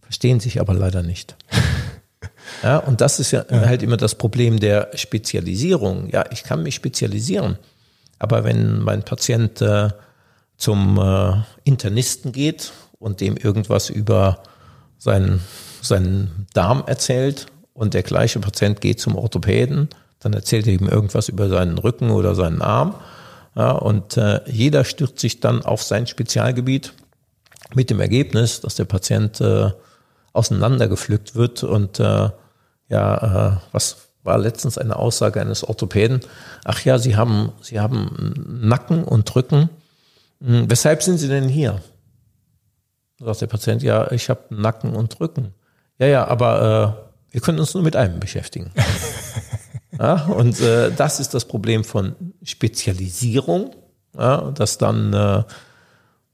verstehen 0.00 0.40
sich 0.40 0.60
aber 0.60 0.74
leider 0.74 1.02
nicht. 1.02 1.36
Ja, 2.62 2.78
und 2.78 3.00
das 3.00 3.20
ist 3.20 3.30
ja, 3.30 3.44
ja, 3.50 3.66
halt 3.66 3.82
immer 3.82 3.96
das 3.96 4.16
Problem 4.16 4.58
der 4.58 4.90
Spezialisierung. 4.94 6.08
Ja, 6.10 6.24
ich 6.32 6.42
kann 6.42 6.62
mich 6.62 6.74
spezialisieren, 6.74 7.58
aber 8.18 8.42
wenn 8.42 8.80
mein 8.80 9.04
Patient 9.04 9.60
äh, 9.60 9.90
zum 10.56 10.98
äh, 10.98 11.42
Internisten 11.64 12.32
geht 12.32 12.72
und 12.98 13.20
dem 13.20 13.36
irgendwas 13.36 13.90
über 13.90 14.42
seinen, 14.98 15.40
seinen 15.82 16.46
Darm 16.52 16.82
erzählt 16.86 17.46
und 17.74 17.94
der 17.94 18.02
gleiche 18.02 18.40
Patient 18.40 18.80
geht 18.80 18.98
zum 18.98 19.14
Orthopäden, 19.14 19.88
dann 20.18 20.32
erzählt 20.32 20.66
er 20.66 20.72
ihm 20.72 20.88
irgendwas 20.88 21.28
über 21.28 21.48
seinen 21.48 21.78
Rücken 21.78 22.10
oder 22.10 22.34
seinen 22.34 22.60
Arm. 22.60 22.96
Ja, 23.58 23.72
und 23.72 24.16
äh, 24.16 24.40
jeder 24.48 24.84
stürzt 24.84 25.18
sich 25.18 25.40
dann 25.40 25.64
auf 25.64 25.82
sein 25.82 26.06
Spezialgebiet 26.06 26.92
mit 27.74 27.90
dem 27.90 27.98
Ergebnis, 27.98 28.60
dass 28.60 28.76
der 28.76 28.84
Patient 28.84 29.40
äh, 29.40 29.72
auseinandergepflückt 30.32 31.34
wird 31.34 31.64
und 31.64 31.98
äh, 31.98 32.30
ja, 32.88 33.56
äh, 33.56 33.56
was 33.72 33.96
war 34.22 34.38
letztens 34.38 34.78
eine 34.78 34.94
Aussage 34.94 35.40
eines 35.40 35.64
Orthopäden? 35.64 36.20
Ach 36.64 36.80
ja, 36.84 36.98
Sie 36.98 37.16
haben, 37.16 37.50
Sie 37.60 37.80
haben 37.80 38.32
Nacken 38.46 39.02
und 39.02 39.34
Rücken. 39.34 39.70
Hm, 40.40 40.70
weshalb 40.70 41.02
sind 41.02 41.18
Sie 41.18 41.28
denn 41.28 41.48
hier? 41.48 41.80
Sagt 43.18 43.40
der 43.40 43.48
Patient, 43.48 43.82
ja, 43.82 44.08
ich 44.12 44.30
habe 44.30 44.42
Nacken 44.50 44.94
und 44.94 45.18
Rücken. 45.18 45.52
Ja, 45.98 46.06
ja, 46.06 46.28
aber 46.28 47.02
äh, 47.28 47.32
wir 47.32 47.40
können 47.40 47.58
uns 47.58 47.74
nur 47.74 47.82
mit 47.82 47.96
einem 47.96 48.20
beschäftigen. 48.20 48.70
ja, 49.98 50.24
und 50.26 50.60
äh, 50.60 50.90
das 50.96 51.20
ist 51.20 51.34
das 51.34 51.44
Problem 51.44 51.84
von 51.84 52.14
Spezialisierung, 52.42 53.74
ja, 54.16 54.50
dass 54.52 54.78
dann 54.78 55.12
äh, 55.12 55.42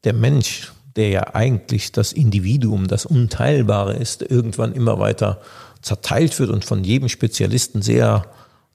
der 0.04 0.12
Mensch, 0.12 0.72
der 0.96 1.08
ja 1.08 1.34
eigentlich 1.34 1.92
das 1.92 2.12
Individuum, 2.12 2.86
das 2.88 3.06
Unteilbare 3.06 3.96
ist, 3.96 4.22
irgendwann 4.22 4.72
immer 4.72 4.98
weiter 4.98 5.40
zerteilt 5.80 6.38
wird 6.38 6.50
und 6.50 6.64
von 6.64 6.84
jedem 6.84 7.08
Spezialisten 7.08 7.82
sehr, 7.82 8.26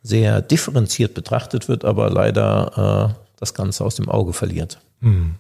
sehr 0.04 0.42
differenziert 0.42 1.14
betrachtet 1.14 1.68
wird, 1.68 1.86
aber 1.86 2.10
leider 2.10 3.14
äh, 3.16 3.24
das 3.40 3.54
Ganze 3.54 3.84
aus 3.84 3.96
dem 3.96 4.10
Auge 4.10 4.34
verliert. 4.34 4.80
Hm. 5.02 5.36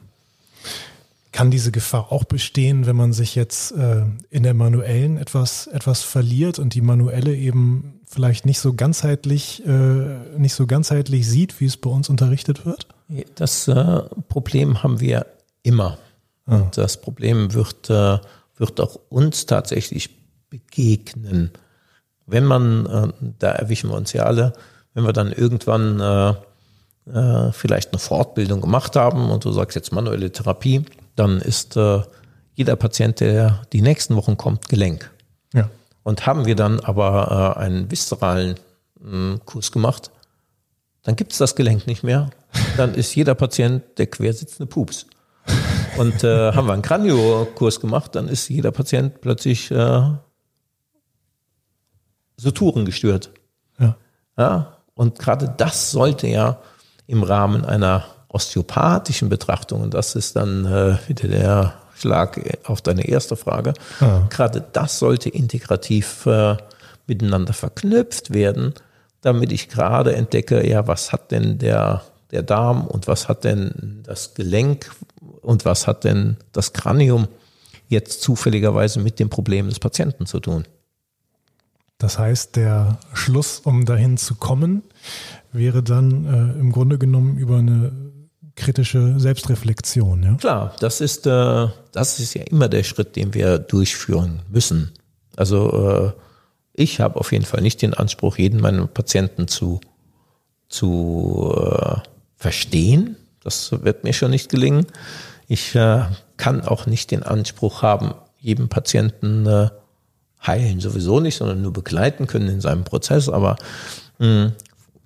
Kann 1.31 1.51
diese 1.51 1.71
Gefahr 1.71 2.11
auch 2.11 2.23
bestehen, 2.23 2.85
wenn 2.85 2.95
man 2.95 3.13
sich 3.13 3.35
jetzt 3.35 3.71
äh, 3.71 4.03
in 4.29 4.43
der 4.43 4.53
manuellen 4.53 5.17
etwas, 5.17 5.67
etwas 5.67 6.01
verliert 6.01 6.57
und 6.57 6.73
die 6.73 6.81
manuelle 6.81 7.35
eben 7.35 7.98
vielleicht 8.09 8.45
nicht 8.45 8.59
so 8.59 8.73
ganzheitlich, 8.73 9.65
äh, 9.65 10.37
nicht 10.37 10.55
so 10.55 10.65
ganzheitlich 10.65 11.29
sieht, 11.29 11.59
wie 11.61 11.65
es 11.65 11.77
bei 11.77 11.89
uns 11.89 12.09
unterrichtet 12.09 12.65
wird? 12.65 12.87
Das 13.35 13.67
äh, 13.67 14.01
Problem 14.27 14.83
haben 14.83 14.99
wir 14.99 15.27
immer. 15.63 15.97
Ah. 16.45 16.55
Und 16.55 16.77
das 16.77 16.99
Problem 16.99 17.53
wird, 17.53 17.89
äh, 17.89 18.17
wird 18.57 18.81
auch 18.81 18.99
uns 19.09 19.45
tatsächlich 19.45 20.09
begegnen. 20.49 21.51
Wenn 22.25 22.45
man, 22.45 22.85
äh, 22.87 23.07
da 23.37 23.51
erwischen 23.51 23.89
wir 23.91 23.95
uns 23.95 24.11
ja 24.13 24.23
alle, 24.23 24.53
wenn 24.93 25.05
wir 25.05 25.13
dann 25.13 25.31
irgendwann 25.31 25.99
äh, 25.99 26.29
äh, 27.13 27.51
vielleicht 27.51 27.91
eine 27.91 27.99
Fortbildung 27.99 28.59
gemacht 28.59 28.95
haben 28.95 29.29
und 29.29 29.45
du 29.45 29.51
sagst 29.51 29.75
jetzt 29.75 29.91
manuelle 29.91 30.31
Therapie, 30.31 30.83
dann 31.15 31.39
ist 31.39 31.77
äh, 31.77 32.01
jeder 32.55 32.75
Patient, 32.75 33.19
der 33.19 33.61
die 33.71 33.81
nächsten 33.81 34.15
Wochen 34.15 34.35
kommt, 34.35 34.67
Gelenk. 34.67 35.11
Und 36.09 36.25
haben 36.25 36.47
wir 36.47 36.55
dann 36.55 36.79
aber 36.79 37.55
äh, 37.55 37.59
einen 37.59 37.91
viszeralen 37.91 38.55
äh, 38.99 39.37
Kurs 39.45 39.71
gemacht, 39.71 40.09
dann 41.03 41.15
gibt 41.15 41.33
es 41.33 41.37
das 41.37 41.55
Gelenk 41.55 41.85
nicht 41.85 42.01
mehr. 42.01 42.31
Dann 42.77 42.95
ist 42.95 43.13
jeder 43.13 43.35
Patient 43.35 43.83
der 43.99 44.07
quersitzende 44.07 44.65
Pups. 44.65 45.05
Und 45.99 46.23
äh, 46.23 46.51
haben 46.55 46.65
wir 46.65 46.73
einen 46.73 46.81
Kranio-Kurs 46.81 47.79
gemacht, 47.79 48.15
dann 48.15 48.27
ist 48.27 48.49
jeder 48.49 48.71
Patient 48.71 49.21
plötzlich 49.21 49.69
äh, 49.69 50.01
Suturen 52.37 52.85
gestört. 52.85 53.29
Ja. 53.77 53.95
ja. 54.35 54.77
Und 54.95 55.19
gerade 55.19 55.53
das 55.57 55.91
sollte 55.91 56.25
ja 56.25 56.59
im 57.05 57.21
Rahmen 57.21 57.65
einer 57.65 58.03
osteopathischen 58.29 59.29
Betrachtung, 59.29 59.81
und 59.81 59.93
das 59.93 60.15
ist 60.15 60.35
dann 60.35 60.65
äh, 60.65 60.97
wieder 61.07 61.27
der 61.27 61.73
Schlag 61.99 62.39
auf 62.63 62.81
deine 62.81 63.07
erste 63.07 63.35
Frage, 63.35 63.73
ja. 63.99 64.27
gerade 64.29 64.65
das 64.73 64.99
sollte 64.99 65.29
integrativ 65.29 66.25
äh, 66.25 66.55
miteinander 67.07 67.53
verknüpft 67.53 68.33
werden, 68.33 68.73
damit 69.21 69.51
ich 69.51 69.69
gerade 69.69 70.15
entdecke, 70.15 70.67
ja, 70.67 70.87
was 70.87 71.11
hat 71.11 71.31
denn 71.31 71.57
der, 71.57 72.03
der 72.31 72.43
Darm 72.43 72.87
und 72.87 73.07
was 73.07 73.27
hat 73.27 73.43
denn 73.43 74.01
das 74.03 74.33
Gelenk 74.33 74.91
und 75.41 75.65
was 75.65 75.87
hat 75.87 76.03
denn 76.03 76.37
das 76.53 76.73
Kranium 76.73 77.27
jetzt 77.89 78.21
zufälligerweise 78.21 78.99
mit 78.99 79.19
dem 79.19 79.29
Problem 79.29 79.67
des 79.67 79.79
Patienten 79.79 80.25
zu 80.25 80.39
tun. 80.39 80.65
Das 81.97 82.17
heißt, 82.17 82.55
der 82.55 82.99
Schluss, 83.13 83.59
um 83.59 83.83
dahin 83.83 84.15
zu 84.15 84.35
kommen, 84.35 84.83
wäre 85.51 85.83
dann 85.83 86.25
äh, 86.25 86.59
im 86.59 86.71
Grunde 86.71 86.97
genommen 86.97 87.37
über 87.37 87.57
eine 87.57 87.91
kritische 88.59 89.19
Selbstreflexion. 89.19 90.23
Ja? 90.23 90.33
Klar, 90.35 90.75
das 90.79 91.01
ist, 91.01 91.25
äh, 91.25 91.67
das 91.91 92.19
ist 92.19 92.35
ja 92.35 92.43
immer 92.43 92.67
der 92.67 92.83
Schritt, 92.83 93.15
den 93.15 93.33
wir 93.33 93.57
durchführen 93.57 94.41
müssen. 94.49 94.91
Also 95.35 96.13
äh, 96.15 96.21
ich 96.73 96.99
habe 96.99 97.19
auf 97.19 97.31
jeden 97.31 97.45
Fall 97.45 97.61
nicht 97.61 97.81
den 97.81 97.93
Anspruch, 97.93 98.37
jeden 98.37 98.61
meiner 98.61 98.87
Patienten 98.87 99.47
zu, 99.47 99.81
zu 100.67 101.53
äh, 101.57 101.95
verstehen. 102.35 103.15
Das 103.43 103.71
wird 103.83 104.03
mir 104.03 104.13
schon 104.13 104.31
nicht 104.31 104.49
gelingen. 104.49 104.85
Ich 105.47 105.75
äh, 105.75 106.03
kann 106.37 106.61
auch 106.61 106.85
nicht 106.85 107.11
den 107.11 107.23
Anspruch 107.23 107.81
haben, 107.81 108.13
jedem 108.39 108.69
Patienten 108.69 109.45
äh, 109.45 109.69
heilen 110.45 110.79
sowieso 110.79 111.19
nicht, 111.19 111.37
sondern 111.37 111.61
nur 111.61 111.73
begleiten 111.73 112.27
können 112.27 112.49
in 112.49 112.61
seinem 112.61 112.83
Prozess. 112.83 113.29
Aber 113.29 113.57
mh, 114.19 114.53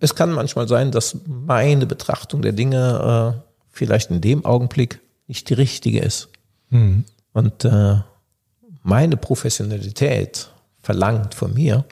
es 0.04 0.16
kann 0.16 0.34
manchmal 0.34 0.68
sein, 0.68 0.92
dass 0.92 1.18
meine 1.26 1.86
Betrachtung 1.86 2.42
der 2.42 2.52
Dinge 2.52 3.38
äh, 3.38 3.50
vielleicht 3.70 4.12
in 4.12 4.20
dem 4.20 4.44
Augenblick 4.44 5.00
nicht 5.28 5.50
die 5.50 5.54
richtige 5.54 6.02
ist. 6.02 6.28
Mhm. 6.70 7.06
Und 7.32 7.64
äh, 7.64 8.02
meine 8.84 9.16
Professionalität 9.16 10.50
verlangt 10.82 11.34
von 11.36 11.54
mir, 11.54 11.86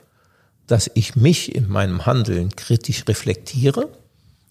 dass 0.66 0.90
ich 0.92 1.16
mich 1.16 1.54
in 1.54 1.70
meinem 1.70 2.04
Handeln 2.04 2.54
kritisch 2.54 3.08
reflektiere, 3.08 3.88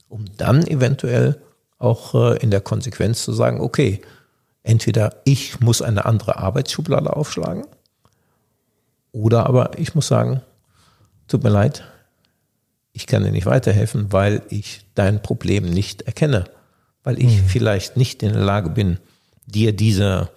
um 0.10 0.26
dann 0.38 0.66
eventuell 0.66 1.40
auch 1.78 2.16
äh, 2.16 2.38
in 2.38 2.50
der 2.50 2.62
Konsequenz 2.62 3.24
zu 3.24 3.32
sagen, 3.32 3.62
okay, 3.62 4.02
entweder 4.64 5.22
ich 5.24 5.60
muss 5.60 5.84
eine 5.84 6.06
andere 6.06 6.38
Arbeitsschublade 6.38 7.16
aufschlagen 7.16 7.68
oder 9.12 9.46
aber 9.46 9.78
ich 9.78 9.94
muss 9.94 10.08
sagen, 10.08 10.42
tut 11.28 11.44
mir 11.44 11.52
leid, 11.52 11.84
ich 12.94 13.08
kann 13.08 13.24
dir 13.24 13.32
nicht 13.32 13.46
weiterhelfen, 13.46 14.12
weil 14.12 14.42
ich 14.50 14.82
dein 14.96 15.22
Problem 15.22 15.70
nicht 15.70 16.04
erkenne, 16.04 16.46
weil 17.04 17.20
ich 17.20 17.42
mhm. 17.42 17.46
vielleicht 17.48 17.98
nicht 17.98 18.24
in 18.24 18.34
der 18.34 18.44
Lage 18.44 18.70
bin, 18.70 18.98
dir 19.46 19.74
diese, 19.74 20.30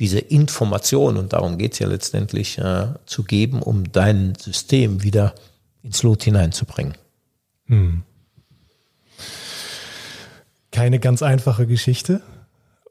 diese 0.00 0.18
Information, 0.18 1.16
und 1.16 1.32
darum 1.32 1.58
geht's 1.58 1.78
ja 1.78 1.86
letztendlich, 1.86 2.58
äh, 2.58 2.88
zu 3.06 3.24
geben, 3.24 3.62
um 3.62 3.90
dein 3.92 4.34
System 4.34 5.02
wieder 5.02 5.34
ins 5.82 6.02
Lot 6.02 6.24
hineinzubringen. 6.24 6.94
Mhm. 7.66 8.02
Keine 10.70 10.98
ganz 10.98 11.22
einfache 11.22 11.66
Geschichte 11.66 12.20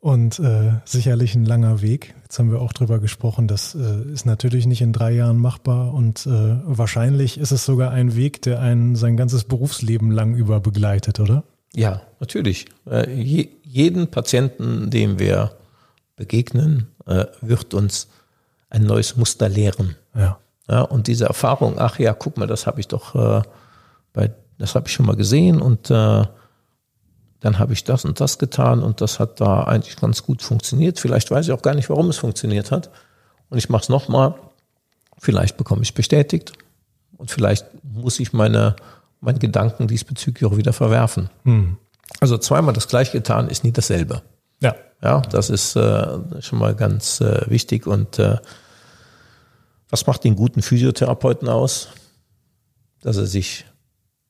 und 0.03 0.37
äh, 0.39 0.73
sicherlich 0.83 1.33
ein 1.33 1.45
langer 1.45 1.81
Weg. 1.81 2.13
Jetzt 2.23 2.37
haben 2.37 2.51
wir 2.51 2.59
auch 2.59 2.73
drüber 2.73 2.99
gesprochen, 2.99 3.47
das 3.47 3.73
äh, 3.73 4.11
ist 4.11 4.25
natürlich 4.25 4.65
nicht 4.65 4.81
in 4.81 4.91
drei 4.91 5.13
Jahren 5.13 5.37
machbar 5.37 5.93
und 5.93 6.25
äh, 6.25 6.57
wahrscheinlich 6.65 7.37
ist 7.37 7.51
es 7.51 7.63
sogar 7.63 7.91
ein 7.91 8.13
Weg, 8.13 8.41
der 8.41 8.59
einen 8.59 8.97
sein 8.97 9.15
ganzes 9.15 9.45
Berufsleben 9.45 10.11
lang 10.11 10.35
über 10.35 10.59
begleitet, 10.59 11.21
oder? 11.21 11.45
Ja, 11.73 12.01
natürlich. 12.19 12.65
Äh, 12.85 13.13
je, 13.13 13.47
jeden 13.63 14.07
Patienten, 14.07 14.89
dem 14.89 15.19
wir 15.19 15.53
begegnen, 16.17 16.87
äh, 17.05 17.27
wird 17.39 17.73
uns 17.73 18.09
ein 18.69 18.83
neues 18.83 19.15
Muster 19.15 19.47
lehren. 19.47 19.95
Ja. 20.13 20.37
ja. 20.67 20.81
Und 20.81 21.07
diese 21.07 21.27
Erfahrung, 21.27 21.75
ach 21.79 21.97
ja, 21.97 22.13
guck 22.13 22.37
mal, 22.37 22.47
das 22.47 22.67
habe 22.67 22.81
ich 22.81 22.89
doch 22.89 23.15
äh, 23.15 23.41
bei, 24.11 24.33
das 24.57 24.75
habe 24.75 24.89
ich 24.89 24.93
schon 24.93 25.05
mal 25.05 25.15
gesehen 25.15 25.61
und 25.61 25.89
dann 27.43 27.59
habe 27.59 27.73
ich 27.73 27.83
das 27.83 28.05
und 28.05 28.21
das 28.21 28.39
getan 28.39 28.81
und 28.81 29.01
das 29.01 29.19
hat 29.19 29.41
da 29.41 29.65
eigentlich 29.65 29.97
ganz 29.97 30.23
gut 30.23 30.41
funktioniert. 30.41 30.97
Vielleicht 30.97 31.29
weiß 31.29 31.45
ich 31.45 31.51
auch 31.51 31.61
gar 31.61 31.75
nicht, 31.75 31.89
warum 31.89 32.07
es 32.07 32.17
funktioniert 32.17 32.71
hat. 32.71 32.89
Und 33.49 33.57
ich 33.57 33.67
mache 33.67 33.83
es 33.83 33.89
nochmal. 33.89 34.35
Vielleicht 35.19 35.57
bekomme 35.57 35.81
ich 35.81 35.93
bestätigt 35.93 36.53
und 37.17 37.31
vielleicht 37.31 37.65
muss 37.83 38.21
ich 38.21 38.31
meine, 38.31 38.77
meine 39.19 39.39
Gedanken 39.39 39.89
diesbezüglich 39.89 40.49
auch 40.49 40.55
wieder 40.55 40.71
verwerfen. 40.71 41.29
Hm. 41.43 41.75
Also 42.21 42.37
zweimal 42.37 42.73
das 42.73 42.87
gleiche 42.87 43.11
getan 43.11 43.49
ist 43.49 43.65
nie 43.65 43.73
dasselbe. 43.73 44.21
Ja. 44.61 44.73
Ja, 45.01 45.19
das 45.19 45.49
ist 45.49 45.75
äh, 45.75 46.41
schon 46.41 46.59
mal 46.59 46.75
ganz 46.75 47.19
äh, 47.19 47.41
wichtig. 47.49 47.87
Und 47.87 48.19
äh, 48.19 48.37
was 49.89 50.07
macht 50.07 50.23
den 50.23 50.37
guten 50.37 50.61
Physiotherapeuten 50.61 51.49
aus? 51.49 51.89
Dass 53.01 53.17
er 53.17 53.25
sich 53.25 53.65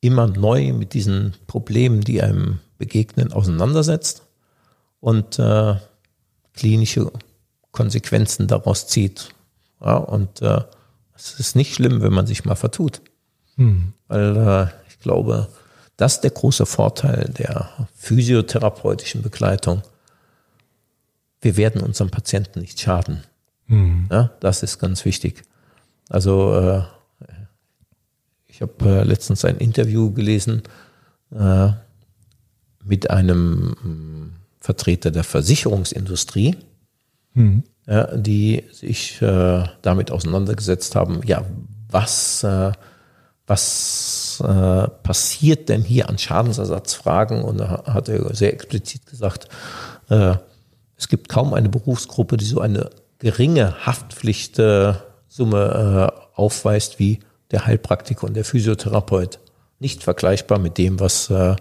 immer 0.02 0.26
neu 0.26 0.74
mit 0.74 0.96
diesen 0.96 1.36
Problemen, 1.46 2.02
die 2.02 2.24
einem 2.24 2.60
begegnen, 2.84 3.32
auseinandersetzt 3.32 4.24
und 5.00 5.40
äh, 5.40 5.76
klinische 6.54 7.12
Konsequenzen 7.72 8.48
daraus 8.48 8.88
zieht. 8.88 9.30
Ja, 9.80 9.96
und 9.96 10.42
äh, 10.42 10.62
es 11.16 11.40
ist 11.40 11.56
nicht 11.56 11.74
schlimm, 11.74 12.02
wenn 12.02 12.12
man 12.12 12.28
sich 12.28 12.44
mal 12.44 12.56
vertut. 12.56 13.02
Hm. 13.56 13.94
Weil 14.10 14.36
äh, 14.36 14.90
ich 14.90 15.00
glaube, 15.00 15.48
das 15.96 16.16
ist 16.16 16.22
der 16.22 16.32
große 16.32 16.66
Vorteil 16.66 17.32
der 17.38 17.88
physiotherapeutischen 17.96 19.22
Begleitung. 19.22 19.82
Wir 21.40 21.56
werden 21.56 21.82
unserem 21.82 22.12
Patienten 22.12 22.60
nicht 22.60 22.82
schaden. 22.82 23.24
Hm. 23.68 24.10
Ja, 24.12 24.32
das 24.42 24.62
ist 24.62 24.78
ganz 24.80 25.06
wichtig. 25.06 25.44
Also 26.10 26.54
äh, 26.60 26.84
ich 28.48 28.62
habe 28.62 28.74
äh, 28.86 29.04
letztens 29.04 29.46
ein 29.46 29.58
Interview 29.58 30.12
gelesen, 30.12 30.64
äh, 31.32 31.70
mit 32.86 33.10
einem 33.10 33.76
hm, 33.82 34.34
Vertreter 34.60 35.12
der 35.12 35.24
Versicherungsindustrie, 35.24 36.56
mhm. 37.34 37.64
ja, 37.86 38.16
die 38.16 38.64
sich 38.72 39.22
äh, 39.22 39.64
damit 39.82 40.12
auseinandergesetzt 40.12 40.96
haben, 40.96 41.22
ja, 41.26 41.44
was, 41.90 42.44
äh, 42.44 42.72
was 43.46 44.42
äh, 44.46 44.88
passiert 45.04 45.70
denn 45.70 45.82
hier 45.82 46.10
an 46.10 46.18
Schadensersatzfragen? 46.18 47.44
Und 47.44 47.60
da 47.60 47.84
hat 47.86 48.10
er 48.10 48.34
sehr 48.34 48.54
explizit 48.54 49.06
gesagt, 49.06 49.48
äh, 50.10 50.36
es 50.98 51.08
gibt 51.10 51.30
kaum 51.30 51.54
eine 51.54 51.70
Berufsgruppe, 51.70 52.38
die 52.38 52.46
so 52.46 52.62
eine 52.62 52.90
geringe 53.20 53.86
Haftpflichtsumme 53.86 55.02
äh, 55.38 56.08
aufweist 56.36 57.00
wie 57.00 57.20
der 57.52 57.66
Heilpraktiker 57.66 58.26
und 58.26 58.36
der 58.36 58.46
Physiotherapeut. 58.46 59.40
Nicht 59.80 60.04
vergleichbar 60.04 60.60
mit 60.60 60.78
dem, 60.78 61.00
was 61.00 61.30
äh, 61.30 61.56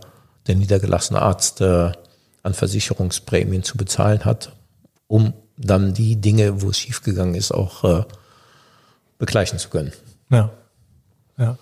der 0.46 0.56
niedergelassene 0.56 1.20
Arzt 1.20 1.60
äh, 1.60 1.92
an 2.42 2.54
Versicherungsprämien 2.54 3.62
zu 3.62 3.76
bezahlen 3.76 4.24
hat, 4.24 4.52
um 5.06 5.32
dann 5.56 5.94
die 5.94 6.16
Dinge, 6.16 6.62
wo 6.62 6.70
es 6.70 6.78
schiefgegangen 6.78 7.34
ist, 7.34 7.52
auch 7.52 7.84
äh, 7.84 8.04
begleichen 9.18 9.58
zu 9.58 9.68
können. 9.68 9.92
Ja. 10.30 10.50
Ja. 11.38 11.58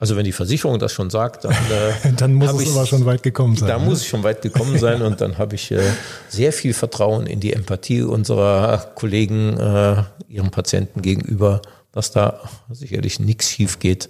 Also 0.00 0.16
wenn 0.16 0.24
die 0.24 0.32
Versicherung 0.32 0.78
das 0.78 0.92
schon 0.92 1.10
sagt, 1.10 1.44
dann, 1.44 1.52
äh, 1.52 2.12
dann 2.16 2.34
muss 2.34 2.52
es 2.52 2.60
ich, 2.62 2.70
aber 2.70 2.86
schon 2.86 3.04
weit 3.04 3.22
gekommen 3.22 3.56
sein. 3.56 3.68
Da 3.68 3.78
ne? 3.78 3.84
muss 3.84 3.98
es 3.98 4.06
schon 4.06 4.22
weit 4.22 4.42
gekommen 4.42 4.78
sein 4.78 5.02
und 5.02 5.20
dann 5.20 5.38
habe 5.38 5.56
ich 5.56 5.70
äh, 5.72 5.82
sehr 6.28 6.52
viel 6.52 6.72
Vertrauen 6.72 7.26
in 7.26 7.40
die 7.40 7.52
Empathie 7.52 8.02
unserer 8.02 8.92
Kollegen 8.94 9.58
äh, 9.58 10.04
ihrem 10.28 10.50
Patienten 10.50 11.02
gegenüber, 11.02 11.62
dass 11.92 12.12
da 12.12 12.40
sicherlich 12.70 13.18
nichts 13.18 13.50
schief 13.50 13.80
geht 13.80 14.08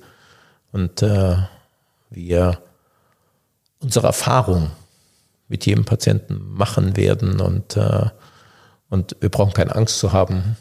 und 0.73 1.03
äh, 1.03 1.37
wir 2.11 2.59
unsere 3.81 4.07
Erfahrung 4.07 4.71
mit 5.49 5.67
jedem 5.67 5.85
Patienten 5.85 6.53
machen 6.53 6.97
werden 6.97 7.41
und, 7.41 7.77
äh, 7.77 8.07
und 8.91 9.17
wir 9.21 9.29
brauchen 9.29 9.53
keine 9.53 9.75
Angst 9.75 9.99
zu 9.99 10.13
haben, 10.13 10.57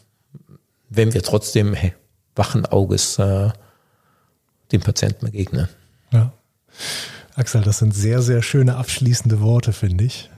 wenn 0.90 1.14
wir 1.14 1.22
trotzdem 1.24 1.74
hey, 1.74 1.94
wachen 2.36 2.66
Auges 2.66 3.20
äh, 3.20 3.50
dem 4.72 4.82
Patienten 4.82 5.26
begegnen. 5.26 5.68
Ja. 6.12 6.32
Axel, 7.36 7.62
das 7.62 7.80
sind 7.80 7.94
sehr, 7.94 8.22
sehr 8.22 8.42
schöne 8.42 8.76
abschließende 8.76 9.42
Worte, 9.42 9.74
finde 9.74 10.06
ich. 10.06 10.30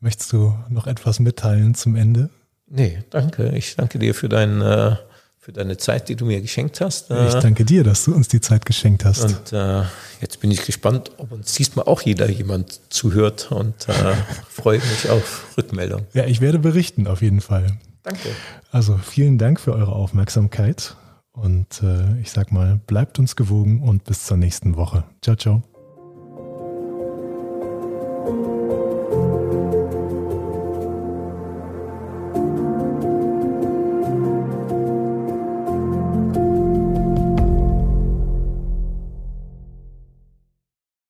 Möchtest 0.00 0.32
du 0.32 0.54
noch 0.68 0.86
etwas 0.86 1.20
mitteilen 1.20 1.74
zum 1.74 1.96
Ende? 1.96 2.30
Nee, 2.66 3.02
danke. 3.10 3.50
Ich 3.56 3.76
danke 3.76 3.98
dir 3.98 4.14
für 4.14 4.28
deinen 4.28 4.60
äh, 4.60 4.96
für 5.44 5.52
deine 5.52 5.76
Zeit, 5.76 6.08
die 6.08 6.16
du 6.16 6.24
mir 6.24 6.40
geschenkt 6.40 6.80
hast. 6.80 7.10
Ich 7.10 7.34
danke 7.34 7.66
dir, 7.66 7.84
dass 7.84 8.06
du 8.06 8.14
uns 8.14 8.28
die 8.28 8.40
Zeit 8.40 8.64
geschenkt 8.64 9.04
hast. 9.04 9.24
Und 9.24 9.52
äh, 9.52 9.82
jetzt 10.22 10.40
bin 10.40 10.50
ich 10.50 10.64
gespannt, 10.64 11.10
ob 11.18 11.32
uns 11.32 11.52
diesmal 11.52 11.84
auch 11.84 12.00
jeder 12.00 12.30
jemand 12.30 12.80
zuhört 12.88 13.52
und 13.52 13.86
äh, 13.90 13.92
freue 14.48 14.78
mich 14.78 15.10
auf 15.10 15.54
Rückmeldung. 15.58 16.06
Ja, 16.14 16.24
ich 16.24 16.40
werde 16.40 16.58
berichten 16.58 17.06
auf 17.06 17.20
jeden 17.20 17.42
Fall. 17.42 17.66
Danke. 18.04 18.30
Also 18.70 18.96
vielen 18.96 19.36
Dank 19.36 19.60
für 19.60 19.74
eure 19.74 19.92
Aufmerksamkeit 19.92 20.96
und 21.32 21.82
äh, 21.82 22.18
ich 22.22 22.30
sag 22.30 22.50
mal, 22.50 22.80
bleibt 22.86 23.18
uns 23.18 23.36
gewogen 23.36 23.82
und 23.82 24.04
bis 24.04 24.24
zur 24.24 24.38
nächsten 24.38 24.76
Woche. 24.76 25.04
Ciao, 25.20 25.36
ciao. 25.36 25.62